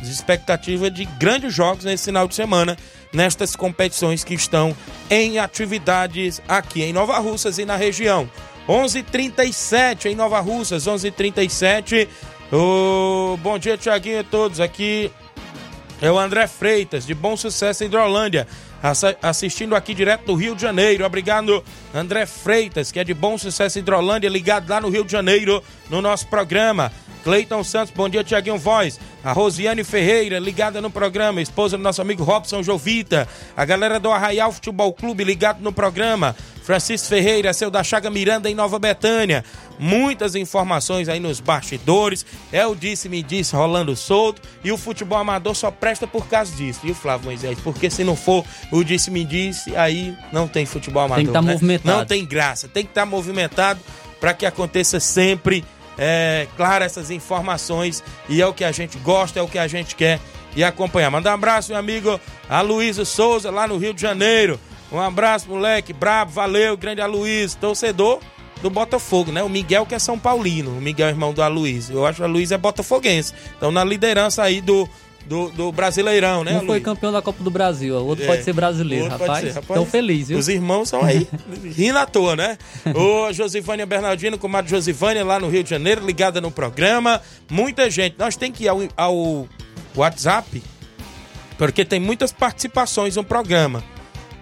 As 0.00 0.08
expectativas 0.08 0.92
de 0.92 1.04
grandes 1.04 1.54
jogos 1.54 1.84
nesse 1.84 2.06
final 2.06 2.26
de 2.26 2.34
semana, 2.34 2.76
nestas 3.12 3.54
competições 3.54 4.24
que 4.24 4.34
estão 4.34 4.74
em 5.08 5.38
atividades 5.38 6.40
aqui 6.48 6.82
em 6.82 6.92
Nova 6.92 7.18
Russas 7.18 7.58
e 7.58 7.64
na 7.64 7.76
região. 7.76 8.28
11:37 8.68 10.06
em 10.06 10.14
Nova 10.14 10.40
Russas, 10.40 10.86
11:37. 10.86 12.08
Oh, 12.52 13.36
bom 13.42 13.58
dia, 13.58 13.76
Tiaguinho 13.76 14.20
a 14.20 14.24
todos. 14.24 14.58
Aqui 14.58 15.12
é 16.00 16.10
o 16.10 16.18
André 16.18 16.46
Freitas, 16.46 17.06
de 17.06 17.14
Bom 17.14 17.36
Sucesso 17.36 17.84
Hidrolândia 17.84 18.48
assistindo 19.22 19.76
aqui 19.76 19.94
direto 19.94 20.24
do 20.26 20.34
Rio 20.34 20.54
de 20.54 20.62
Janeiro. 20.62 21.04
Obrigado, 21.04 21.62
André 21.94 22.26
Freitas, 22.26 22.90
que 22.90 22.98
é 22.98 23.04
de 23.04 23.14
Bom 23.14 23.36
Sucesso 23.36 23.78
Hidrolândia, 23.78 24.28
ligado 24.28 24.68
lá 24.68 24.80
no 24.80 24.88
Rio 24.88 25.04
de 25.04 25.12
Janeiro, 25.12 25.62
no 25.88 26.00
nosso 26.00 26.26
programa. 26.28 26.90
Cleiton 27.22 27.62
Santos, 27.62 27.92
bom 27.94 28.08
dia, 28.08 28.24
Tiaguinho 28.24 28.58
Voz. 28.58 28.98
A 29.22 29.32
Rosiane 29.32 29.84
Ferreira, 29.84 30.38
ligada 30.38 30.80
no 30.80 30.90
programa. 30.90 31.42
Esposa 31.42 31.76
do 31.76 31.82
nosso 31.82 32.00
amigo 32.00 32.24
Robson 32.24 32.62
Jovita. 32.62 33.28
A 33.54 33.64
galera 33.64 34.00
do 34.00 34.10
Arraial 34.10 34.50
Futebol 34.50 34.92
Clube, 34.92 35.22
ligado 35.22 35.60
no 35.60 35.72
programa. 35.72 36.34
Francisco 36.62 37.08
Ferreira, 37.08 37.52
seu 37.52 37.70
da 37.70 37.82
Chaga 37.82 38.10
Miranda 38.10 38.48
em 38.48 38.54
Nova 38.54 38.78
Betânia. 38.78 39.44
Muitas 39.80 40.34
informações 40.34 41.08
aí 41.08 41.18
nos 41.18 41.40
bastidores. 41.40 42.26
É 42.52 42.66
o 42.66 42.74
disse-me 42.74 43.22
disse 43.22 43.56
rolando 43.56 43.96
solto. 43.96 44.42
E 44.62 44.70
o 44.70 44.76
futebol 44.76 45.18
amador 45.18 45.54
só 45.54 45.70
presta 45.70 46.06
por 46.06 46.28
causa 46.28 46.54
disso, 46.54 46.80
viu, 46.82 46.94
Flávio 46.94 47.24
Moisés? 47.24 47.58
Porque 47.60 47.88
se 47.88 48.04
não 48.04 48.14
for 48.14 48.44
o 48.70 48.84
disse-me 48.84 49.24
disse, 49.24 49.74
aí 49.74 50.14
não 50.30 50.46
tem 50.46 50.66
futebol 50.66 51.04
amador. 51.04 51.16
Tem 51.16 51.24
que 51.24 51.30
estar 51.30 51.40
tá 51.40 51.46
né? 51.46 51.52
movimentado. 51.54 51.98
Não 51.98 52.04
tem 52.04 52.26
graça. 52.26 52.68
Tem 52.68 52.84
que 52.84 52.90
estar 52.90 53.02
tá 53.02 53.06
movimentado 53.06 53.80
para 54.20 54.34
que 54.34 54.44
aconteça 54.44 55.00
sempre, 55.00 55.64
é, 55.96 56.46
claro, 56.58 56.84
essas 56.84 57.10
informações. 57.10 58.04
E 58.28 58.42
é 58.42 58.46
o 58.46 58.52
que 58.52 58.64
a 58.64 58.72
gente 58.72 58.98
gosta, 58.98 59.40
é 59.40 59.42
o 59.42 59.48
que 59.48 59.58
a 59.58 59.66
gente 59.66 59.96
quer 59.96 60.20
e 60.54 60.62
acompanhar. 60.62 61.10
Manda 61.10 61.30
um 61.30 61.34
abraço, 61.34 61.70
meu 61.70 61.78
amigo 61.78 62.20
Aloysio 62.50 63.06
Souza, 63.06 63.50
lá 63.50 63.66
no 63.66 63.78
Rio 63.78 63.94
de 63.94 64.02
Janeiro. 64.02 64.60
Um 64.92 65.00
abraço, 65.00 65.48
moleque. 65.48 65.94
Brabo, 65.94 66.32
valeu, 66.32 66.76
grande 66.76 67.00
Aloysio, 67.00 67.58
torcedor 67.58 68.20
do 68.62 68.70
Botafogo, 68.70 69.32
né? 69.32 69.42
O 69.42 69.48
Miguel 69.48 69.86
que 69.86 69.94
é 69.94 69.98
São 69.98 70.18
Paulino, 70.18 70.70
o 70.70 70.80
Miguel 70.80 71.08
é 71.08 71.10
irmão 71.10 71.32
do 71.32 71.42
Aloysio. 71.42 71.96
Eu 71.96 72.06
acho 72.06 72.16
que 72.16 72.22
o 72.22 72.24
Aloysio 72.24 72.54
é 72.54 72.58
botafoguense. 72.58 73.32
Então 73.56 73.70
na 73.70 73.84
liderança 73.84 74.42
aí 74.42 74.60
do, 74.60 74.88
do, 75.26 75.50
do 75.50 75.72
Brasileirão, 75.72 76.44
né? 76.44 76.58
Um 76.58 76.66
foi 76.66 76.80
campeão 76.80 77.12
da 77.12 77.22
Copa 77.22 77.42
do 77.42 77.50
Brasil, 77.50 77.94
o 77.94 78.06
outro 78.06 78.24
é, 78.24 78.26
pode 78.26 78.42
ser 78.42 78.52
brasileiro, 78.52 79.08
rapaz. 79.08 79.40
Ser, 79.40 79.54
rapaz. 79.54 79.80
Tão 79.80 79.86
feliz, 79.86 80.28
viu? 80.28 80.38
Os 80.38 80.48
irmãos 80.48 80.88
são 80.88 81.04
aí, 81.04 81.26
rindo 81.64 81.98
à 81.98 82.06
toa, 82.06 82.36
né? 82.36 82.58
Ô 82.94 83.32
Josivânia 83.32 83.86
Bernardino, 83.86 84.38
comadre 84.38 84.70
Josivânia, 84.70 85.24
lá 85.24 85.38
no 85.38 85.48
Rio 85.48 85.62
de 85.62 85.70
Janeiro, 85.70 86.04
ligada 86.04 86.40
no 86.40 86.50
programa. 86.50 87.20
Muita 87.50 87.90
gente. 87.90 88.16
Nós 88.18 88.36
tem 88.36 88.50
que 88.52 88.64
ir 88.64 88.68
ao, 88.68 88.80
ao 88.96 89.48
WhatsApp, 89.94 90.62
porque 91.56 91.84
tem 91.84 92.00
muitas 92.00 92.32
participações 92.32 93.16
no 93.16 93.24
programa. 93.24 93.82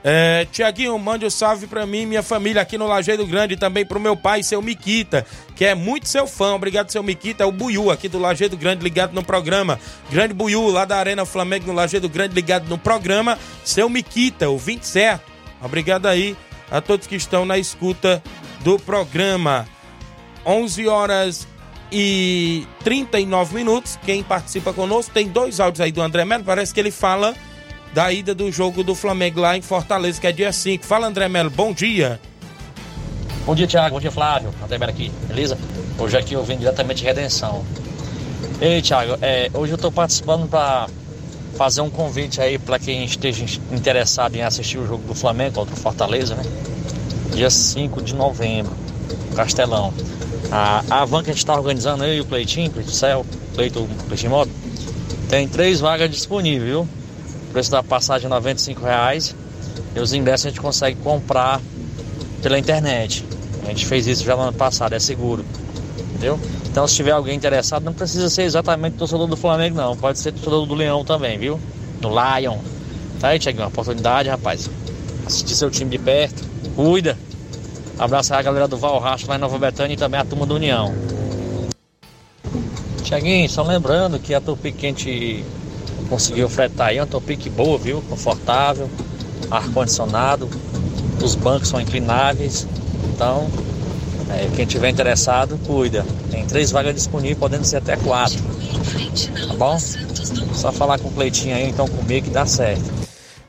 É, 0.03 0.47
Tiaguinho, 0.53 0.97
mande 0.99 1.27
um 1.27 1.31
salve 1.31 1.67
pra 1.67 1.85
mim 1.85 2.07
minha 2.07 2.23
família 2.23 2.63
aqui 2.63 2.79
no 2.79 2.87
Lajeiro 2.87 3.27
Grande 3.27 3.57
também 3.57 3.85
pro 3.85 3.99
meu 3.99 4.17
pai, 4.17 4.43
seu 4.43 4.63
Miquita, 4.63 5.27
que 5.57 5.65
é 5.65 5.75
muito 5.75 6.09
seu 6.09 6.27
fã. 6.27 6.55
Obrigado, 6.55 6.91
seu 6.91 7.03
Miquita. 7.03 7.43
É 7.43 7.47
o 7.47 7.53
Buiu 7.53 7.91
aqui 7.91 8.09
do 8.09 8.19
Lajeiro 8.19 8.57
Grande, 8.57 8.83
ligado 8.83 9.13
no 9.13 9.25
programa. 9.25 9.79
Grande 10.11 10.35
Buiu, 10.35 10.69
lá 10.69 10.85
da 10.85 10.97
Arena 10.97 11.27
Flamengo, 11.27 11.67
no 11.67 11.73
Lajeiro 11.73 12.09
Grande, 12.09 12.35
ligado 12.35 12.69
no 12.69 12.79
programa. 12.79 13.39
Seu 13.65 13.89
Miquita, 13.89 14.49
o 14.49 14.57
20 14.57 14.85
certo. 14.85 15.25
Obrigado 15.61 16.07
aí 16.07 16.37
a 16.71 16.81
todos 16.81 17.07
que 17.07 17.17
estão 17.17 17.45
na 17.45 17.59
escuta 17.59 18.23
do 18.61 18.79
programa. 18.79 19.67
11 20.47 20.87
horas 20.87 21.49
e 21.91 22.67
39 22.85 23.55
minutos. 23.55 23.99
Quem 24.05 24.23
participa 24.23 24.73
conosco 24.73 25.13
tem 25.13 25.29
dois 25.29 25.61
áudios 25.61 25.81
aí 25.81 25.93
do 25.93 26.01
André 26.01 26.25
Melo. 26.25 26.45
Parece 26.45 26.73
que 26.73 26.81
ele 26.81 26.91
fala 26.91 27.35
da 27.93 28.13
ida 28.13 28.35
do 28.35 28.51
jogo 28.53 28.83
do 28.83 28.95
Flamengo 28.95 29.41
lá 29.41 29.57
em 29.57 29.63
Fortaleza, 29.63 30.21
que 30.21 30.27
é 30.27 30.33
dia 30.33 30.53
5. 30.53 30.85
Fala, 30.85 31.07
André 31.07 31.29
Melo, 31.29 31.51
bom 31.51 31.73
dia. 31.73 32.21
Bom 33.45 33.55
dia, 33.55 33.67
Thiago. 33.67 33.95
Bom 33.95 34.01
dia, 34.01 34.11
Flávio. 34.11 34.53
André 34.63 34.79
Melo 34.79 34.91
aqui, 34.91 35.11
beleza? 35.27 35.59
Hoje 35.99 36.17
aqui 36.17 36.35
eu 36.35 36.45
venho 36.45 36.61
diretamente 36.61 37.01
de 37.01 37.07
Redenção. 37.07 37.65
Ei, 38.61 38.83
Thiago, 38.83 39.17
é, 39.23 39.51
hoje 39.55 39.73
eu 39.73 39.77
estou 39.77 39.91
participando 39.91 40.49
para 40.49 40.87
fazer 41.57 41.81
um 41.81 41.91
convite 41.91 42.41
aí 42.41 42.59
para 42.59 42.79
quem 42.79 43.05
esteja 43.05 43.45
interessado 43.73 44.37
em 44.37 44.43
assistir 44.43 44.79
o 44.79 44.87
jogo 44.87 45.07
do 45.07 45.15
Flamengo 45.15 45.55
contra 45.55 45.75
o 45.75 45.79
Fortaleza, 45.79 46.35
né? 46.35 46.43
Dia 47.35 47.51
5 47.51 48.03
de 48.03 48.15
novembro, 48.15 48.73
Castelão. 49.35 49.93
A, 50.53 50.85
a 50.89 51.05
van 51.05 51.23
que 51.23 51.31
a 51.31 51.33
gente 51.33 51.43
está 51.43 51.55
organizando, 51.55 52.05
e 52.05 52.21
o 52.21 52.25
Cleitinho, 52.25 52.71
Cleitinho 52.71 52.97
Céu, 52.97 53.27
Cleitinho 53.55 54.31
Modo, 54.31 54.51
tem 55.29 55.49
três 55.49 55.81
vagas 55.81 56.11
disponíveis, 56.11 56.71
viu? 56.71 56.89
Preço 57.53 57.71
da 57.71 57.83
passagem 57.83 58.27
é 58.27 58.29
95 58.29 58.85
reais. 58.85 59.35
E 59.95 60.01
os 60.01 60.13
ingressos 60.13 60.47
a 60.47 60.49
gente 60.51 60.61
consegue 60.61 61.01
comprar 61.01 61.61
pela 62.43 62.59
internet. 62.59 63.25
A 63.65 63.69
gente 63.69 63.87
fez 63.87 64.07
isso 64.07 64.25
já 64.25 64.37
no 64.37 64.43
ano 64.43 64.53
passado, 64.53 64.95
é 64.95 64.99
seguro. 64.99 65.45
Entendeu? 66.11 66.39
Então 66.71 66.87
se 66.87 66.95
tiver 66.95 67.11
alguém 67.13 67.37
interessado, 67.37 67.83
não 67.83 67.93
precisa 67.93 68.29
ser 68.31 68.43
exatamente 68.43 68.97
torcedor 68.97 69.27
do 69.27 69.37
Flamengo, 69.37 69.77
não. 69.77 69.97
Pode 69.97 70.19
ser 70.19 70.33
torcedor 70.33 70.67
do 70.67 70.75
Leão 70.75 71.05
também, 71.05 71.39
viu? 71.39 71.61
Do 72.01 72.09
Lion. 72.09 72.59
Tá 73.21 73.29
aí, 73.29 73.39
Tiaguinho, 73.39 73.65
uma 73.65 73.69
oportunidade, 73.69 74.29
rapaz. 74.29 74.71
Assistir 75.27 75.55
seu 75.55 75.71
time 75.71 75.91
de 75.91 75.99
perto. 75.99 76.45
Cuida. 76.77 77.19
Abraço 77.99 78.33
aí 78.33 78.39
a 78.39 78.43
galera 78.43 78.69
do 78.69 78.77
Valracho 78.77 79.27
lá 79.29 79.37
em 79.37 79.41
Nova 79.41 79.59
Betânia 79.59 79.95
e 79.95 79.97
também 79.97 80.21
a 80.21 80.25
turma 80.25 80.47
do 80.47 80.55
União. 80.55 80.95
Tiaguinho, 83.03 83.49
só 83.49 83.63
lembrando 83.63 84.19
que 84.19 84.33
a 84.35 84.41
Tupi 84.41 84.71
Quente 84.71 85.45
conseguiu 86.09 86.49
fretar 86.49 86.89
aí, 86.89 87.01
uma 87.01 87.07
Topic 87.07 87.49
boa, 87.51 87.79
viu? 87.79 88.03
Confortável, 88.09 88.89
ar-condicionado, 89.51 90.49
os 91.23 91.35
bancos 91.35 91.69
são 91.69 91.81
inclináveis, 91.81 92.67
então 93.15 93.49
é, 94.31 94.49
quem 94.55 94.67
tiver 94.67 94.91
interessado, 94.91 95.59
cuida. 95.67 96.05
Tem 96.31 96.45
três 96.45 96.71
vagas 96.71 96.95
disponíveis, 96.95 97.39
podendo 97.39 97.65
ser 97.65 97.77
até 97.77 97.97
quatro. 97.97 98.39
Tá 99.47 99.55
bom? 99.55 99.79
Só 100.55 100.73
falar 100.73 100.99
com 100.99 101.09
o 101.09 101.13
Cleitinho 101.13 101.55
aí, 101.55 101.69
então 101.69 101.87
comigo 101.89 102.27
que 102.27 102.33
dá 102.33 102.45
certo. 102.47 102.98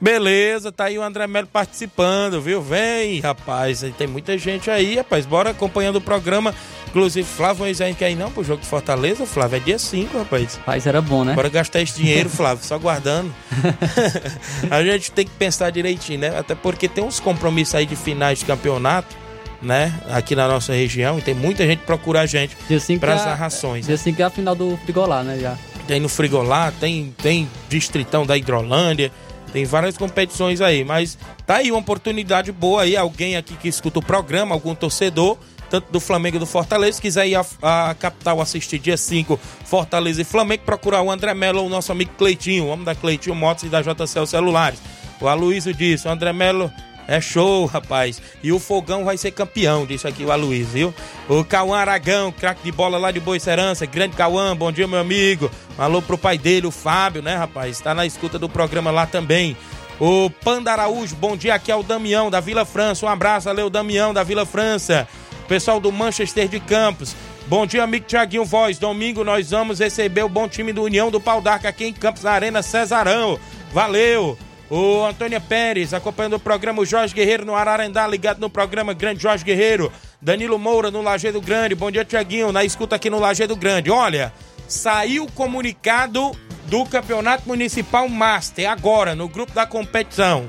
Beleza, 0.01 0.71
tá 0.71 0.85
aí 0.85 0.97
o 0.97 1.03
André 1.03 1.27
Melo 1.27 1.47
participando, 1.47 2.41
viu? 2.41 2.61
Vem, 2.61 3.19
rapaz, 3.19 3.83
tem 3.97 4.07
muita 4.07 4.37
gente 4.37 4.71
aí, 4.71 4.95
rapaz. 4.95 5.25
Bora 5.25 5.49
acompanhando 5.49 5.97
o 5.97 6.01
programa. 6.01 6.55
Inclusive, 6.87 7.27
Flávio 7.27 7.63
Moisés 7.63 7.95
quer 7.97 8.09
ir 8.09 8.15
não 8.15 8.31
pro 8.31 8.43
jogo 8.43 8.61
de 8.61 8.67
Fortaleza, 8.67 9.25
Flávio, 9.25 9.57
é 9.57 9.59
dia 9.59 9.77
5, 9.77 10.17
rapaz. 10.17 10.55
Rapaz, 10.55 10.87
era 10.87 11.01
bom, 11.01 11.23
né? 11.23 11.33
Bora 11.33 11.49
gastar 11.49 11.81
esse 11.81 11.97
dinheiro, 11.97 12.29
Flávio, 12.31 12.63
só 12.63 12.79
guardando. 12.79 13.33
a 14.71 14.83
gente 14.83 15.11
tem 15.11 15.25
que 15.25 15.31
pensar 15.31 15.69
direitinho, 15.69 16.19
né? 16.19 16.39
Até 16.39 16.55
porque 16.55 16.87
tem 16.87 17.03
uns 17.03 17.19
compromissos 17.19 17.75
aí 17.75 17.85
de 17.85 17.95
finais 17.95 18.39
de 18.39 18.45
campeonato, 18.45 19.15
né? 19.61 19.93
Aqui 20.09 20.33
na 20.33 20.47
nossa 20.47 20.73
região, 20.73 21.19
e 21.19 21.21
tem 21.21 21.35
muita 21.35 21.65
gente 21.67 21.79
que 21.79 21.85
procura 21.85 22.21
a 22.21 22.25
gente 22.25 22.55
para 22.99 23.13
as 23.15 23.25
narrações. 23.25 23.85
Dia 23.85 23.97
5 23.97 24.21
é 24.21 24.25
a 24.25 24.29
final 24.29 24.55
do 24.55 24.77
Frigolá, 24.77 25.23
né? 25.23 25.37
Já. 25.37 25.57
tem 25.85 25.99
no 25.99 26.07
Frigolá, 26.07 26.71
tem, 26.79 27.13
tem 27.21 27.49
Distritão 27.67 28.25
da 28.25 28.37
Hidrolândia, 28.37 29.11
tem 29.51 29.65
várias 29.65 29.97
competições 29.97 30.61
aí, 30.61 30.83
mas 30.83 31.17
tá 31.45 31.57
aí 31.57 31.71
uma 31.71 31.79
oportunidade 31.79 32.51
boa 32.51 32.83
aí, 32.83 32.95
alguém 32.95 33.35
aqui 33.35 33.55
que 33.55 33.67
escuta 33.67 33.99
o 33.99 34.01
programa, 34.01 34.53
algum 34.53 34.75
torcedor, 34.75 35.37
tanto 35.69 35.91
do 35.91 35.99
Flamengo 35.99 36.37
e 36.37 36.39
do 36.39 36.45
Fortaleza, 36.45 37.01
quiser 37.01 37.27
ir 37.27 37.35
a, 37.35 37.45
a 37.61 37.95
capital 37.95 38.41
assistir 38.41 38.79
dia 38.79 38.97
5, 38.97 39.39
Fortaleza 39.65 40.21
e 40.21 40.25
Flamengo, 40.25 40.63
procurar 40.63 41.01
o 41.01 41.11
André 41.11 41.33
Melo, 41.33 41.63
o 41.63 41.69
nosso 41.69 41.91
amigo 41.91 42.11
Cleitinho, 42.17 42.65
o 42.65 42.67
homem 42.67 42.85
da 42.85 42.95
Cleitinho 42.95 43.35
Motos 43.35 43.63
e 43.63 43.69
da 43.69 43.81
JCL 43.81 44.25
Celulares. 44.25 44.79
O 45.21 45.27
Aloysio 45.27 45.73
disse, 45.73 46.07
o 46.07 46.11
André 46.11 46.31
Melo 46.31 46.71
é 47.09 47.19
show, 47.19 47.65
rapaz. 47.65 48.21
E 48.43 48.51
o 48.51 48.59
Fogão 48.59 49.03
vai 49.03 49.17
ser 49.17 49.31
campeão, 49.31 49.83
disse 49.83 50.07
aqui 50.07 50.23
o 50.23 50.31
Aloysio, 50.31 50.67
viu? 50.67 50.93
O 51.27 51.43
Cauã 51.43 51.79
Aragão, 51.79 52.31
craque 52.31 52.61
de 52.63 52.71
bola 52.71 52.99
lá 52.99 53.09
de 53.09 53.19
Boa 53.19 53.39
Serança. 53.39 53.87
Grande 53.87 54.15
Cauã, 54.15 54.55
bom 54.55 54.71
dia, 54.71 54.87
meu 54.87 54.99
amigo. 54.99 55.49
Falou 55.75 56.03
pro 56.03 56.19
pai 56.19 56.37
dele, 56.37 56.67
o 56.67 56.71
Fábio, 56.71 57.23
né, 57.23 57.35
rapaz? 57.35 57.77
Está 57.77 57.95
na 57.95 58.05
escuta 58.05 58.37
do 58.37 58.47
programa 58.47 58.91
lá 58.91 59.07
também. 59.07 59.57
O 59.99 60.29
Panda 60.29 60.71
Araújo, 60.71 61.15
bom 61.15 61.35
dia, 61.35 61.55
aqui 61.55 61.71
é 61.71 61.75
o 61.75 61.81
Damião 61.81 62.29
da 62.29 62.39
Vila 62.39 62.63
França. 62.63 63.07
Um 63.07 63.09
abraço, 63.09 63.45
valeu, 63.45 63.71
Damião 63.71 64.13
da 64.13 64.21
Vila 64.21 64.45
França. 64.45 65.07
Pessoal 65.47 65.79
do 65.79 65.91
Manchester 65.91 66.47
de 66.47 66.59
Campos. 66.59 67.15
Bom 67.47 67.65
dia, 67.65 67.83
amigo 67.83 68.05
Tiaguinho 68.05 68.45
Voz. 68.45 68.77
Domingo 68.77 69.23
nós 69.23 69.49
vamos 69.49 69.79
receber 69.79 70.21
o 70.21 70.29
bom 70.29 70.47
time 70.47 70.71
do 70.71 70.83
União 70.83 71.09
do 71.09 71.19
Pau 71.19 71.41
d'Arca 71.41 71.69
aqui 71.69 71.85
em 71.85 71.93
Campos, 71.93 72.21
na 72.21 72.31
Arena 72.31 72.61
Cesarão. 72.61 73.39
Valeu! 73.73 74.37
O 74.69 75.03
Antônio 75.03 75.41
Pérez 75.41 75.93
acompanhando 75.93 76.35
o 76.35 76.39
programa 76.39 76.81
o 76.81 76.85
Jorge 76.85 77.13
Guerreiro 77.13 77.43
no 77.43 77.55
Ararendá, 77.55 78.05
ligado 78.05 78.39
no 78.39 78.49
programa 78.49 78.93
Grande 78.93 79.21
Jorge 79.21 79.43
Guerreiro. 79.43 79.91
Danilo 80.21 80.59
Moura 80.59 80.91
no 80.91 81.01
Lajeado 81.01 81.41
Grande. 81.41 81.73
Bom 81.73 81.89
dia, 81.89 82.05
Tiaguinho, 82.05 82.51
na 82.51 82.63
escuta 82.63 82.95
aqui 82.95 83.09
no 83.09 83.19
Lajeado 83.19 83.55
Grande. 83.55 83.89
Olha, 83.89 84.31
saiu 84.67 85.23
o 85.23 85.31
comunicado 85.31 86.31
do 86.67 86.85
Campeonato 86.85 87.47
Municipal 87.47 88.07
Master 88.07 88.69
agora 88.69 89.15
no 89.15 89.27
grupo 89.27 89.53
da 89.53 89.65
competição. 89.65 90.47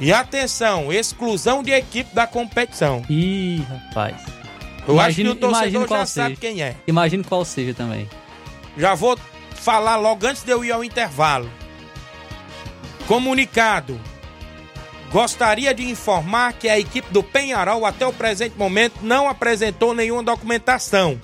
E 0.00 0.12
atenção, 0.12 0.92
exclusão 0.92 1.60
de 1.60 1.72
equipe 1.72 2.14
da 2.14 2.24
competição. 2.24 3.04
Ih, 3.10 3.64
rapaz. 3.68 4.14
Eu 4.86 4.94
imagino, 4.94 5.30
acho 5.30 5.38
que 5.40 5.44
o 5.44 5.48
torcedor 5.48 5.88
já 5.88 6.06
seja. 6.06 6.06
sabe 6.06 6.36
quem 6.36 6.62
é. 6.62 6.76
Imagino 6.86 7.24
qual 7.24 7.44
seja 7.44 7.74
também. 7.74 8.08
Já 8.76 8.94
vou 8.94 9.18
falar 9.56 9.96
logo 9.96 10.24
antes 10.24 10.44
de 10.44 10.52
eu 10.52 10.64
ir 10.64 10.70
ao 10.70 10.84
intervalo. 10.84 11.50
Comunicado. 13.08 13.98
Gostaria 15.10 15.72
de 15.72 15.82
informar 15.88 16.52
que 16.52 16.68
a 16.68 16.78
equipe 16.78 17.10
do 17.10 17.22
Penharol 17.22 17.86
até 17.86 18.06
o 18.06 18.12
presente 18.12 18.58
momento 18.58 18.96
não 19.00 19.26
apresentou 19.26 19.94
nenhuma 19.94 20.22
documentação. 20.22 21.18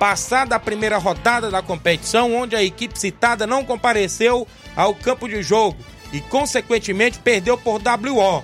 Passada 0.00 0.56
a 0.56 0.58
primeira 0.58 0.98
rodada 0.98 1.48
da 1.48 1.62
competição, 1.62 2.34
onde 2.34 2.56
a 2.56 2.62
equipe 2.64 2.98
citada 2.98 3.46
não 3.46 3.64
compareceu 3.64 4.48
ao 4.74 4.92
campo 4.96 5.28
de 5.28 5.44
jogo 5.44 5.78
e, 6.12 6.20
consequentemente, 6.20 7.20
perdeu 7.20 7.56
por 7.56 7.80
WO. 7.80 8.42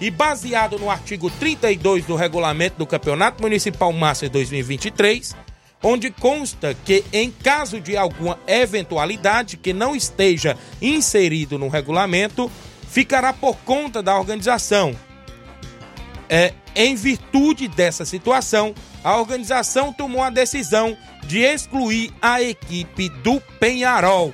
E 0.00 0.10
baseado 0.10 0.78
no 0.78 0.90
artigo 0.90 1.28
32 1.28 2.06
do 2.06 2.16
regulamento 2.16 2.78
do 2.78 2.86
Campeonato 2.86 3.42
Municipal 3.42 3.92
Master 3.92 4.30
2023, 4.30 5.36
onde 5.84 6.10
consta 6.10 6.74
que, 6.74 7.04
em 7.12 7.30
caso 7.30 7.78
de 7.78 7.94
alguma 7.94 8.40
eventualidade 8.46 9.58
que 9.58 9.74
não 9.74 9.94
esteja 9.94 10.56
inserido 10.80 11.58
no 11.58 11.68
regulamento, 11.68 12.50
ficará 12.88 13.34
por 13.34 13.54
conta 13.58 14.02
da 14.02 14.18
organização. 14.18 14.96
É, 16.26 16.54
em 16.74 16.94
virtude 16.94 17.68
dessa 17.68 18.06
situação, 18.06 18.74
a 19.04 19.18
organização 19.18 19.92
tomou 19.92 20.22
a 20.22 20.30
decisão 20.30 20.96
de 21.24 21.40
excluir 21.40 22.10
a 22.22 22.40
equipe 22.40 23.10
do 23.10 23.38
Penharol. 23.60 24.32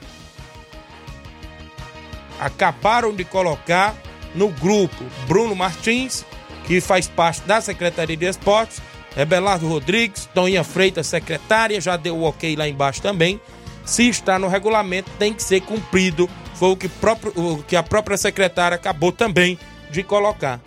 Acabaram 2.39 3.13
de 3.13 3.25
colocar 3.25 3.97
no 4.37 4.49
grupo 4.49 5.05
Bruno 5.27 5.57
Martins, 5.57 6.25
que 6.65 6.81
faz 6.81 7.09
parte 7.09 7.41
da 7.43 7.61
Secretaria 7.61 8.17
de 8.17 8.27
Esportes, 8.27 8.81
Belardo 9.27 9.69
Rodrigues, 9.69 10.29
Toninha 10.33 10.63
Freitas, 10.63 11.07
secretária, 11.07 11.81
já 11.81 11.97
deu 11.97 12.17
o 12.17 12.23
ok 12.23 12.55
lá 12.57 12.69
embaixo 12.69 13.03
também. 13.03 13.41
Se 13.85 14.09
está 14.09 14.39
no 14.39 14.49
regulamento, 14.49 15.11
tem 15.19 15.33
que 15.35 15.43
ser 15.43 15.61
cumprido. 15.63 16.29
Foi 16.55 16.71
o 16.71 16.77
que, 16.77 16.89
próprio, 16.89 17.33
o 17.37 17.63
que 17.63 17.75
a 17.75 17.83
própria 17.83 18.17
secretária 18.17 18.75
acabou 18.75 19.11
também 19.11 19.59
de 19.91 20.03
colocar. 20.03 20.61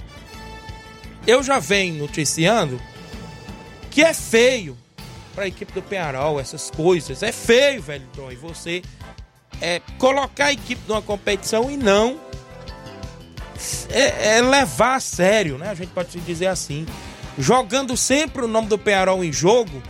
Eu 1.25 1.41
já 1.41 1.59
venho 1.59 1.95
noticiando 1.95 2.81
que 3.89 4.01
é 4.01 4.13
feio 4.13 4.77
para 5.33 5.45
a 5.45 5.47
equipe 5.47 5.71
do 5.71 5.81
Penharol 5.81 6.39
essas 6.39 6.69
coisas. 6.69 7.23
É 7.23 7.31
feio, 7.31 7.81
velho 7.81 8.05
Tom, 8.13 8.31
e 8.31 8.35
você 8.35 8.81
é, 9.61 9.81
colocar 9.97 10.47
a 10.47 10.53
equipe 10.53 10.81
numa 10.87 11.01
competição 11.01 11.71
e 11.71 11.77
não 11.77 12.19
é, 13.89 14.37
é 14.37 14.41
levar 14.41 14.95
a 14.95 14.99
sério, 14.99 15.57
né? 15.57 15.69
A 15.69 15.73
gente 15.73 15.89
pode 15.89 16.19
dizer 16.19 16.47
assim 16.47 16.85
jogando 17.37 17.95
sempre 17.97 18.43
o 18.43 18.47
nome 18.47 18.67
do 18.67 18.77
Penharol 18.77 19.23
em 19.23 19.31
jogo, 19.31 19.81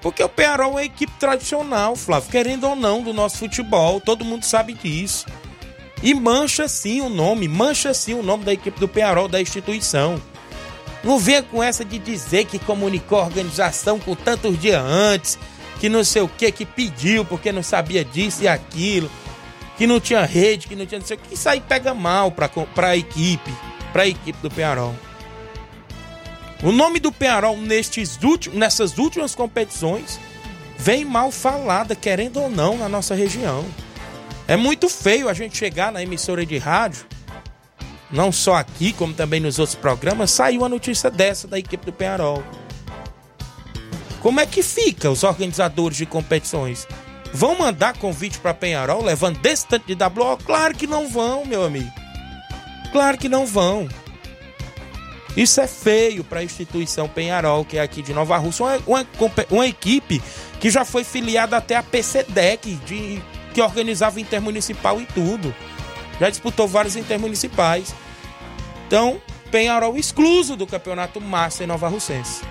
porque 0.00 0.22
o 0.22 0.28
Penharol 0.28 0.70
é 0.70 0.74
uma 0.74 0.84
equipe 0.84 1.12
tradicional, 1.18 1.96
Flávio, 1.96 2.30
querendo 2.30 2.68
ou 2.68 2.76
não, 2.76 3.02
do 3.02 3.12
nosso 3.12 3.38
futebol, 3.38 4.00
todo 4.00 4.24
mundo 4.24 4.44
sabe 4.44 4.72
disso. 4.72 5.26
E 6.02 6.14
mancha 6.14 6.68
sim 6.68 7.00
o 7.00 7.08
nome, 7.08 7.48
mancha 7.48 7.92
sim 7.92 8.14
o 8.14 8.22
nome 8.22 8.44
da 8.44 8.52
equipe 8.52 8.78
do 8.78 8.86
Penharol, 8.86 9.28
da 9.28 9.40
instituição. 9.40 10.20
Não 11.02 11.18
venha 11.18 11.42
com 11.42 11.62
essa 11.62 11.84
de 11.84 11.98
dizer 11.98 12.44
que 12.44 12.58
comunicou 12.58 13.20
a 13.20 13.24
organização 13.24 13.98
com 13.98 14.14
tantos 14.14 14.60
dias 14.60 14.82
antes, 14.84 15.38
que 15.80 15.88
não 15.88 16.04
sei 16.04 16.22
o 16.22 16.28
que, 16.28 16.50
que 16.52 16.64
pediu 16.64 17.24
porque 17.24 17.50
não 17.50 17.62
sabia 17.62 18.04
disso 18.04 18.42
e 18.42 18.48
aquilo, 18.48 19.10
que 19.76 19.86
não 19.86 20.00
tinha 20.00 20.24
rede, 20.24 20.66
que 20.66 20.76
não 20.76 20.86
tinha 20.86 21.00
não 21.00 21.06
sei 21.06 21.16
o 21.16 21.20
que. 21.20 21.34
Isso 21.34 21.48
aí 21.48 21.60
pega 21.60 21.94
mal 21.94 22.30
para 22.30 22.88
a 22.88 22.96
equipe, 22.96 23.52
para 23.92 24.02
a 24.04 24.08
equipe 24.08 24.38
do 24.40 24.50
Penharol. 24.50 24.94
O 26.62 26.72
nome 26.72 26.98
do 26.98 27.12
Penharol 27.12 27.56
nestes 27.56 28.18
últimos, 28.22 28.58
nessas 28.58 28.98
últimas 28.98 29.34
competições 29.34 30.18
vem 30.76 31.04
mal 31.04 31.30
falada, 31.30 31.94
querendo 31.94 32.40
ou 32.40 32.50
não, 32.50 32.76
na 32.76 32.88
nossa 32.88 33.14
região. 33.14 33.64
É 34.46 34.56
muito 34.56 34.88
feio 34.88 35.28
a 35.28 35.34
gente 35.34 35.56
chegar 35.56 35.92
na 35.92 36.02
emissora 36.02 36.44
de 36.44 36.58
rádio, 36.58 37.06
não 38.10 38.32
só 38.32 38.56
aqui, 38.56 38.92
como 38.92 39.12
também 39.12 39.38
nos 39.38 39.58
outros 39.58 39.76
programas, 39.76 40.30
saiu 40.30 40.64
a 40.64 40.68
notícia 40.68 41.10
dessa 41.10 41.46
da 41.46 41.58
equipe 41.58 41.84
do 41.84 41.92
Penharol. 41.92 42.42
Como 44.20 44.40
é 44.40 44.46
que 44.46 44.62
fica 44.62 45.10
os 45.10 45.22
organizadores 45.22 45.98
de 45.98 46.06
competições? 46.06 46.88
Vão 47.32 47.58
mandar 47.58 47.98
convite 47.98 48.38
para 48.38 48.54
Penharol 48.54 49.04
levando 49.04 49.38
desse 49.38 49.66
tanto 49.66 49.86
de 49.86 49.92
WO? 49.92 50.38
Claro 50.38 50.74
que 50.74 50.86
não 50.86 51.08
vão, 51.08 51.44
meu 51.44 51.62
amigo. 51.62 51.90
Claro 52.90 53.18
que 53.18 53.28
não 53.28 53.46
vão. 53.46 53.88
Isso 55.38 55.60
é 55.60 55.68
feio 55.68 56.24
para 56.24 56.40
a 56.40 56.42
instituição 56.42 57.08
Penharol, 57.08 57.64
que 57.64 57.78
é 57.78 57.80
aqui 57.80 58.02
de 58.02 58.12
Nova 58.12 58.36
Rússia, 58.38 58.64
uma, 58.64 58.76
uma, 58.88 59.06
uma, 59.48 59.66
equipe 59.68 60.20
que 60.58 60.68
já 60.68 60.84
foi 60.84 61.04
filiada 61.04 61.56
até 61.56 61.76
a 61.76 61.82
PCDEC, 61.82 62.74
de, 62.84 63.22
que 63.54 63.62
organizava 63.62 64.20
intermunicipal 64.20 65.00
e 65.00 65.06
tudo. 65.06 65.54
Já 66.18 66.28
disputou 66.28 66.66
vários 66.66 66.96
intermunicipais. 66.96 67.94
Então, 68.88 69.22
Penharol 69.48 69.96
excluso 69.96 70.56
do 70.56 70.66
campeonato 70.66 71.20
Master 71.20 71.68
Nova 71.68 71.86
Russense. 71.86 72.42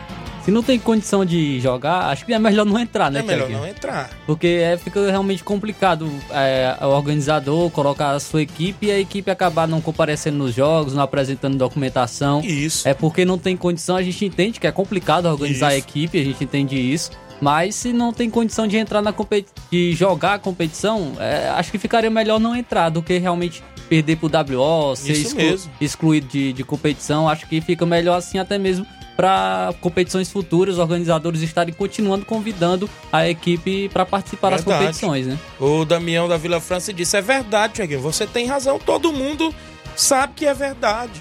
Se 0.48 0.52
não 0.52 0.64
tem 0.64 0.80
condição 0.80 1.26
de 1.26 1.60
jogar, 1.60 2.06
acho 2.06 2.26
que 2.26 2.34
é 2.34 2.40
melhor 2.40 2.66
não 2.66 2.80
entrar, 2.80 3.12
né? 3.12 3.20
É 3.20 3.22
melhor 3.22 3.50
não 3.50 3.68
entrar. 3.68 4.10
Porque 4.26 4.48
é, 4.48 4.78
fica 4.78 5.12
realmente 5.12 5.44
complicado 5.44 6.10
é, 6.32 6.74
o 6.84 6.86
organizador 6.86 7.70
colocar 7.70 8.12
a 8.12 8.20
sua 8.22 8.44
equipe 8.44 8.86
e 8.86 8.92
a 8.92 8.98
equipe 8.98 9.30
acabar 9.30 9.68
não 9.68 9.82
comparecendo 9.82 10.38
nos 10.38 10.56
jogos, 10.56 10.94
não 10.94 11.04
apresentando 11.04 11.58
documentação. 11.58 12.40
Isso. 12.46 12.88
É 12.88 12.94
porque 12.94 13.26
não 13.26 13.38
tem 13.38 13.58
condição, 13.58 13.98
a 13.98 14.02
gente 14.02 14.24
entende 14.24 14.58
que 14.58 14.66
é 14.66 14.72
complicado 14.72 15.26
organizar 15.26 15.68
isso. 15.68 15.76
a 15.76 15.78
equipe, 15.78 16.18
a 16.18 16.24
gente 16.24 16.42
entende 16.42 16.78
isso. 16.78 17.12
Mas 17.42 17.76
se 17.76 17.92
não 17.92 18.14
tem 18.14 18.30
condição 18.30 18.66
de 18.66 18.78
entrar 18.78 19.02
na 19.02 19.12
competição, 19.12 19.54
de 19.70 19.94
jogar 19.96 20.36
a 20.36 20.40
competição, 20.40 21.12
é, 21.20 21.50
acho 21.50 21.70
que 21.70 21.78
ficaria 21.78 22.10
melhor 22.10 22.40
não 22.40 22.56
entrar 22.56 22.88
do 22.88 23.04
que 23.04 23.18
realmente 23.18 23.62
perder 23.90 24.16
pro 24.16 24.30
WO, 24.30 24.96
ser 24.96 25.12
exclu 25.12 25.72
excluído 25.82 26.28
de, 26.28 26.54
de 26.54 26.64
competição. 26.64 27.28
Acho 27.28 27.46
que 27.48 27.60
fica 27.60 27.86
melhor 27.86 28.16
assim 28.16 28.40
até 28.40 28.58
mesmo 28.58 28.88
para 29.18 29.74
competições 29.82 30.32
futuras, 30.32 30.76
os 30.76 30.80
organizadores 30.80 31.42
estarem 31.42 31.74
continuando 31.74 32.24
convidando 32.24 32.88
a 33.12 33.28
equipe 33.28 33.90
para 33.90 34.06
participar 34.06 34.50
verdade. 34.50 34.70
das 34.70 34.80
competições, 34.80 35.26
né? 35.26 35.40
O 35.60 35.84
Damião 35.84 36.30
da 36.30 36.38
Vila 36.38 36.62
França 36.62 36.94
disse: 36.94 37.18
é 37.18 37.22
verdade, 37.22 37.74
Tiaguinho, 37.74 38.00
você 38.00 38.28
tem 38.28 38.46
razão, 38.46 38.78
todo 38.78 39.12
mundo 39.12 39.54
sabe 39.96 40.34
que 40.36 40.46
é 40.46 40.54
verdade. 40.54 41.20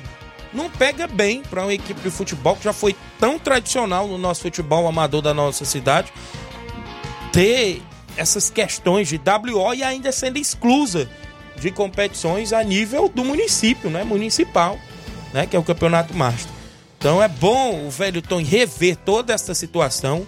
Não 0.52 0.70
pega 0.70 1.06
bem 1.06 1.42
para 1.42 1.62
uma 1.62 1.72
equipe 1.72 2.00
de 2.00 2.10
futebol 2.10 2.54
que 2.54 2.64
já 2.64 2.72
foi 2.72 2.94
tão 3.18 3.38
tradicional 3.38 4.06
no 4.06 4.18
nosso 4.18 4.42
futebol 4.42 4.86
amador 4.86 5.22
da 5.22 5.34
nossa 5.34 5.64
cidade 5.64 6.12
ter 7.32 7.82
essas 8.16 8.48
questões 8.48 9.08
de 9.08 9.16
WO 9.16 9.74
e 9.74 9.82
ainda 9.82 10.12
sendo 10.12 10.38
exclusa 10.38 11.08
de 11.58 11.70
competições 11.70 12.52
a 12.52 12.62
nível 12.62 13.08
do 13.08 13.24
município, 13.24 13.90
né? 13.90 14.04
Municipal, 14.04 14.78
né? 15.32 15.46
Que 15.46 15.56
é 15.56 15.58
o 15.58 15.62
Campeonato 15.62 16.14
Master. 16.14 16.55
Então 17.06 17.22
é 17.22 17.28
bom 17.28 17.86
o 17.86 17.88
velho 17.88 18.20
Tom 18.20 18.42
rever 18.42 18.96
toda 18.96 19.32
essa 19.32 19.54
situação, 19.54 20.26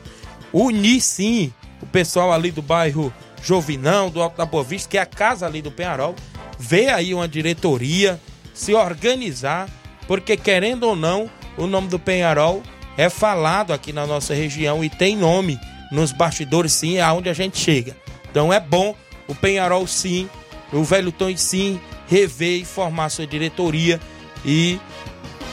unir 0.53 1.01
sim 1.01 1.53
o 1.83 1.87
pessoal 1.87 2.33
ali 2.33 2.53
do 2.53 2.63
bairro 2.63 3.13
Jovinão, 3.43 4.09
do 4.09 4.23
Alto 4.23 4.37
da 4.37 4.47
Boa 4.47 4.63
Vista, 4.63 4.89
que 4.89 4.97
é 4.97 5.01
a 5.01 5.05
casa 5.05 5.45
ali 5.45 5.61
do 5.61 5.73
Penharol, 5.73 6.15
ver 6.57 6.91
aí 6.91 7.13
uma 7.13 7.27
diretoria, 7.27 8.21
se 8.55 8.75
organizar, 8.75 9.69
porque 10.07 10.37
querendo 10.37 10.85
ou 10.85 10.95
não, 10.95 11.29
o 11.57 11.67
nome 11.67 11.89
do 11.89 11.99
Penharol 11.99 12.63
é 12.97 13.09
falado 13.09 13.73
aqui 13.73 13.93
na 13.93 14.07
nossa 14.07 14.33
região 14.33 14.85
e 14.85 14.89
tem 14.89 15.17
nome 15.17 15.59
nos 15.91 16.13
bastidores 16.13 16.75
sim, 16.75 17.01
aonde 17.01 17.29
a 17.29 17.35
gente 17.35 17.59
chega. 17.59 17.97
Então 18.31 18.53
é 18.53 18.61
bom 18.61 18.95
o 19.27 19.35
Penharol 19.35 19.85
sim, 19.89 20.31
o 20.73 20.85
Velho 20.85 21.11
Tom 21.11 21.37
sim, 21.37 21.81
rever 22.07 22.61
e 22.61 22.65
formar 22.65 23.09
sua 23.09 23.27
diretoria 23.27 23.99
e 24.45 24.79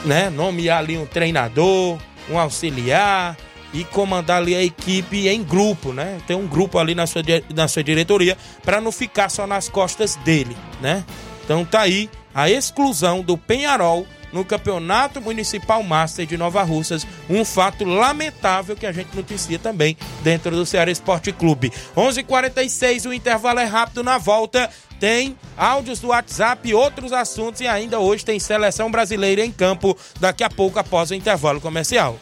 né, 0.06 0.30
nomear 0.30 0.78
ali 0.78 0.96
um 0.96 1.04
treinador, 1.04 1.98
um 2.30 2.38
auxiliar 2.38 3.36
e 3.74 3.84
comandar 3.84 4.38
ali 4.38 4.54
a 4.54 4.62
equipe 4.62 5.28
em 5.28 5.42
grupo, 5.42 5.92
né? 5.92 6.18
Tem 6.26 6.36
um 6.36 6.46
grupo 6.46 6.78
ali 6.78 6.94
na 6.94 7.06
sua, 7.06 7.22
na 7.54 7.68
sua 7.68 7.84
diretoria 7.84 8.38
para 8.64 8.80
não 8.80 8.90
ficar 8.90 9.28
só 9.28 9.46
nas 9.46 9.68
costas 9.68 10.16
dele, 10.16 10.56
né? 10.80 11.04
Então 11.44 11.64
tá 11.64 11.82
aí 11.82 12.08
a 12.34 12.48
exclusão 12.48 13.22
do 13.22 13.36
Penharol 13.36 14.06
no 14.32 14.44
Campeonato 14.44 15.20
Municipal 15.20 15.82
Master 15.82 16.26
de 16.26 16.36
Nova 16.36 16.62
Russas. 16.62 17.06
Um 17.28 17.44
fato 17.44 17.84
lamentável 17.84 18.76
que 18.76 18.86
a 18.86 18.92
gente 18.92 19.14
noticia 19.14 19.58
também 19.58 19.96
dentro 20.22 20.50
do 20.50 20.66
Ceará 20.66 20.90
Esporte 20.90 21.32
Clube. 21.32 21.72
11:46 21.96 22.18
h 22.18 22.22
46 22.24 23.06
o 23.06 23.12
intervalo 23.12 23.60
é 23.60 23.64
rápido 23.64 24.02
na 24.02 24.18
volta. 24.18 24.70
Tem 24.98 25.36
áudios 25.56 26.00
do 26.00 26.08
WhatsApp 26.08 26.68
e 26.68 26.74
outros 26.74 27.12
assuntos 27.12 27.60
e 27.60 27.66
ainda 27.66 27.98
hoje 27.98 28.24
tem 28.24 28.38
seleção 28.38 28.90
brasileira 28.90 29.44
em 29.44 29.52
campo 29.52 29.96
daqui 30.18 30.42
a 30.42 30.50
pouco 30.50 30.78
após 30.78 31.10
o 31.10 31.14
intervalo 31.14 31.60
comercial. 31.60 32.18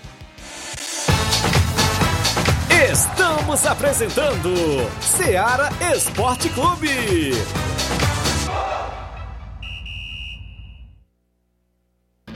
Estamos 2.91 3.65
apresentando 3.67 4.53
Ceará 5.01 5.71
Esporte 5.95 6.49
Clube. 6.51 7.33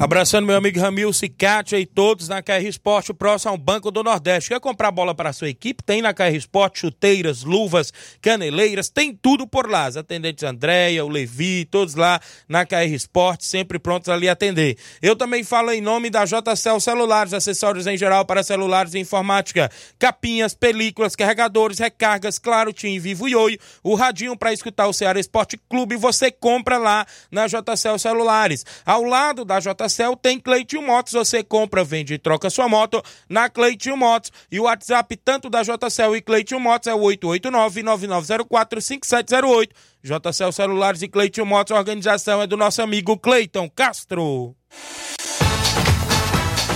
Abraçando 0.00 0.46
meu 0.46 0.54
amigo 0.54 0.78
Ramilson 0.78 1.26
e 1.26 1.80
e 1.80 1.84
todos 1.84 2.28
na 2.28 2.40
KR 2.40 2.64
Esporte, 2.68 3.12
próximo 3.12 3.50
ao 3.50 3.58
Banco 3.58 3.90
do 3.90 4.04
Nordeste. 4.04 4.50
Quer 4.50 4.60
comprar 4.60 4.92
bola 4.92 5.12
para 5.12 5.32
sua 5.32 5.48
equipe? 5.48 5.82
Tem 5.82 6.00
na 6.00 6.14
KR 6.14 6.36
Esporte 6.36 6.78
chuteiras, 6.78 7.42
luvas, 7.42 7.92
caneleiras, 8.22 8.88
tem 8.88 9.12
tudo 9.12 9.44
por 9.44 9.68
lá. 9.68 9.86
As 9.86 9.96
atendentes 9.96 10.44
Andréia, 10.44 11.04
o 11.04 11.08
Levi, 11.08 11.64
todos 11.64 11.96
lá 11.96 12.20
na 12.48 12.64
KR 12.64 12.92
Esporte, 12.92 13.44
sempre 13.44 13.76
prontos 13.80 14.08
ali 14.08 14.28
a 14.28 14.32
atender. 14.34 14.78
Eu 15.02 15.16
também 15.16 15.42
falo 15.42 15.72
em 15.72 15.80
nome 15.80 16.10
da 16.10 16.24
JCL 16.24 16.78
Celulares, 16.78 17.34
acessórios 17.34 17.88
em 17.88 17.96
geral 17.96 18.24
para 18.24 18.44
celulares 18.44 18.94
e 18.94 19.00
informática, 19.00 19.68
capinhas, 19.98 20.54
películas, 20.54 21.16
carregadores, 21.16 21.80
recargas, 21.80 22.38
claro, 22.38 22.72
Tim, 22.72 23.00
Vivo 23.00 23.28
e 23.28 23.34
Oi, 23.34 23.58
o 23.82 23.96
radinho 23.96 24.36
para 24.36 24.52
escutar 24.52 24.86
o 24.86 24.92
Ceará 24.92 25.18
Esporte 25.18 25.58
Clube, 25.68 25.96
você 25.96 26.30
compra 26.30 26.78
lá 26.78 27.04
na 27.32 27.48
JCL 27.48 27.98
Celulares. 27.98 28.64
Ao 28.86 29.02
lado 29.02 29.44
da 29.44 29.58
JCL 29.58 29.87
Cell 29.88 30.14
tem 30.16 30.38
Cleitinho 30.38 30.82
Motos. 30.82 31.12
Você 31.12 31.42
compra, 31.42 31.82
vende 31.84 32.14
e 32.14 32.18
troca 32.18 32.48
sua 32.50 32.68
moto 32.68 33.02
na 33.28 33.48
Cleitinho 33.48 33.96
Motos. 33.96 34.30
E 34.50 34.60
o 34.60 34.64
WhatsApp 34.64 35.16
tanto 35.16 35.50
da 35.50 35.62
JCL 35.62 36.16
e 36.16 36.22
Cleitinho 36.22 36.60
Motos 36.60 36.86
é 36.86 36.94
o 36.94 37.00
889-9904-5708. 37.00 39.70
JCL 40.02 40.52
Celulares 40.52 41.02
e 41.02 41.08
Cleitinho 41.08 41.46
Motos, 41.46 41.72
a 41.72 41.78
organização 41.78 42.40
é 42.40 42.46
do 42.46 42.56
nosso 42.56 42.80
amigo 42.82 43.18
Cleiton 43.18 43.68
Castro. 43.68 44.54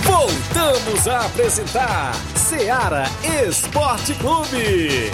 Voltamos 0.03 1.07
a 1.07 1.25
apresentar 1.25 2.13
Seara 2.35 3.05
Esporte 3.47 4.13
Clube. 4.15 5.09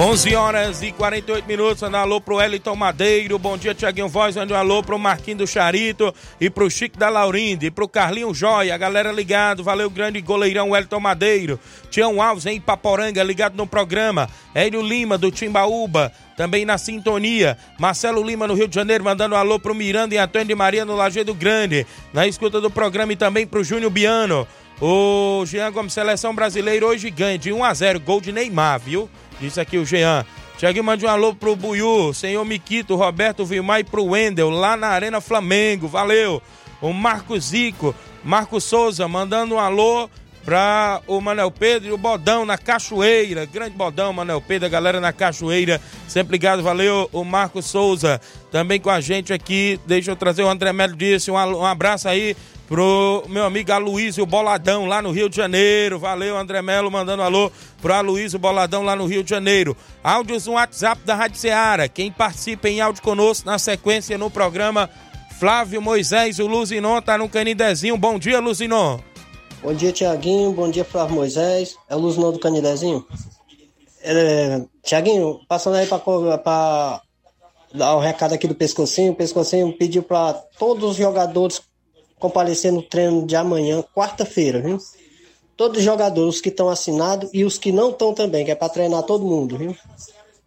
11 0.00 0.32
horas 0.36 0.80
e 0.80 0.92
48 0.92 1.44
minutos, 1.44 1.82
manda 1.82 1.98
um 1.98 2.00
alô 2.02 2.20
pro 2.20 2.40
Eliton 2.40 2.76
Madeiro, 2.76 3.36
bom 3.36 3.58
dia 3.58 3.74
Tiaguinho 3.74 4.06
Voz, 4.06 4.36
manda 4.36 4.54
um 4.54 4.56
alô 4.56 4.80
pro 4.80 4.96
Marquinho 4.96 5.38
do 5.38 5.46
Charito 5.46 6.14
e 6.40 6.48
pro 6.48 6.70
Chico 6.70 6.96
da 6.96 7.08
Laurinde, 7.08 7.66
e 7.66 7.70
pro 7.70 7.88
Carlinho 7.88 8.32
Joia, 8.32 8.72
a 8.72 8.78
galera 8.78 9.10
ligado, 9.10 9.64
valeu 9.64 9.90
grande 9.90 10.20
goleirão 10.20 10.76
Eliton 10.76 11.00
Madeiro, 11.00 11.58
Tião 11.90 12.22
Alves 12.22 12.46
em 12.46 12.60
Paporanga, 12.60 13.24
ligado 13.24 13.56
no 13.56 13.66
programa, 13.66 14.30
Hélio 14.54 14.82
Lima 14.82 15.18
do 15.18 15.32
Timbaúba, 15.32 16.12
também 16.36 16.64
na 16.64 16.78
sintonia, 16.78 17.58
Marcelo 17.76 18.22
Lima 18.22 18.46
no 18.46 18.54
Rio 18.54 18.68
de 18.68 18.76
Janeiro, 18.76 19.02
mandando 19.02 19.34
um 19.34 19.38
alô 19.38 19.58
pro 19.58 19.74
Miranda 19.74 20.14
e 20.14 20.18
Antônio 20.18 20.46
de 20.46 20.54
Maria 20.54 20.84
no 20.84 20.94
Lajeado 20.94 21.34
Grande, 21.34 21.84
na 22.12 22.24
escuta 22.24 22.60
do 22.60 22.70
programa 22.70 23.14
e 23.14 23.16
também 23.16 23.44
pro 23.44 23.64
Júnior 23.64 23.90
Biano, 23.90 24.46
o 24.80 25.42
Jean 25.44 25.72
Gomes, 25.72 25.92
seleção 25.92 26.32
brasileira 26.32 26.86
hoje 26.86 27.10
ganha 27.10 27.36
de 27.36 27.52
1 27.52 27.64
a 27.64 27.74
0 27.74 27.98
gol 27.98 28.20
de 28.20 28.30
Neymar, 28.30 28.78
viu? 28.78 29.10
Disse 29.40 29.60
aqui 29.60 29.78
o 29.78 29.86
Jean. 29.86 30.24
Tiaguinho 30.56 30.84
mande 30.84 31.06
um 31.06 31.08
alô 31.08 31.34
pro 31.34 31.54
Buiú, 31.54 32.12
senhor 32.12 32.44
Miquito, 32.44 32.96
Roberto 32.96 33.44
Vilmar 33.44 33.80
e 33.80 33.84
pro 33.84 34.04
Wendel, 34.04 34.50
lá 34.50 34.76
na 34.76 34.88
Arena 34.88 35.20
Flamengo. 35.20 35.86
Valeu. 35.86 36.42
O 36.80 36.92
Marco 36.92 37.38
Zico, 37.38 37.94
Marco 38.24 38.60
Souza, 38.60 39.06
mandando 39.06 39.54
um 39.54 39.58
alô 39.58 40.10
para 40.48 41.02
o 41.06 41.20
Manel 41.20 41.50
Pedro 41.50 41.90
e 41.90 41.92
o 41.92 41.98
Bodão 41.98 42.46
na 42.46 42.56
Cachoeira. 42.56 43.44
Grande 43.44 43.76
Bodão, 43.76 44.14
Manel 44.14 44.40
Pedro, 44.40 44.64
a 44.64 44.70
galera 44.70 44.98
na 44.98 45.12
Cachoeira. 45.12 45.78
Sempre 46.08 46.32
ligado, 46.32 46.62
valeu. 46.62 47.06
O 47.12 47.22
Marco 47.22 47.60
Souza 47.60 48.18
também 48.50 48.80
com 48.80 48.88
a 48.88 48.98
gente 48.98 49.30
aqui. 49.30 49.78
Deixa 49.86 50.10
eu 50.10 50.16
trazer 50.16 50.42
o 50.42 50.48
André 50.48 50.72
Melo 50.72 50.96
disse. 50.96 51.30
Um, 51.30 51.34
um 51.34 51.66
abraço 51.66 52.08
aí 52.08 52.34
pro 52.66 53.26
meu 53.28 53.44
amigo 53.44 53.70
Aloysio 53.70 54.24
Boladão 54.24 54.86
lá 54.86 55.02
no 55.02 55.10
Rio 55.10 55.28
de 55.28 55.36
Janeiro. 55.36 55.98
Valeu, 55.98 56.38
André 56.38 56.62
Melo, 56.62 56.90
mandando 56.90 57.22
alô 57.22 57.52
pro 57.82 57.92
Aloysio 57.92 58.38
Boladão 58.38 58.82
lá 58.82 58.96
no 58.96 59.04
Rio 59.04 59.22
de 59.22 59.28
Janeiro. 59.28 59.76
Áudios 60.02 60.46
no 60.46 60.54
WhatsApp 60.54 61.02
da 61.04 61.14
Rádio 61.14 61.36
Ceará. 61.36 61.86
Quem 61.88 62.10
participa 62.10 62.70
em 62.70 62.80
áudio 62.80 63.02
conosco 63.02 63.46
na 63.46 63.58
sequência 63.58 64.16
no 64.16 64.30
programa 64.30 64.88
Flávio 65.38 65.82
Moisés, 65.82 66.38
o 66.38 66.46
Luzinon 66.46 67.02
tá 67.02 67.18
no 67.18 67.28
Canidezinho. 67.28 67.98
Bom 67.98 68.18
dia, 68.18 68.40
Luzinon. 68.40 68.98
Bom 69.60 69.74
dia, 69.74 69.92
Tiaguinho. 69.92 70.52
Bom 70.52 70.70
dia, 70.70 70.84
Flávio 70.84 71.16
Moisés. 71.16 71.76
É 71.88 71.96
o 71.96 71.98
Luzinon 71.98 72.30
do 72.30 72.38
Canidezinho. 72.38 73.04
É, 74.02 74.62
Tiaguinho, 74.82 75.40
passando 75.48 75.76
aí 75.76 75.86
para 75.86 77.02
dar 77.74 77.96
um 77.96 78.00
recado 78.00 78.34
aqui 78.34 78.46
do 78.46 78.54
Pescocinho. 78.54 79.12
O 79.12 79.16
Pescocinho 79.16 79.76
pediu 79.76 80.02
para 80.02 80.34
todos 80.58 80.90
os 80.90 80.96
jogadores 80.96 81.60
comparecer 82.20 82.72
no 82.72 82.82
treino 82.82 83.26
de 83.26 83.34
amanhã, 83.34 83.82
quarta-feira, 83.94 84.60
viu? 84.60 84.78
Todos 85.56 85.78
os 85.78 85.84
jogadores, 85.84 86.36
os 86.36 86.40
que 86.40 86.50
estão 86.50 86.68
assinados 86.68 87.28
e 87.32 87.44
os 87.44 87.58
que 87.58 87.72
não 87.72 87.90
estão 87.90 88.14
também, 88.14 88.44
que 88.44 88.52
é 88.52 88.54
para 88.54 88.68
treinar 88.68 89.02
todo 89.02 89.26
mundo, 89.26 89.58
viu? 89.58 89.76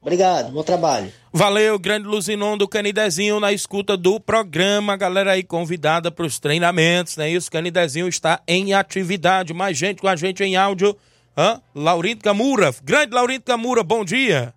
Obrigado, 0.01 0.51
bom 0.51 0.63
trabalho. 0.63 1.13
Valeu, 1.31 1.77
grande 1.77 2.07
Luzinon 2.07 2.57
do 2.57 2.67
Canidezinho 2.67 3.39
na 3.39 3.53
escuta 3.53 3.95
do 3.95 4.19
programa. 4.19 4.97
Galera 4.97 5.33
aí 5.33 5.43
convidada 5.43 6.09
para 6.11 6.25
os 6.25 6.39
treinamentos, 6.39 7.17
né? 7.17 7.29
Isso, 7.29 7.51
Canidezinho 7.51 8.07
está 8.07 8.41
em 8.47 8.73
atividade. 8.73 9.53
Mais 9.53 9.77
gente 9.77 10.01
com 10.01 10.07
a 10.07 10.15
gente 10.15 10.43
em 10.43 10.55
áudio. 10.55 10.97
Hã? 11.37 11.61
Laurindo 11.75 12.23
Camura. 12.23 12.73
Grande 12.83 13.13
Laurindo 13.13 13.43
Camura, 13.43 13.83
bom 13.83 14.03
dia. 14.03 14.55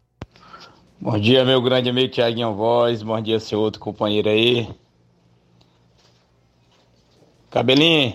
Bom 0.98 1.18
dia, 1.18 1.44
meu 1.44 1.60
grande 1.60 1.90
amigo 1.90 2.10
Tiaguinho 2.10 2.54
Voz. 2.54 3.02
Bom 3.02 3.20
dia, 3.20 3.38
seu 3.38 3.60
outro 3.60 3.78
companheiro 3.78 4.30
aí. 4.30 4.66
Cabelinho, 7.50 8.14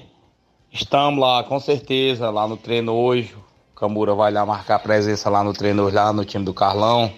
estamos 0.72 1.20
lá, 1.20 1.44
com 1.44 1.60
certeza, 1.60 2.32
lá 2.32 2.48
no 2.48 2.58
treino 2.58 2.94
hoje. 2.94 3.36
Camura 3.80 4.14
vai 4.14 4.32
lá 4.32 4.46
marcar 4.46 4.80
presença 4.80 5.30
lá 5.30 5.44
no 5.44 5.54
treino 5.54 5.90
lá 5.90 6.12
no 6.12 6.26
time 6.26 6.44
do 6.44 6.54
Carlão. 6.54 7.12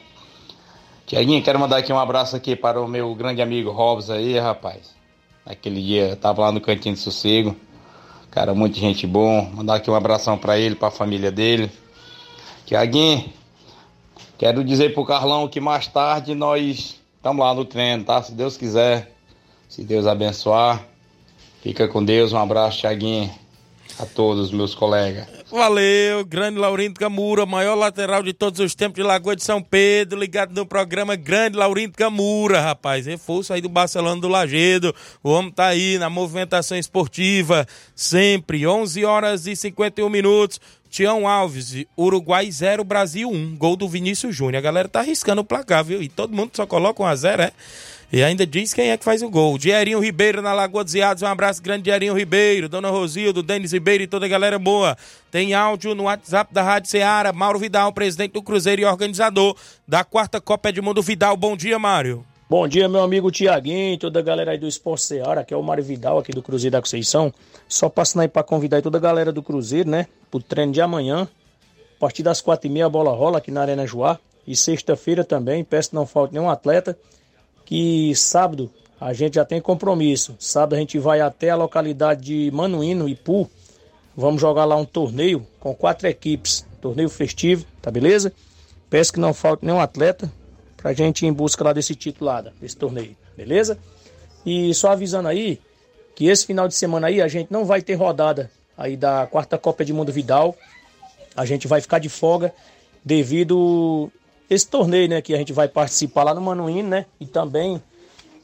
Tiaguinho, 1.06 1.44
quero 1.44 1.60
mandar 1.60 1.78
aqui 1.78 1.92
um 1.92 2.00
abraço 2.00 2.36
aqui 2.36 2.56
para 2.56 2.82
o 2.82 2.88
meu 2.88 3.14
grande 3.16 3.42
amigo 3.42 3.72
Robson 3.72 4.14
aí, 4.14 4.38
rapaz. 4.40 4.96
Naquele 5.46 5.82
dia, 5.82 6.16
tava 6.16 6.42
lá 6.42 6.52
no 6.52 6.62
Cantinho 6.62 6.96
de 6.96 7.02
Sossego. 7.02 7.56
Cara, 8.30 8.54
muita 8.54 8.80
gente 8.80 9.08
bom. 9.08 9.50
Mandar 9.54 9.76
aqui 9.76 9.90
um 9.90 9.96
abração 9.96 10.38
para 10.38 10.58
ele, 10.58 10.76
para 10.76 10.90
a 10.90 10.92
família 10.92 11.32
dele. 11.32 11.72
Tiaguinho, 12.66 13.26
quero 14.38 14.64
dizer 14.64 14.94
pro 14.94 15.04
Carlão 15.04 15.48
que 15.48 15.60
mais 15.60 15.88
tarde 15.88 16.36
nós 16.36 17.02
Tamo 17.22 17.44
lá 17.44 17.54
no 17.54 17.64
treino, 17.64 18.04
tá? 18.04 18.24
Se 18.24 18.32
Deus 18.32 18.58
quiser, 18.58 19.12
se 19.70 19.84
Deus 19.84 20.08
abençoar. 20.08 20.84
Fica 21.62 21.88
com 21.88 22.04
Deus, 22.04 22.34
um 22.34 22.38
abraço, 22.40 22.82
Thiaguinho, 22.82 23.30
a 24.00 24.06
todos 24.06 24.52
meus 24.52 24.74
colegas. 24.74 25.28
Valeu, 25.52 26.24
grande 26.26 26.58
Laurindo 26.58 27.00
Camura, 27.00 27.46
maior 27.46 27.76
lateral 27.76 28.24
de 28.24 28.34
todos 28.34 28.60
os 28.60 28.74
tempos 28.74 28.96
de 28.96 29.04
Lagoa 29.04 29.36
de 29.36 29.44
São 29.44 29.62
Pedro, 29.62 30.20
ligado 30.20 30.54
no 30.54 30.66
programa 30.66 31.16
Grande 31.16 31.58
Laurindo 31.58 31.98
Camura, 31.98 32.62
rapaz. 32.62 33.06
Reforço 33.06 33.54
aí 33.54 33.62
do 33.62 33.70
Barcelona 33.70 34.22
do 34.22 34.28
Lagedo. 34.28 34.96
O 35.24 35.30
homem 35.30 35.52
tá 35.52 35.68
aí 35.68 35.98
na 35.98 36.10
movimentação 36.10 36.78
esportiva, 36.78 37.68
sempre. 37.96 38.66
11 38.66 39.04
horas 39.04 39.46
e 39.46 39.56
51 39.56 40.10
minutos. 40.10 40.60
Tião 40.90 41.26
Alves, 41.26 41.86
Uruguai 41.98 42.52
0, 42.52 42.84
Brasil 42.84 43.30
1. 43.30 43.56
Gol 43.56 43.78
do 43.78 43.88
Vinícius 43.88 44.36
Júnior. 44.36 44.58
A 44.58 44.62
galera 44.62 44.90
tá 44.90 45.00
arriscando 45.00 45.42
o 45.42 45.46
placar, 45.46 45.86
viu? 45.86 46.04
E 46.04 46.10
todo 46.10 46.36
mundo 46.36 46.52
só 46.54 46.66
coloca 46.66 47.02
1 47.02 47.06
a 47.06 47.16
0 47.16 47.42
é? 47.44 47.52
E 48.14 48.22
ainda 48.22 48.46
diz 48.46 48.74
quem 48.74 48.90
é 48.90 48.98
que 48.98 49.06
faz 49.06 49.22
o 49.22 49.30
gol. 49.30 49.58
Dierinho 49.58 49.98
Ribeiro 49.98 50.42
na 50.42 50.52
Lagoa 50.52 50.84
dos 50.84 50.94
Iados. 50.94 51.24
Um 51.24 51.28
abraço 51.28 51.64
grande, 51.64 51.84
Dierinho 51.84 52.14
Ribeiro. 52.14 52.68
Dona 52.68 52.90
Rosildo, 52.90 53.42
Denis 53.42 53.72
Ribeiro 53.72 54.04
e 54.04 54.08
toda 54.08 54.26
a 54.26 54.30
galera 54.30 54.60
boa. 54.60 54.98
Tem 55.32 55.54
áudio 55.54 55.96
no 55.96 56.04
WhatsApp 56.04 56.54
da 56.54 56.62
Rádio 56.62 56.90
Ceará. 56.90 57.32
Mauro 57.32 57.58
Vidal, 57.58 57.94
presidente 57.94 58.34
do 58.34 58.44
Cruzeiro 58.44 58.82
e 58.82 58.86
organizador 58.86 59.56
da 59.88 60.04
quarta 60.04 60.42
Copa 60.42 60.68
Edmundo 60.68 61.02
Vidal. 61.02 61.38
Bom 61.38 61.56
dia, 61.56 61.80
Mário. 61.80 62.26
Bom 62.50 62.68
dia, 62.68 62.90
meu 62.90 63.02
amigo 63.02 63.32
Tiaguinho, 63.32 63.98
toda 63.98 64.20
a 64.20 64.22
galera 64.22 64.52
aí 64.52 64.58
do 64.58 64.68
Esporte 64.68 65.04
Ceará, 65.04 65.46
que 65.46 65.54
é 65.54 65.58
o 65.58 65.64
Mário 65.64 65.82
Vidal 65.82 66.20
aqui 66.20 66.34
do 66.34 66.42
Cruzeiro 66.42 66.74
da 66.74 66.82
Conceição. 66.82 67.34
Só 67.66 67.88
passando 67.88 68.24
aí 68.24 68.28
para 68.28 68.44
convidar 68.44 68.82
toda 68.82 68.98
a 68.98 69.02
galera 69.02 69.32
do 69.32 69.42
Cruzeiro, 69.42 69.90
né? 69.90 70.08
Pro 70.30 70.42
treino 70.42 70.74
de 70.74 70.82
amanhã. 70.82 71.30
A 71.96 72.00
partir 72.02 72.24
das 72.24 72.42
quatro 72.42 72.68
e 72.68 72.70
meia 72.70 72.88
a 72.88 72.90
bola 72.90 73.12
rola 73.12 73.38
aqui 73.38 73.52
na 73.52 73.62
Arena 73.62 73.88
Joá. 73.88 74.20
E 74.46 74.54
sexta-feira 74.54 75.24
também, 75.24 75.64
peço 75.64 75.92
que 75.92 75.96
não 75.96 76.06
falte 76.06 76.34
nenhum 76.34 76.50
atleta. 76.50 76.98
Que 77.72 78.14
sábado 78.18 78.70
a 79.00 79.14
gente 79.14 79.36
já 79.36 79.46
tem 79.46 79.62
compromisso. 79.62 80.36
Sábado 80.38 80.76
a 80.76 80.78
gente 80.78 81.00
vai 81.00 81.22
até 81.22 81.52
a 81.52 81.56
localidade 81.56 82.22
de 82.22 82.52
Manuíno, 82.52 83.08
Ipu. 83.08 83.50
Vamos 84.14 84.42
jogar 84.42 84.66
lá 84.66 84.76
um 84.76 84.84
torneio 84.84 85.48
com 85.58 85.74
quatro 85.74 86.06
equipes. 86.06 86.66
Torneio 86.82 87.08
festivo, 87.08 87.66
tá 87.82 87.90
beleza? 87.90 88.34
Peço 88.90 89.14
que 89.14 89.22
não 89.22 89.34
falte 89.34 89.66
nenhum 89.66 89.80
atleta 89.80 90.30
pra 90.76 90.92
gente 90.92 91.26
ir 91.26 91.30
em 91.30 91.32
busca 91.32 91.64
lá 91.64 91.72
desse 91.72 91.96
título 91.96 92.26
lá, 92.30 92.42
desse 92.42 92.76
torneio, 92.76 93.16
beleza? 93.38 93.80
E 94.46 94.74
só 94.74 94.92
avisando 94.92 95.30
aí 95.30 95.58
que 96.14 96.26
esse 96.28 96.46
final 96.46 96.68
de 96.68 96.76
semana 96.76 97.08
aí 97.08 97.22
a 97.22 97.30
gente 97.30 97.54
não 97.54 97.64
vai 97.64 97.82
ter 97.82 97.94
rodada 97.94 98.52
aí 98.78 98.98
da 98.98 99.28
quarta 99.28 99.58
Copa 99.58 99.86
de 99.86 99.94
Mundo 99.94 100.12
Vidal. 100.12 100.58
A 101.38 101.46
gente 101.46 101.70
vai 101.70 101.80
ficar 101.80 102.00
de 102.00 102.10
folga 102.10 102.54
devido 103.02 104.12
esse 104.54 104.68
torneio, 104.68 105.08
né, 105.08 105.22
que 105.22 105.34
a 105.34 105.38
gente 105.38 105.54
vai 105.54 105.70
participar 105.70 106.24
lá 106.24 106.34
no 106.34 106.42
Manuíno, 106.42 106.90
né? 106.90 107.06
E 107.22 107.26
também 107.26 107.82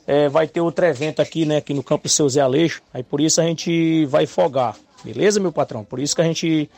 é, 0.07 0.29
vai 0.29 0.47
ter 0.47 0.61
outro 0.61 0.85
evento 0.85 1.21
aqui, 1.21 1.45
né, 1.45 1.57
aqui 1.57 1.73
no 1.73 1.83
Campo 1.83 2.07
Seu 2.07 2.29
Zé 2.29 2.39
Aleixo. 2.39 2.81
Aí 2.93 3.03
por 3.03 3.19
isso 3.19 3.41
a 3.41 3.43
gente 3.43 4.05
vai 4.05 4.25
folgar, 4.25 4.77
beleza, 5.03 5.37
meu 5.37 5.51
patrão? 5.51 5.83
Por 5.83 5.99
isso 5.99 6.15
que 6.15 6.21
a 6.21 6.25
gente 6.25 6.69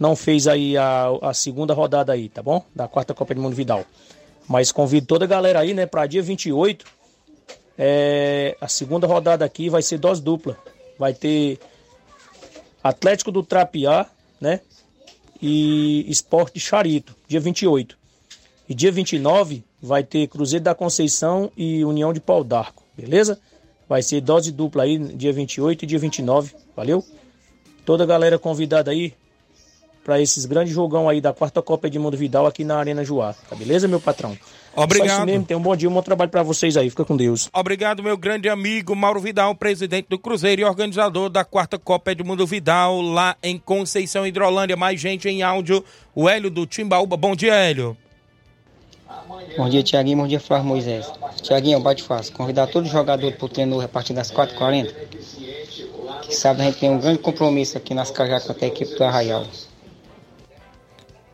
não 0.00 0.16
fez 0.16 0.48
aí 0.48 0.74
a, 0.78 1.08
a 1.20 1.34
segunda 1.34 1.74
rodada 1.74 2.14
aí, 2.14 2.30
tá 2.30 2.42
bom? 2.42 2.64
Da 2.74 2.88
quarta 2.88 3.12
Copa 3.12 3.34
de 3.34 3.40
Mundo 3.42 3.54
Vidal. 3.54 3.84
Mas 4.48 4.72
convido 4.72 5.06
toda 5.06 5.26
a 5.26 5.28
galera 5.28 5.60
aí, 5.60 5.74
né, 5.74 5.84
para 5.84 6.06
dia 6.06 6.22
28. 6.22 6.86
É, 7.76 8.56
a 8.58 8.68
segunda 8.68 9.06
rodada 9.06 9.44
aqui 9.44 9.68
vai 9.68 9.82
ser 9.82 9.98
dose 9.98 10.22
dupla. 10.22 10.56
Vai 10.98 11.12
ter 11.12 11.58
Atlético 12.82 13.30
do 13.30 13.42
Trapiá, 13.42 14.06
né? 14.40 14.60
E 15.42 16.10
Esporte 16.10 16.58
Charito, 16.58 17.14
dia 17.28 17.38
28. 17.40 18.01
E 18.72 18.74
dia 18.74 18.90
29 18.90 19.62
vai 19.82 20.02
ter 20.02 20.26
Cruzeiro 20.28 20.64
da 20.64 20.74
Conceição 20.74 21.52
e 21.54 21.84
União 21.84 22.10
de 22.10 22.20
Pau 22.20 22.42
d'Arco, 22.42 22.82
beleza? 22.96 23.38
Vai 23.86 24.00
ser 24.00 24.22
dose 24.22 24.50
dupla 24.50 24.84
aí, 24.84 24.98
dia 24.98 25.30
28 25.30 25.82
e 25.82 25.86
dia 25.86 25.98
29, 25.98 26.54
valeu? 26.74 27.04
Toda 27.84 28.04
a 28.04 28.06
galera 28.06 28.38
convidada 28.38 28.90
aí, 28.90 29.12
para 30.02 30.22
esses 30.22 30.46
grandes 30.46 30.72
jogão 30.72 31.06
aí 31.06 31.20
da 31.20 31.34
quarta 31.34 31.60
Copa 31.60 31.86
Edmundo 31.86 32.16
Vidal 32.16 32.46
aqui 32.46 32.64
na 32.64 32.78
Arena 32.78 33.04
Joá. 33.04 33.34
Tá 33.34 33.54
beleza, 33.54 33.86
meu 33.86 34.00
patrão? 34.00 34.38
Obrigado. 34.74 35.26
Mesmo, 35.26 35.44
tem 35.44 35.54
um 35.54 35.60
bom 35.60 35.76
dia, 35.76 35.90
um 35.90 35.92
bom 35.92 36.00
trabalho 36.00 36.30
para 36.30 36.42
vocês 36.42 36.74
aí. 36.74 36.88
Fica 36.88 37.04
com 37.04 37.14
Deus. 37.14 37.50
Obrigado, 37.52 38.02
meu 38.02 38.16
grande 38.16 38.48
amigo 38.48 38.96
Mauro 38.96 39.20
Vidal, 39.20 39.54
presidente 39.54 40.06
do 40.08 40.18
Cruzeiro 40.18 40.62
e 40.62 40.64
organizador 40.64 41.28
da 41.28 41.44
quarta 41.44 41.78
Copa 41.78 42.12
Edmundo 42.12 42.46
Vidal, 42.46 43.02
lá 43.02 43.36
em 43.42 43.58
Conceição 43.58 44.26
Hidrolândia. 44.26 44.78
Mais 44.78 44.98
gente 44.98 45.28
em 45.28 45.42
áudio. 45.42 45.84
O 46.14 46.26
Hélio 46.26 46.50
do 46.50 46.64
Timbaúba. 46.64 47.18
Bom 47.18 47.36
dia, 47.36 47.54
Hélio. 47.54 47.94
Bom 49.56 49.68
dia, 49.68 49.82
Tiaguinho. 49.82 50.18
Bom 50.18 50.26
dia, 50.26 50.40
Flávio 50.40 50.66
Moisés. 50.66 51.10
Tiaguinho, 51.42 51.80
bate 51.80 52.02
fácil. 52.02 52.32
Convidar 52.34 52.66
todo 52.66 52.86
jogador 52.86 53.32
para 53.32 53.46
o 53.46 53.48
treino 53.48 53.80
a 53.80 53.88
partir 53.88 54.14
das 54.14 54.30
4h40. 54.30 54.92
Que 56.22 56.34
sabe 56.34 56.62
a 56.62 56.64
gente 56.64 56.78
tem 56.78 56.90
um 56.90 56.98
grande 56.98 57.18
compromisso 57.18 57.76
aqui 57.76 57.94
nas 57.94 58.10
Cajacas 58.10 58.56
com 58.56 58.64
a 58.64 58.68
equipe 58.68 58.94
do 58.94 59.04
Arraial. 59.04 59.44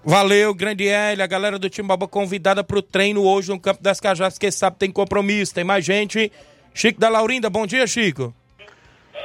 Valeu, 0.04 0.54
grande 0.54 0.88
Hélio, 0.88 1.22
a 1.22 1.26
galera 1.26 1.58
do 1.58 1.68
Timbaba 1.68 2.08
convidada 2.08 2.64
para 2.64 2.78
o 2.78 2.82
treino 2.82 3.22
hoje 3.24 3.50
no 3.50 3.60
Campo 3.60 3.82
das 3.82 4.00
Cajás, 4.00 4.38
que 4.38 4.50
sabe 4.50 4.76
tem 4.78 4.90
compromisso, 4.90 5.54
tem 5.54 5.64
mais 5.64 5.84
gente. 5.84 6.32
Chico 6.72 6.98
da 6.98 7.08
Laurinda, 7.08 7.50
bom 7.50 7.66
dia, 7.66 7.86
Chico. 7.86 8.32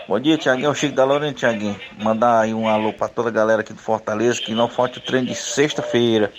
Bom 0.08 0.20
dia, 0.20 0.38
Tiaguinho, 0.38 0.72
o 0.72 0.76
Chico 0.76 0.94
da 0.94 1.06
Laurinda, 1.06 1.34
Tiaguinho. 1.34 1.80
Mandar 1.98 2.42
aí 2.42 2.54
um 2.54 2.68
alô 2.68 2.92
para 2.92 3.08
toda 3.08 3.30
a 3.30 3.32
galera 3.32 3.62
aqui 3.62 3.72
do 3.72 3.80
Fortaleza, 3.80 4.42
que 4.42 4.54
não 4.54 4.68
falte 4.68 4.98
o 4.98 5.02
treino 5.02 5.28
de 5.28 5.36
sexta-feira. 5.36 6.34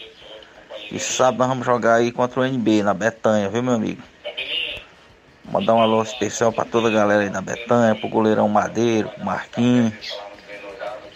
E 0.90 0.98
sábado 0.98 1.38
nós 1.38 1.48
vamos 1.48 1.66
jogar 1.66 1.94
aí 1.96 2.12
contra 2.12 2.40
o 2.40 2.44
NB, 2.44 2.82
na 2.82 2.94
Betanha, 2.94 3.48
viu, 3.48 3.62
meu 3.62 3.74
amigo? 3.74 4.02
Mandar 5.50 5.74
um 5.74 5.80
alô 5.80 6.02
especial 6.02 6.52
para 6.52 6.64
toda 6.64 6.88
a 6.88 6.90
galera 6.90 7.22
aí 7.22 7.30
da 7.30 7.40
Betanha, 7.40 7.94
pro 7.94 8.08
goleirão 8.08 8.48
Madeiro, 8.48 9.08
pro 9.10 9.24
Marquinhos. 9.24 9.94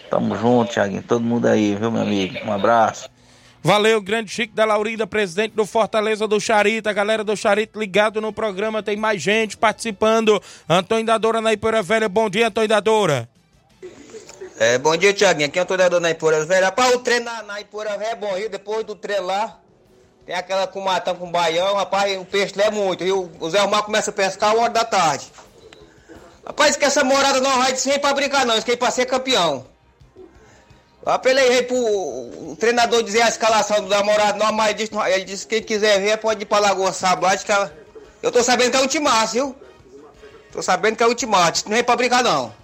Tamo 0.09 0.35
junto, 0.35 0.73
Thiaguinho. 0.73 1.03
Todo 1.03 1.23
mundo 1.23 1.47
aí, 1.47 1.75
viu, 1.75 1.91
meu 1.91 2.01
amigo? 2.01 2.37
Um 2.45 2.51
abraço. 2.51 3.09
Valeu, 3.61 4.01
grande 4.01 4.31
Chico 4.31 4.55
da 4.55 4.63
Laurinda, 4.63 5.05
presidente 5.05 5.53
do 5.53 5.65
Fortaleza 5.65 6.27
do 6.27 6.39
Charita. 6.39 6.93
Galera 6.93 7.23
do 7.23 7.35
Charita 7.35 7.77
ligado 7.77 8.21
no 8.21 8.31
programa, 8.31 8.81
tem 8.81 8.95
mais 8.95 9.21
gente 9.21 9.57
participando. 9.57 10.41
Antônio 10.67 11.05
Dadora 11.05 11.41
na 11.41 11.51
Ipoeira 11.51 11.83
Velha. 11.83 12.07
Bom 12.07 12.29
dia, 12.29 12.47
Antônio 12.47 12.69
Dadora. 12.69 13.27
É, 14.61 14.77
bom 14.77 14.97
dia, 14.97 15.13
Tiaguinho. 15.13 15.47
Aqui 15.47 15.57
é 15.57 15.61
o 15.61 15.65
Dadora 15.65 16.01
na 16.01 16.11
Ipoeira 16.11 16.43
Velha. 16.45 16.65
Rapaz, 16.65 16.93
o 16.93 16.99
treino 16.99 17.23
na, 17.23 17.41
na 17.43 17.61
Ipoeira 17.61 17.97
Velha 17.97 18.11
é 18.11 18.15
bom, 18.15 18.33
viu? 18.35 18.49
Depois 18.49 18.83
do 18.83 18.93
treino 18.93 19.25
lá, 19.25 19.57
tem 20.25 20.35
aquela 20.35 20.67
com 20.67 20.81
matão 20.81 21.15
com 21.15 21.31
baião. 21.31 21.75
Rapaz, 21.75 22.19
o 22.19 22.25
peixe 22.25 22.61
é 22.61 22.69
muito, 22.69 23.01
viu? 23.01 23.31
O 23.39 23.49
Zé 23.49 23.61
Omar 23.63 23.83
começa 23.83 24.09
a 24.09 24.13
pescar 24.13 24.53
uma 24.53 24.63
hora 24.63 24.73
da 24.73 24.83
tarde. 24.83 25.31
Rapaz, 26.45 26.75
que 26.75 26.83
essa 26.83 27.05
morada 27.05 27.39
não 27.39 27.57
vai 27.57 27.73
sem 27.77 27.97
pra 27.99 28.13
brincar, 28.13 28.45
não. 28.45 28.53
Isso 28.57 28.65
que 28.65 28.73
é 28.73 28.75
pra 28.75 28.91
ser 28.91 29.05
campeão. 29.05 29.65
Eu 31.05 31.13
apelei 31.13 31.47
aí 31.47 31.63
pro 31.63 32.57
treinador 32.59 33.01
dizer 33.01 33.21
a 33.21 33.29
escalação 33.29 33.81
do 33.81 33.87
namorado 33.87 34.37
normal. 34.37 34.65
Ele 34.65 34.73
disse, 34.73 34.91
ele 34.93 35.23
disse 35.23 35.47
que 35.47 35.55
quem 35.55 35.63
quiser 35.63 36.01
ver 36.01 36.17
pode 36.17 36.41
ir 36.41 36.45
pra 36.45 36.59
Lagoa 36.59 36.91
Sábado. 36.91 37.33
Eu 38.21 38.29
tô 38.29 38.43
sabendo 38.43 38.71
que 38.71 38.75
é 38.75 38.79
o 38.81 38.83
ultimato, 38.83 39.31
viu? 39.31 39.55
Tô 40.51 40.61
sabendo 40.61 40.97
que 40.97 41.03
é 41.03 41.05
o 41.05 41.09
ultimato. 41.09 41.63
Não 41.69 41.77
é 41.77 41.81
pra 41.81 41.95
brincar, 41.95 42.21
não. 42.21 42.59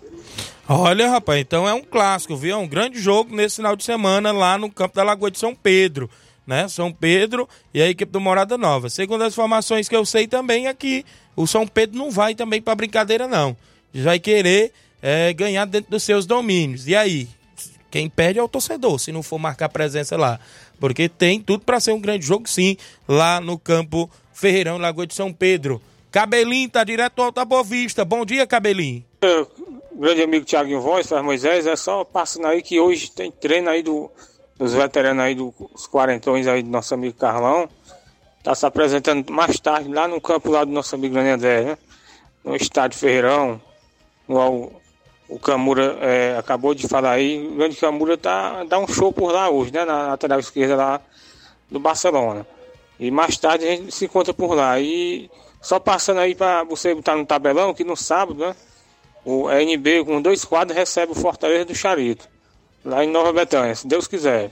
Olha, 0.67 1.11
rapaz, 1.11 1.39
então 1.39 1.69
é 1.69 1.73
um 1.75 1.83
clássico, 1.83 2.35
viu? 2.35 2.55
É 2.55 2.57
um 2.57 2.67
grande 2.67 2.99
jogo 2.99 3.35
nesse 3.35 3.57
final 3.57 3.75
de 3.75 3.83
semana 3.83 4.31
lá 4.31 4.57
no 4.57 4.71
campo 4.71 4.95
da 4.95 5.03
Lagoa 5.03 5.29
de 5.29 5.37
São 5.37 5.53
Pedro. 5.53 6.09
Né? 6.45 6.67
São 6.67 6.91
Pedro 6.91 7.47
e 7.71 7.81
a 7.81 7.87
equipe 7.87 8.11
do 8.11 8.19
Morada 8.19 8.57
Nova. 8.57 8.89
Segundo 8.89 9.23
as 9.23 9.33
informações 9.33 9.87
que 9.87 9.95
eu 9.95 10.03
sei 10.05 10.27
também 10.27 10.67
aqui, 10.67 11.05
o 11.35 11.45
São 11.45 11.67
Pedro 11.67 11.97
não 11.97 12.09
vai 12.09 12.33
também 12.33 12.61
para 12.61 12.73
brincadeira, 12.73 13.27
não. 13.27 13.55
Vai 13.93 14.17
querer 14.19 14.71
é, 15.03 15.31
ganhar 15.33 15.65
dentro 15.65 15.91
dos 15.91 16.01
seus 16.01 16.25
domínios. 16.25 16.87
E 16.87 16.95
aí? 16.95 17.29
Quem 17.91 18.09
perde 18.09 18.39
é 18.39 18.43
o 18.43 18.47
torcedor, 18.47 18.99
se 18.99 19.11
não 19.11 19.21
for 19.21 19.37
marcar 19.37 19.69
presença 19.69 20.17
lá. 20.17 20.39
Porque 20.79 21.07
tem 21.07 21.39
tudo 21.39 21.63
para 21.63 21.79
ser 21.79 21.91
um 21.91 22.01
grande 22.01 22.25
jogo, 22.25 22.49
sim, 22.49 22.75
lá 23.07 23.39
no 23.39 23.57
campo 23.57 24.09
Ferreirão, 24.33 24.79
Lagoa 24.79 25.05
de 25.05 25.13
São 25.13 25.31
Pedro. 25.31 25.81
Cabelinho 26.11 26.69
tá 26.69 26.83
direto 26.83 27.19
ao 27.19 27.25
Alta 27.25 27.45
Boa 27.45 27.63
Vista. 27.63 28.03
Bom 28.03 28.25
dia, 28.25 28.47
Cabelinho. 28.47 29.03
Grande 29.93 30.23
amigo 30.23 30.45
Thiago 30.45 30.81
Voz, 30.81 31.07
Faz 31.07 31.23
Moisés, 31.23 31.65
é 31.65 31.75
só 31.75 32.03
passando 32.03 32.47
aí 32.47 32.61
que 32.61 32.79
hoje 32.79 33.09
tem 33.11 33.31
treino 33.31 33.69
aí 33.69 33.81
do, 33.81 34.11
dos 34.57 34.73
veteranos 34.73 35.23
aí, 35.23 35.35
dos 35.35 35.87
quarentões 35.87 36.47
aí 36.47 36.61
do 36.61 36.69
nosso 36.69 36.93
amigo 36.93 37.17
Carlão. 37.17 37.69
Tá 38.43 38.53
se 38.53 38.65
apresentando 38.65 39.31
mais 39.31 39.59
tarde 39.59 39.89
lá 39.89 40.07
no 40.07 40.19
campo 40.19 40.51
lá 40.51 40.65
do 40.65 40.71
nosso 40.71 40.95
amigo 40.95 41.13
Grande 41.13 41.29
André, 41.29 41.61
né? 41.61 41.77
No 42.43 42.55
estádio 42.55 42.99
Ferreirão, 42.99 43.59
no 44.27 44.71
o 45.27 45.39
Camura 45.39 45.97
é, 46.01 46.37
acabou 46.37 46.75
de 46.75 46.87
falar 46.87 47.11
aí, 47.11 47.47
o 47.47 47.55
grande 47.55 47.75
Camura 47.77 48.17
tá, 48.17 48.63
dá 48.63 48.77
um 48.77 48.87
show 48.87 49.11
por 49.11 49.31
lá 49.31 49.49
hoje, 49.49 49.73
né? 49.73 49.83
Na 49.83 50.09
lateral 50.09 50.39
esquerda 50.39 50.75
lá 50.75 51.01
do 51.69 51.79
Barcelona. 51.79 52.45
E 52.99 53.09
mais 53.09 53.37
tarde 53.37 53.67
a 53.67 53.71
gente 53.71 53.91
se 53.91 54.05
encontra 54.05 54.33
por 54.33 54.53
lá. 54.53 54.79
E 54.79 55.29
só 55.61 55.79
passando 55.79 56.19
aí 56.19 56.35
para 56.35 56.63
você 56.63 56.93
botar 56.93 57.15
no 57.15 57.25
tabelão 57.25 57.73
que 57.73 57.83
no 57.83 57.95
sábado, 57.95 58.39
né? 58.39 58.55
O 59.25 59.49
NB 59.49 60.05
com 60.05 60.21
dois 60.21 60.45
quadros 60.45 60.77
recebe 60.77 61.11
o 61.11 61.15
Fortaleza 61.15 61.65
do 61.65 61.75
Charito. 61.75 62.27
Lá 62.83 63.03
em 63.03 63.09
Nova 63.09 63.33
Betânia, 63.33 63.73
se 63.73 63.87
Deus 63.87 64.07
quiser. 64.07 64.51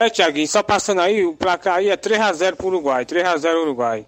É, 0.00 0.10
Thiaguinho, 0.10 0.48
só 0.48 0.62
passando 0.62 1.00
aí, 1.00 1.24
o 1.24 1.34
placar 1.34 1.76
aí 1.76 1.88
é 1.88 1.96
3x0 1.96 2.56
pro 2.56 2.66
Uruguai, 2.66 3.06
3x0 3.06 3.54
Uruguai. 3.62 4.04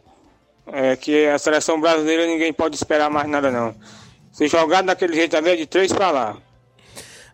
é, 0.73 0.97
que 0.97 1.27
a 1.29 1.39
seleção 1.39 1.81
brasileira 1.81 2.27
ninguém 2.27 2.53
pode 2.53 2.75
esperar 2.75 3.09
mais 3.09 3.29
nada 3.29 3.53
não. 3.53 3.73
Se 4.33 4.49
jogar 4.49 4.83
daquele 4.83 5.15
jeito 5.15 5.37
ali 5.37 5.51
é 5.51 5.57
de 5.57 5.67
três 5.67 5.93
pra 5.93 6.11
lá. 6.11 6.37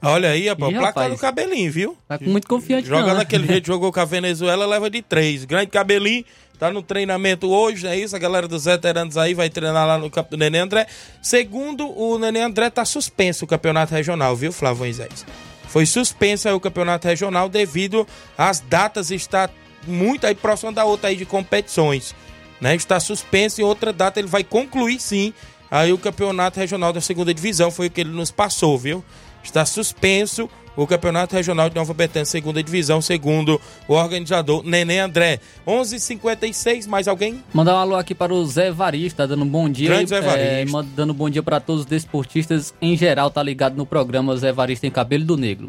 Olha 0.04 0.30
aí, 0.30 0.50
o 0.50 0.56
placar 0.56 0.82
rapaz. 0.82 1.12
do 1.12 1.18
cabelinho, 1.18 1.70
viu? 1.72 1.96
Tá 2.08 2.18
com 2.18 2.24
muito 2.24 2.48
confiante 2.48 2.88
Joga 2.88 3.02
não, 3.02 3.08
né? 3.14 3.20
daquele 3.20 3.46
jeito, 3.46 3.66
jogou 3.68 3.92
com 3.92 4.00
a 4.00 4.04
Venezuela, 4.04 4.66
leva 4.66 4.90
de 4.90 5.00
três. 5.00 5.44
Grande 5.44 5.68
cabelinho, 5.68 6.24
tá 6.62 6.70
no 6.70 6.80
treinamento 6.80 7.50
hoje, 7.50 7.88
é 7.88 7.98
isso? 7.98 8.14
A 8.14 8.20
galera 8.20 8.46
dos 8.46 8.66
veteranos 8.66 9.16
aí 9.16 9.34
vai 9.34 9.50
treinar 9.50 9.84
lá 9.84 9.98
no 9.98 10.08
campo 10.08 10.30
do 10.30 10.36
Nenê 10.36 10.60
André. 10.60 10.86
Segundo, 11.20 11.90
o 11.90 12.16
Nenê 12.20 12.40
André 12.40 12.70
tá 12.70 12.84
suspenso 12.84 13.44
o 13.44 13.48
campeonato 13.48 13.92
regional, 13.92 14.36
viu, 14.36 14.52
Flávio 14.52 14.84
Moisés? 14.84 15.26
Foi 15.66 15.84
suspenso 15.84 16.46
aí 16.46 16.54
o 16.54 16.60
campeonato 16.60 17.08
regional 17.08 17.48
devido 17.48 18.06
às 18.38 18.60
datas 18.60 19.10
estar 19.10 19.50
muito 19.88 20.24
aí 20.24 20.36
próxima 20.36 20.70
da 20.70 20.84
outra 20.84 21.08
aí 21.08 21.16
de 21.16 21.26
competições, 21.26 22.14
né? 22.60 22.76
Está 22.76 23.00
suspenso 23.00 23.60
em 23.60 23.64
outra 23.64 23.92
data 23.92 24.20
ele 24.20 24.28
vai 24.28 24.44
concluir 24.44 25.00
sim 25.00 25.34
aí 25.68 25.92
o 25.92 25.98
campeonato 25.98 26.60
regional 26.60 26.92
da 26.92 27.00
segunda 27.00 27.34
divisão, 27.34 27.72
foi 27.72 27.88
o 27.88 27.90
que 27.90 28.02
ele 28.02 28.10
nos 28.10 28.30
passou, 28.30 28.78
viu? 28.78 29.04
Está 29.42 29.64
suspenso 29.66 30.48
o 30.74 30.86
Campeonato 30.86 31.36
Regional 31.36 31.68
de 31.68 31.76
Nova 31.76 31.92
Betânia, 31.92 32.24
segunda 32.24 32.62
divisão, 32.62 33.02
segundo 33.02 33.60
o 33.86 33.92
organizador 33.92 34.62
Nenê 34.64 35.00
André. 35.00 35.38
11:56 35.66 36.86
mais 36.86 37.06
alguém? 37.06 37.42
Mandar 37.52 37.74
um 37.74 37.78
alô 37.78 37.96
aqui 37.96 38.14
para 38.14 38.32
o 38.32 38.44
Zé 38.46 38.68
Evaristo, 38.68 39.18
tá 39.18 39.26
dando 39.26 39.44
um 39.44 39.48
bom 39.48 39.68
dia. 39.68 39.88
Grande 39.90 40.08
Zé 40.08 40.16
É, 40.16 40.18
Evaristo. 40.20 40.72
mandando 40.72 41.12
um 41.12 41.16
bom 41.16 41.28
dia 41.28 41.42
para 41.42 41.60
todos 41.60 41.82
os 41.82 41.86
desportistas 41.86 42.72
em 42.80 42.96
geral, 42.96 43.30
tá 43.30 43.42
ligado 43.42 43.76
no 43.76 43.84
programa 43.84 44.34
Zé 44.36 44.48
Evaristo 44.48 44.86
em 44.86 44.90
Cabelo 44.90 45.24
do 45.24 45.36
Negro. 45.36 45.68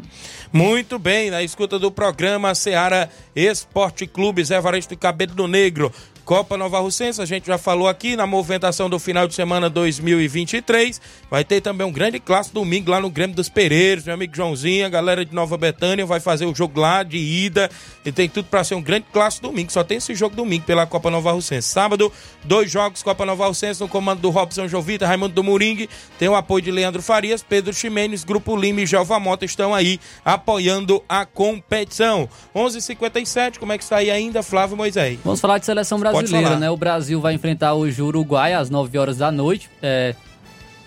Muito 0.50 0.98
bem, 0.98 1.30
na 1.30 1.42
escuta 1.42 1.78
do 1.78 1.90
programa 1.90 2.54
Seara 2.54 3.10
Esporte 3.36 4.06
Clube, 4.06 4.42
Zé 4.42 4.58
Varesto 4.58 4.96
Cabelo 4.96 5.34
do 5.34 5.46
Negro. 5.46 5.92
Copa 6.24 6.56
Nova 6.56 6.80
Russense, 6.80 7.20
a 7.20 7.26
gente 7.26 7.46
já 7.46 7.58
falou 7.58 7.86
aqui 7.86 8.16
na 8.16 8.26
movimentação 8.26 8.88
do 8.88 8.98
final 8.98 9.28
de 9.28 9.34
semana 9.34 9.68
2023. 9.68 10.98
Vai 11.30 11.44
ter 11.44 11.60
também 11.60 11.86
um 11.86 11.92
grande 11.92 12.18
clássico 12.18 12.54
domingo 12.54 12.90
lá 12.90 12.98
no 12.98 13.10
Grêmio 13.10 13.36
dos 13.36 13.50
Pereiros. 13.50 14.04
Meu 14.04 14.14
amigo 14.14 14.34
Joãozinho, 14.34 14.86
a 14.86 14.88
galera 14.88 15.22
de 15.22 15.34
Nova 15.34 15.58
Betânia 15.58 16.06
vai 16.06 16.20
fazer 16.20 16.46
o 16.46 16.54
jogo 16.54 16.80
lá 16.80 17.02
de 17.02 17.18
ida. 17.18 17.70
E 18.06 18.10
tem 18.10 18.26
tudo 18.26 18.46
para 18.46 18.64
ser 18.64 18.74
um 18.74 18.80
grande 18.80 19.04
clássico 19.12 19.48
domingo. 19.48 19.70
Só 19.70 19.84
tem 19.84 19.98
esse 19.98 20.14
jogo 20.14 20.34
domingo 20.34 20.64
pela 20.64 20.86
Copa 20.86 21.10
Nova 21.10 21.30
Russense. 21.32 21.68
Sábado, 21.68 22.10
dois 22.42 22.70
jogos 22.70 23.02
Copa 23.02 23.26
Nova 23.26 23.46
Russense 23.46 23.82
no 23.82 23.88
comando 23.88 24.20
do 24.20 24.30
Robson 24.30 24.66
Jovita, 24.66 25.06
Raimundo 25.06 25.34
do 25.34 25.44
Moringue. 25.44 25.90
Tem 26.18 26.28
o 26.28 26.34
apoio 26.34 26.62
de 26.62 26.70
Leandro 26.70 27.02
Farias, 27.02 27.42
Pedro 27.42 27.74
Ximenes, 27.74 28.24
Grupo 28.24 28.56
Lima 28.56 28.80
e 28.80 28.86
Gelva 28.86 29.20
Mota 29.20 29.44
estão 29.44 29.74
aí 29.74 30.00
apoiando 30.24 31.02
a 31.06 31.26
competição. 31.26 32.26
11:57 32.54 33.58
como 33.58 33.72
é 33.72 33.78
que 33.78 33.84
está 33.84 33.96
aí 33.98 34.10
ainda, 34.10 34.42
Flávio 34.42 34.74
Moisés? 34.74 35.18
Vamos 35.22 35.40
falar 35.40 35.58
de 35.58 35.66
seleção 35.66 35.98
Pode 36.13 36.13
brasileira, 36.20 36.48
né? 36.58 36.70
O 36.70 36.76
Brasil 36.76 37.20
vai 37.20 37.34
enfrentar 37.34 37.74
hoje 37.74 38.00
o 38.02 38.06
Uruguai 38.06 38.52
às 38.54 38.70
9 38.70 38.96
horas 38.98 39.16
da 39.18 39.30
noite, 39.32 39.68
é, 39.82 40.14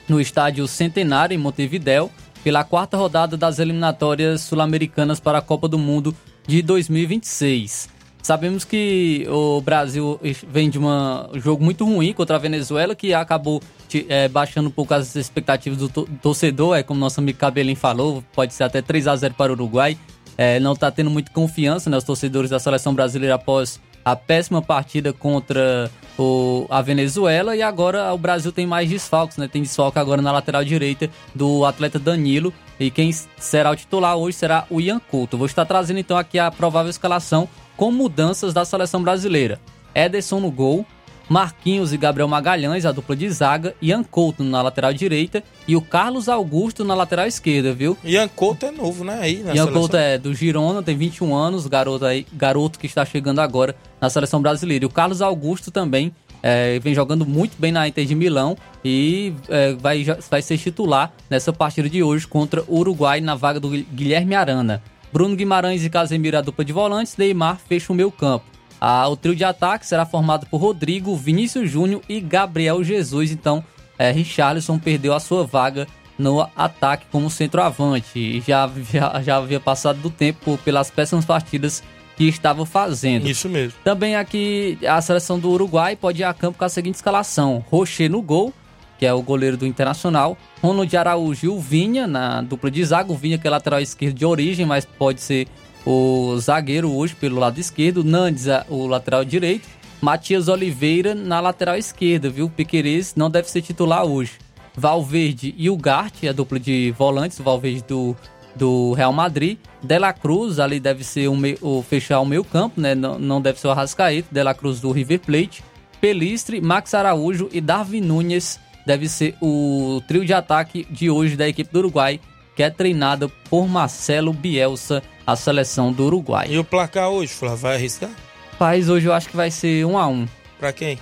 no 0.07 0.19
estádio 0.21 0.67
Centenário, 0.67 1.33
em 1.35 1.37
Montevidéu, 1.37 2.09
pela 2.43 2.63
quarta 2.63 2.95
rodada 2.97 3.35
das 3.35 3.59
eliminatórias 3.59 4.41
sul-americanas 4.41 5.19
para 5.19 5.39
a 5.39 5.41
Copa 5.41 5.67
do 5.67 5.77
Mundo 5.77 6.15
de 6.47 6.61
2026. 6.61 7.89
Sabemos 8.21 8.65
que 8.65 9.25
o 9.29 9.61
Brasil 9.61 10.19
vem 10.49 10.69
de 10.69 10.77
uma- 10.77 11.29
um 11.33 11.39
jogo 11.39 11.63
muito 11.63 11.85
ruim 11.85 12.11
contra 12.13 12.35
a 12.35 12.39
Venezuela, 12.39 12.93
que 12.95 13.13
acabou 13.13 13.61
é, 14.09 14.27
baixando 14.27 14.67
um 14.67 14.71
pouco 14.71 14.93
as 14.93 15.15
expectativas 15.15 15.77
do, 15.79 15.87
to- 15.87 16.05
do 16.05 16.17
torcedor. 16.17 16.75
É 16.75 16.83
como 16.83 16.99
nosso 16.99 17.21
amigo 17.21 17.37
Cabelinho 17.39 17.77
falou, 17.77 18.21
pode 18.33 18.53
ser 18.53 18.65
até 18.65 18.81
3 18.81 19.07
a 19.07 19.15
0 19.15 19.33
para 19.33 19.49
o 19.51 19.55
Uruguai. 19.55 19.97
É, 20.37 20.59
não 20.59 20.73
está 20.73 20.91
tendo 20.91 21.09
muita 21.09 21.31
confiança, 21.31 21.89
né, 21.89 21.95
os 21.97 22.03
torcedores 22.03 22.49
da 22.49 22.59
seleção 22.59 22.93
brasileira 22.93 23.35
após 23.35 23.79
a 24.07 24.15
péssima 24.15 24.61
partida 24.61 25.11
contra 25.11 25.91
o- 26.17 26.65
a 26.69 26.81
Venezuela 26.81 27.57
e 27.57 27.61
agora 27.61 28.13
o 28.13 28.17
Brasil 28.17 28.53
tem 28.53 28.65
mais 28.65 28.89
desfalques, 28.89 29.35
né? 29.35 29.49
Tem 29.49 29.61
desfalque 29.61 29.99
agora 29.99 30.21
na 30.21 30.31
lateral 30.31 30.63
direita 30.63 31.09
do 31.35 31.65
atleta 31.65 31.99
Danilo 31.99 32.53
e 32.79 32.89
quem 32.89 33.11
será 33.11 33.69
o 33.69 33.75
titular 33.75 34.15
hoje 34.15 34.37
será 34.37 34.65
o 34.69 34.79
Ian 34.79 34.99
Couto. 34.99 35.37
Vou 35.37 35.45
estar 35.45 35.65
trazendo 35.65 35.99
então 35.99 36.17
aqui 36.17 36.39
a 36.39 36.49
provável 36.49 36.89
escalação 36.89 37.49
com 37.75 37.91
mudanças 37.91 38.53
da 38.53 38.63
seleção 38.63 39.03
brasileira. 39.03 39.59
Ederson 39.93 40.39
no 40.39 40.49
gol, 40.51 40.85
Marquinhos 41.29 41.93
e 41.93 41.97
Gabriel 41.97 42.27
Magalhães, 42.27 42.85
a 42.85 42.91
dupla 42.91 43.15
de 43.15 43.29
zaga, 43.29 43.75
Ian 43.81 44.03
Couto 44.03 44.43
na 44.43 44.61
lateral 44.61 44.93
direita 44.93 45.43
e 45.67 45.75
o 45.75 45.81
Carlos 45.81 46.29
Augusto 46.29 46.83
na 46.83 46.95
lateral 46.95 47.27
esquerda, 47.27 47.73
viu? 47.73 47.97
Ian 48.03 48.27
Couto 48.27 48.65
é 48.65 48.71
novo, 48.71 49.03
né? 49.03 49.19
Aí 49.21 49.43
na 49.43 49.49
Ian 49.49 49.65
seleção. 49.65 49.73
Couto 49.73 49.97
é 49.97 50.17
do 50.17 50.33
Girona, 50.33 50.81
tem 50.81 50.95
21 50.95 51.35
anos, 51.35 51.67
garoto, 51.67 52.05
aí, 52.05 52.25
garoto 52.33 52.79
que 52.79 52.85
está 52.85 53.03
chegando 53.03 53.39
agora 53.39 53.75
na 53.99 54.09
seleção 54.09 54.41
brasileira. 54.41 54.85
E 54.85 54.87
o 54.87 54.89
Carlos 54.89 55.21
Augusto 55.21 55.69
também 55.71 56.13
é, 56.41 56.79
vem 56.79 56.93
jogando 56.93 57.25
muito 57.25 57.55
bem 57.59 57.71
na 57.71 57.87
Inter 57.87 58.05
de 58.05 58.15
Milão 58.15 58.57
e 58.83 59.33
é, 59.49 59.73
vai, 59.73 60.05
vai 60.29 60.41
ser 60.41 60.57
titular 60.57 61.11
nessa 61.29 61.51
partida 61.51 61.89
de 61.89 62.01
hoje 62.01 62.27
contra 62.27 62.63
o 62.67 62.79
Uruguai 62.79 63.19
na 63.19 63.35
vaga 63.35 63.59
do 63.59 63.69
Guilherme 63.69 64.35
Arana. 64.35 64.81
Bruno 65.11 65.35
Guimarães 65.35 65.83
e 65.83 65.89
Casemiro 65.89 66.37
a 66.37 66.41
dupla 66.41 66.63
de 66.63 66.73
volantes, 66.73 67.17
Neymar 67.17 67.59
fecha 67.67 67.91
o 67.91 67.95
meio 67.95 68.11
campo. 68.11 68.56
Ah, 68.79 69.07
o 69.07 69.15
trio 69.15 69.35
de 69.35 69.43
ataque 69.43 69.85
será 69.85 70.05
formado 70.05 70.45
por 70.47 70.61
Rodrigo, 70.61 71.15
Vinícius 71.15 71.69
Júnior 71.69 72.01
e 72.07 72.19
Gabriel 72.19 72.83
Jesus. 72.83 73.31
Então, 73.31 73.63
é, 73.97 74.11
Richarlison 74.11 74.77
perdeu 74.77 75.13
a 75.13 75.19
sua 75.19 75.43
vaga 75.43 75.87
no 76.17 76.47
ataque 76.55 77.05
como 77.11 77.29
centroavante. 77.29 78.19
E 78.19 78.41
Já, 78.45 78.69
já, 78.91 79.21
já 79.21 79.37
havia 79.37 79.59
passado 79.59 79.99
do 79.99 80.09
tempo 80.09 80.57
pelas 80.63 80.89
péssimas 80.89 81.25
partidas 81.25 81.83
que 82.15 82.27
estava 82.27 82.65
fazendo. 82.65 83.27
Isso 83.27 83.47
mesmo. 83.47 83.73
Também 83.83 84.15
aqui 84.15 84.77
a 84.87 84.99
seleção 85.01 85.39
do 85.39 85.49
Uruguai 85.51 85.95
pode 85.95 86.21
ir 86.21 86.25
a 86.25 86.33
campo 86.33 86.57
com 86.57 86.65
a 86.65 86.69
seguinte 86.69 86.95
escalação: 86.95 87.63
Rocher 87.69 88.09
no 88.09 88.21
gol, 88.21 88.51
que 88.97 89.05
é 89.05 89.13
o 89.13 89.21
goleiro 89.21 89.55
do 89.55 89.67
Internacional, 89.67 90.35
Ronald 90.61 90.95
Araújo 90.97 91.45
e 91.45 91.49
o 91.49 91.59
Vinha 91.59 92.07
na 92.07 92.41
dupla 92.41 92.71
de 92.71 92.83
zaga. 92.83 93.11
O 93.11 93.15
Vinha 93.15 93.37
que 93.37 93.47
é 93.47 93.49
lateral 93.49 93.79
esquerdo 93.79 94.15
de 94.15 94.25
origem, 94.25 94.65
mas 94.65 94.83
pode 94.85 95.21
ser 95.21 95.47
o 95.87 96.37
zagueiro 96.37 96.91
hoje 96.93 97.15
pelo 97.15 97.39
lado 97.39 97.59
esquerdo, 97.59 98.03
Nandes 98.03 98.45
o 98.67 98.87
lateral 98.87 99.23
direito, 99.23 99.69
Matias 100.01 100.49
Oliveira 100.49 101.15
na 101.15 101.39
lateral 101.39 101.77
esquerda, 101.77 102.29
viu? 102.29 102.49
Piquerez 102.49 103.15
não 103.15 103.29
deve 103.29 103.49
ser 103.49 103.61
titular 103.61 104.03
hoje. 104.03 104.33
Valverde 104.75 105.55
e 105.57 105.69
o 105.69 105.77
Gart, 105.77 106.25
a 106.25 106.33
dupla 106.33 106.59
de 106.59 106.93
volantes, 106.97 107.39
o 107.39 107.43
Valverde 107.43 107.85
do, 107.87 108.15
do 108.53 108.93
Real 108.93 109.13
Madrid. 109.13 109.57
Dela 109.81 110.11
Cruz, 110.11 110.59
ali 110.59 110.79
deve 110.79 111.05
ser 111.05 111.29
o 111.29 111.81
fechar 111.81 112.19
o 112.19 112.25
meio 112.25 112.43
campo, 112.43 112.79
né? 112.79 112.93
Não, 112.93 113.17
não 113.17 113.41
deve 113.41 113.57
ser 113.57 113.67
o 113.67 113.71
Arrascaeta. 113.71 114.27
Dela 114.29 114.53
Cruz 114.53 114.81
do 114.81 114.91
River 114.91 115.21
Plate. 115.21 115.63
Pelistre, 116.01 116.59
Max 116.59 116.93
Araújo 116.93 117.49
e 117.51 117.61
Darwin 117.61 118.01
Nunes 118.01 118.59
deve 118.85 119.07
ser 119.07 119.35
o 119.41 120.01
trio 120.07 120.25
de 120.25 120.33
ataque 120.33 120.85
de 120.91 121.09
hoje 121.09 121.35
da 121.35 121.47
equipe 121.47 121.71
do 121.71 121.79
Uruguai, 121.79 122.19
que 122.55 122.61
é 122.61 122.69
treinada 122.69 123.27
por 123.49 123.67
Marcelo 123.67 124.31
Bielsa, 124.31 125.01
a 125.27 125.35
seleção 125.35 125.91
do 125.91 126.05
Uruguai. 126.05 126.47
E 126.49 126.57
o 126.57 126.63
placar 126.63 127.09
hoje, 127.09 127.33
Flávio, 127.33 127.57
vai 127.57 127.75
arriscar? 127.75 128.09
Paz, 128.57 128.87
hoje 128.89 129.05
eu 129.07 129.13
acho 129.13 129.27
que 129.29 129.35
vai 129.35 129.51
ser 129.51 129.85
1 129.85 129.97
a 129.97 130.07
1 130.07 130.25
Pra 130.57 130.71
quem? 130.71 130.97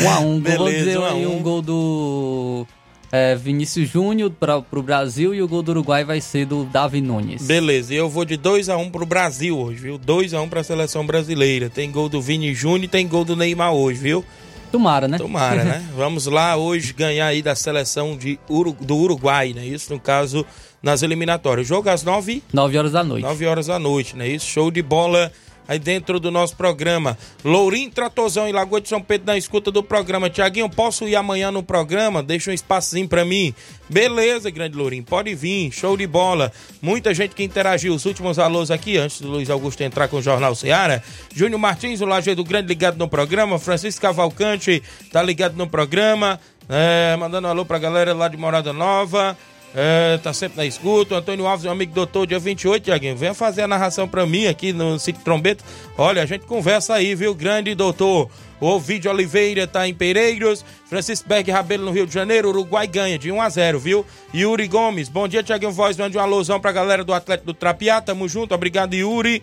1 0.00 0.08
a 0.08 0.20
1 0.20 0.22
Vou 0.22 0.40
Beleza, 0.40 0.78
dizer 0.78 0.98
1 0.98 1.04
a 1.04 1.08
aí 1.10 1.26
1. 1.26 1.36
um 1.36 1.42
gol 1.42 1.60
do 1.60 2.66
é, 3.10 3.34
Vinícius 3.34 3.88
Júnior 3.88 4.30
para 4.30 4.58
o 4.58 4.82
Brasil 4.82 5.34
e 5.34 5.42
o 5.42 5.48
gol 5.48 5.62
do 5.62 5.70
Uruguai 5.70 6.04
vai 6.04 6.20
ser 6.20 6.46
do 6.46 6.64
Davi 6.64 7.00
Nunes. 7.00 7.42
Beleza, 7.46 7.92
e 7.92 7.96
eu 7.96 8.08
vou 8.08 8.24
de 8.24 8.36
2x1 8.38 8.90
pro 8.90 9.04
Brasil 9.06 9.58
hoje, 9.58 9.80
viu? 9.80 9.98
2x1 9.98 10.48
pra 10.48 10.62
seleção 10.62 11.04
brasileira. 11.04 11.68
Tem 11.68 11.90
gol 11.90 12.08
do 12.08 12.20
Vini 12.22 12.54
Júnior 12.54 12.84
e 12.84 12.88
tem 12.88 13.06
gol 13.08 13.24
do 13.24 13.34
Neymar 13.36 13.72
hoje, 13.72 13.98
viu? 14.00 14.24
Tomara, 14.70 15.08
né? 15.08 15.18
Tomara, 15.18 15.64
né? 15.64 15.84
Vamos 15.96 16.26
lá 16.26 16.56
hoje 16.56 16.92
ganhar 16.92 17.26
aí 17.26 17.42
da 17.42 17.54
seleção 17.54 18.16
de 18.16 18.38
Uru- 18.48 18.76
do 18.80 18.96
Uruguai, 18.96 19.52
né? 19.54 19.64
Isso 19.66 19.92
no 19.92 19.98
caso 20.00 20.44
nas 20.82 21.02
eliminatórias. 21.02 21.66
Jogo 21.66 21.88
às 21.88 22.02
9 22.02 22.42
9 22.52 22.78
horas 22.78 22.92
da 22.92 23.02
noite. 23.04 23.24
9 23.24 23.46
horas 23.46 23.66
da 23.66 23.78
noite, 23.78 24.16
né? 24.16 24.28
Isso, 24.28 24.46
show 24.46 24.70
de 24.70 24.82
bola 24.82 25.32
aí 25.68 25.78
dentro 25.78 26.18
do 26.20 26.30
nosso 26.30 26.56
programa. 26.56 27.16
Lourinho 27.44 27.90
Tratozão 27.90 28.48
em 28.48 28.52
Lagoa 28.52 28.80
de 28.80 28.88
São 28.88 29.00
Pedro 29.00 29.26
na 29.26 29.36
escuta 29.36 29.70
do 29.70 29.82
programa. 29.82 30.30
Tiaguinho, 30.30 30.68
posso 30.68 31.06
ir 31.08 31.16
amanhã 31.16 31.50
no 31.50 31.62
programa? 31.62 32.22
Deixa 32.22 32.50
um 32.50 32.54
espacinho 32.54 33.08
pra 33.08 33.24
mim. 33.24 33.54
Beleza, 33.88 34.50
grande 34.50 34.76
Lourinho, 34.76 35.04
pode 35.04 35.34
vir. 35.34 35.70
Show 35.72 35.96
de 35.96 36.06
bola. 36.06 36.52
Muita 36.82 37.14
gente 37.14 37.34
que 37.34 37.42
interagiu. 37.42 37.94
Os 37.94 38.04
últimos 38.04 38.38
alôs 38.38 38.70
aqui, 38.70 38.96
antes 38.98 39.20
do 39.20 39.28
Luiz 39.28 39.50
Augusto 39.50 39.80
entrar 39.82 40.08
com 40.08 40.16
o 40.16 40.22
Jornal 40.22 40.54
Seara. 40.54 41.02
Júnior 41.34 41.60
Martins, 41.60 42.00
o 42.00 42.06
Lajeiro 42.06 42.42
do 42.42 42.48
Grande 42.48 42.68
ligado 42.68 42.98
no 42.98 43.08
programa. 43.08 43.58
Francisco 43.58 44.02
Cavalcante 44.02 44.82
tá 45.12 45.22
ligado 45.22 45.56
no 45.56 45.66
programa. 45.66 46.40
É, 46.68 47.16
mandando 47.16 47.46
um 47.46 47.50
alô 47.50 47.64
pra 47.64 47.78
galera 47.78 48.12
lá 48.12 48.26
de 48.28 48.36
Morada 48.36 48.72
Nova. 48.72 49.36
É, 49.74 50.18
tá 50.18 50.32
sempre 50.32 50.56
na 50.56 50.64
escuta. 50.64 51.14
O 51.14 51.18
Antônio 51.18 51.46
Alves, 51.46 51.64
meu 51.64 51.72
amigo 51.72 51.92
doutor, 51.92 52.26
dia 52.26 52.38
28, 52.38 52.84
Tiaguinho. 52.84 53.16
Venha 53.16 53.34
fazer 53.34 53.62
a 53.62 53.68
narração 53.68 54.08
pra 54.08 54.24
mim 54.26 54.46
aqui 54.46 54.72
no 54.72 54.98
Sítio 54.98 55.22
Trombeta. 55.22 55.62
Olha, 55.98 56.22
a 56.22 56.26
gente 56.26 56.46
conversa 56.46 56.94
aí, 56.94 57.14
viu? 57.14 57.34
Grande 57.34 57.74
doutor. 57.74 58.30
O 58.58 58.66
Ovidio 58.68 59.10
Oliveira 59.10 59.66
tá 59.66 59.86
em 59.86 59.92
Pereiros. 59.92 60.64
Francisco 60.86 61.28
Berg 61.28 61.50
Rabelo 61.50 61.84
no 61.84 61.90
Rio 61.90 62.06
de 62.06 62.14
Janeiro. 62.14 62.48
Uruguai 62.48 62.86
ganha 62.86 63.18
de 63.18 63.30
1 63.30 63.40
a 63.40 63.48
0 63.50 63.78
viu? 63.78 64.06
Yuri 64.34 64.66
Gomes. 64.66 65.10
Bom 65.10 65.28
dia, 65.28 65.42
Tiaguinho 65.42 65.72
Voz. 65.72 65.96
Mande 65.96 66.16
um 66.16 66.20
alôzão 66.20 66.58
pra 66.58 66.72
galera 66.72 67.04
do 67.04 67.12
Atlético 67.12 67.46
do 67.46 67.54
Trapiá. 67.54 68.00
Tamo 68.00 68.26
junto. 68.26 68.54
Obrigado, 68.54 68.94
Yuri. 68.94 69.42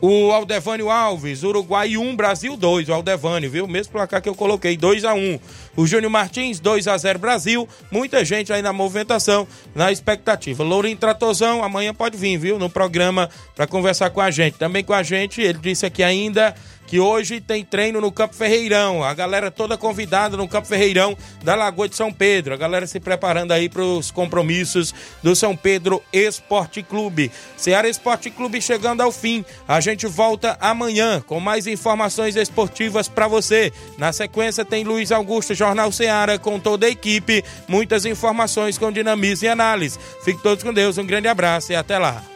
O 0.00 0.30
Aldevânio 0.30 0.90
Alves, 0.90 1.42
Uruguai 1.42 1.96
1, 1.96 2.16
Brasil 2.16 2.56
2. 2.56 2.88
O 2.88 2.92
Aldevânio, 2.92 3.50
viu? 3.50 3.66
Mesmo 3.66 3.92
placar 3.92 4.20
que 4.20 4.28
eu 4.28 4.34
coloquei, 4.34 4.76
2 4.76 5.04
a 5.04 5.14
1 5.14 5.40
O 5.76 5.86
Júnior 5.86 6.10
Martins, 6.10 6.60
2 6.60 6.86
a 6.86 6.96
0 6.96 7.18
Brasil. 7.18 7.68
Muita 7.90 8.24
gente 8.24 8.52
aí 8.52 8.60
na 8.60 8.72
movimentação, 8.72 9.48
na 9.74 9.90
expectativa. 9.90 10.62
Lourinho 10.62 10.96
Tratozão, 10.96 11.64
amanhã 11.64 11.94
pode 11.94 12.16
vir, 12.16 12.36
viu? 12.36 12.58
No 12.58 12.68
programa 12.68 13.30
para 13.54 13.66
conversar 13.66 14.10
com 14.10 14.20
a 14.20 14.30
gente. 14.30 14.58
Também 14.58 14.84
com 14.84 14.92
a 14.92 15.02
gente, 15.02 15.40
ele 15.40 15.58
disse 15.58 15.86
aqui 15.86 16.02
ainda 16.02 16.54
que 16.86 17.00
hoje 17.00 17.40
tem 17.40 17.64
treino 17.64 18.00
no 18.00 18.12
Campo 18.12 18.34
Ferreirão. 18.34 19.02
A 19.02 19.12
galera 19.12 19.50
toda 19.50 19.76
convidada 19.76 20.36
no 20.36 20.48
Campo 20.48 20.68
Ferreirão 20.68 21.16
da 21.42 21.54
Lagoa 21.54 21.88
de 21.88 21.96
São 21.96 22.12
Pedro. 22.12 22.54
A 22.54 22.56
galera 22.56 22.86
se 22.86 23.00
preparando 23.00 23.52
aí 23.52 23.68
para 23.68 23.82
os 23.82 24.10
compromissos 24.10 24.94
do 25.22 25.34
São 25.34 25.56
Pedro 25.56 26.02
Esporte 26.12 26.82
Clube. 26.82 27.30
Ceará 27.56 27.88
Esporte 27.88 28.30
Clube 28.30 28.60
chegando 28.62 29.00
ao 29.00 29.10
fim. 29.10 29.44
A 29.66 29.80
gente 29.80 30.06
volta 30.06 30.56
amanhã 30.60 31.20
com 31.20 31.40
mais 31.40 31.66
informações 31.66 32.36
esportivas 32.36 33.08
para 33.08 33.28
você. 33.28 33.72
Na 33.98 34.12
sequência 34.12 34.64
tem 34.64 34.84
Luiz 34.84 35.10
Augusto, 35.10 35.54
Jornal 35.54 35.90
Ceará, 35.90 36.38
com 36.38 36.60
toda 36.60 36.86
a 36.86 36.90
equipe. 36.90 37.44
Muitas 37.66 38.04
informações 38.04 38.78
com 38.78 38.92
dinamismo 38.92 39.46
e 39.46 39.48
análise. 39.48 39.98
Fiquem 40.24 40.42
todos 40.42 40.62
com 40.62 40.72
Deus. 40.72 40.98
Um 40.98 41.06
grande 41.06 41.28
abraço 41.28 41.72
e 41.72 41.76
até 41.76 41.98
lá. 41.98 42.35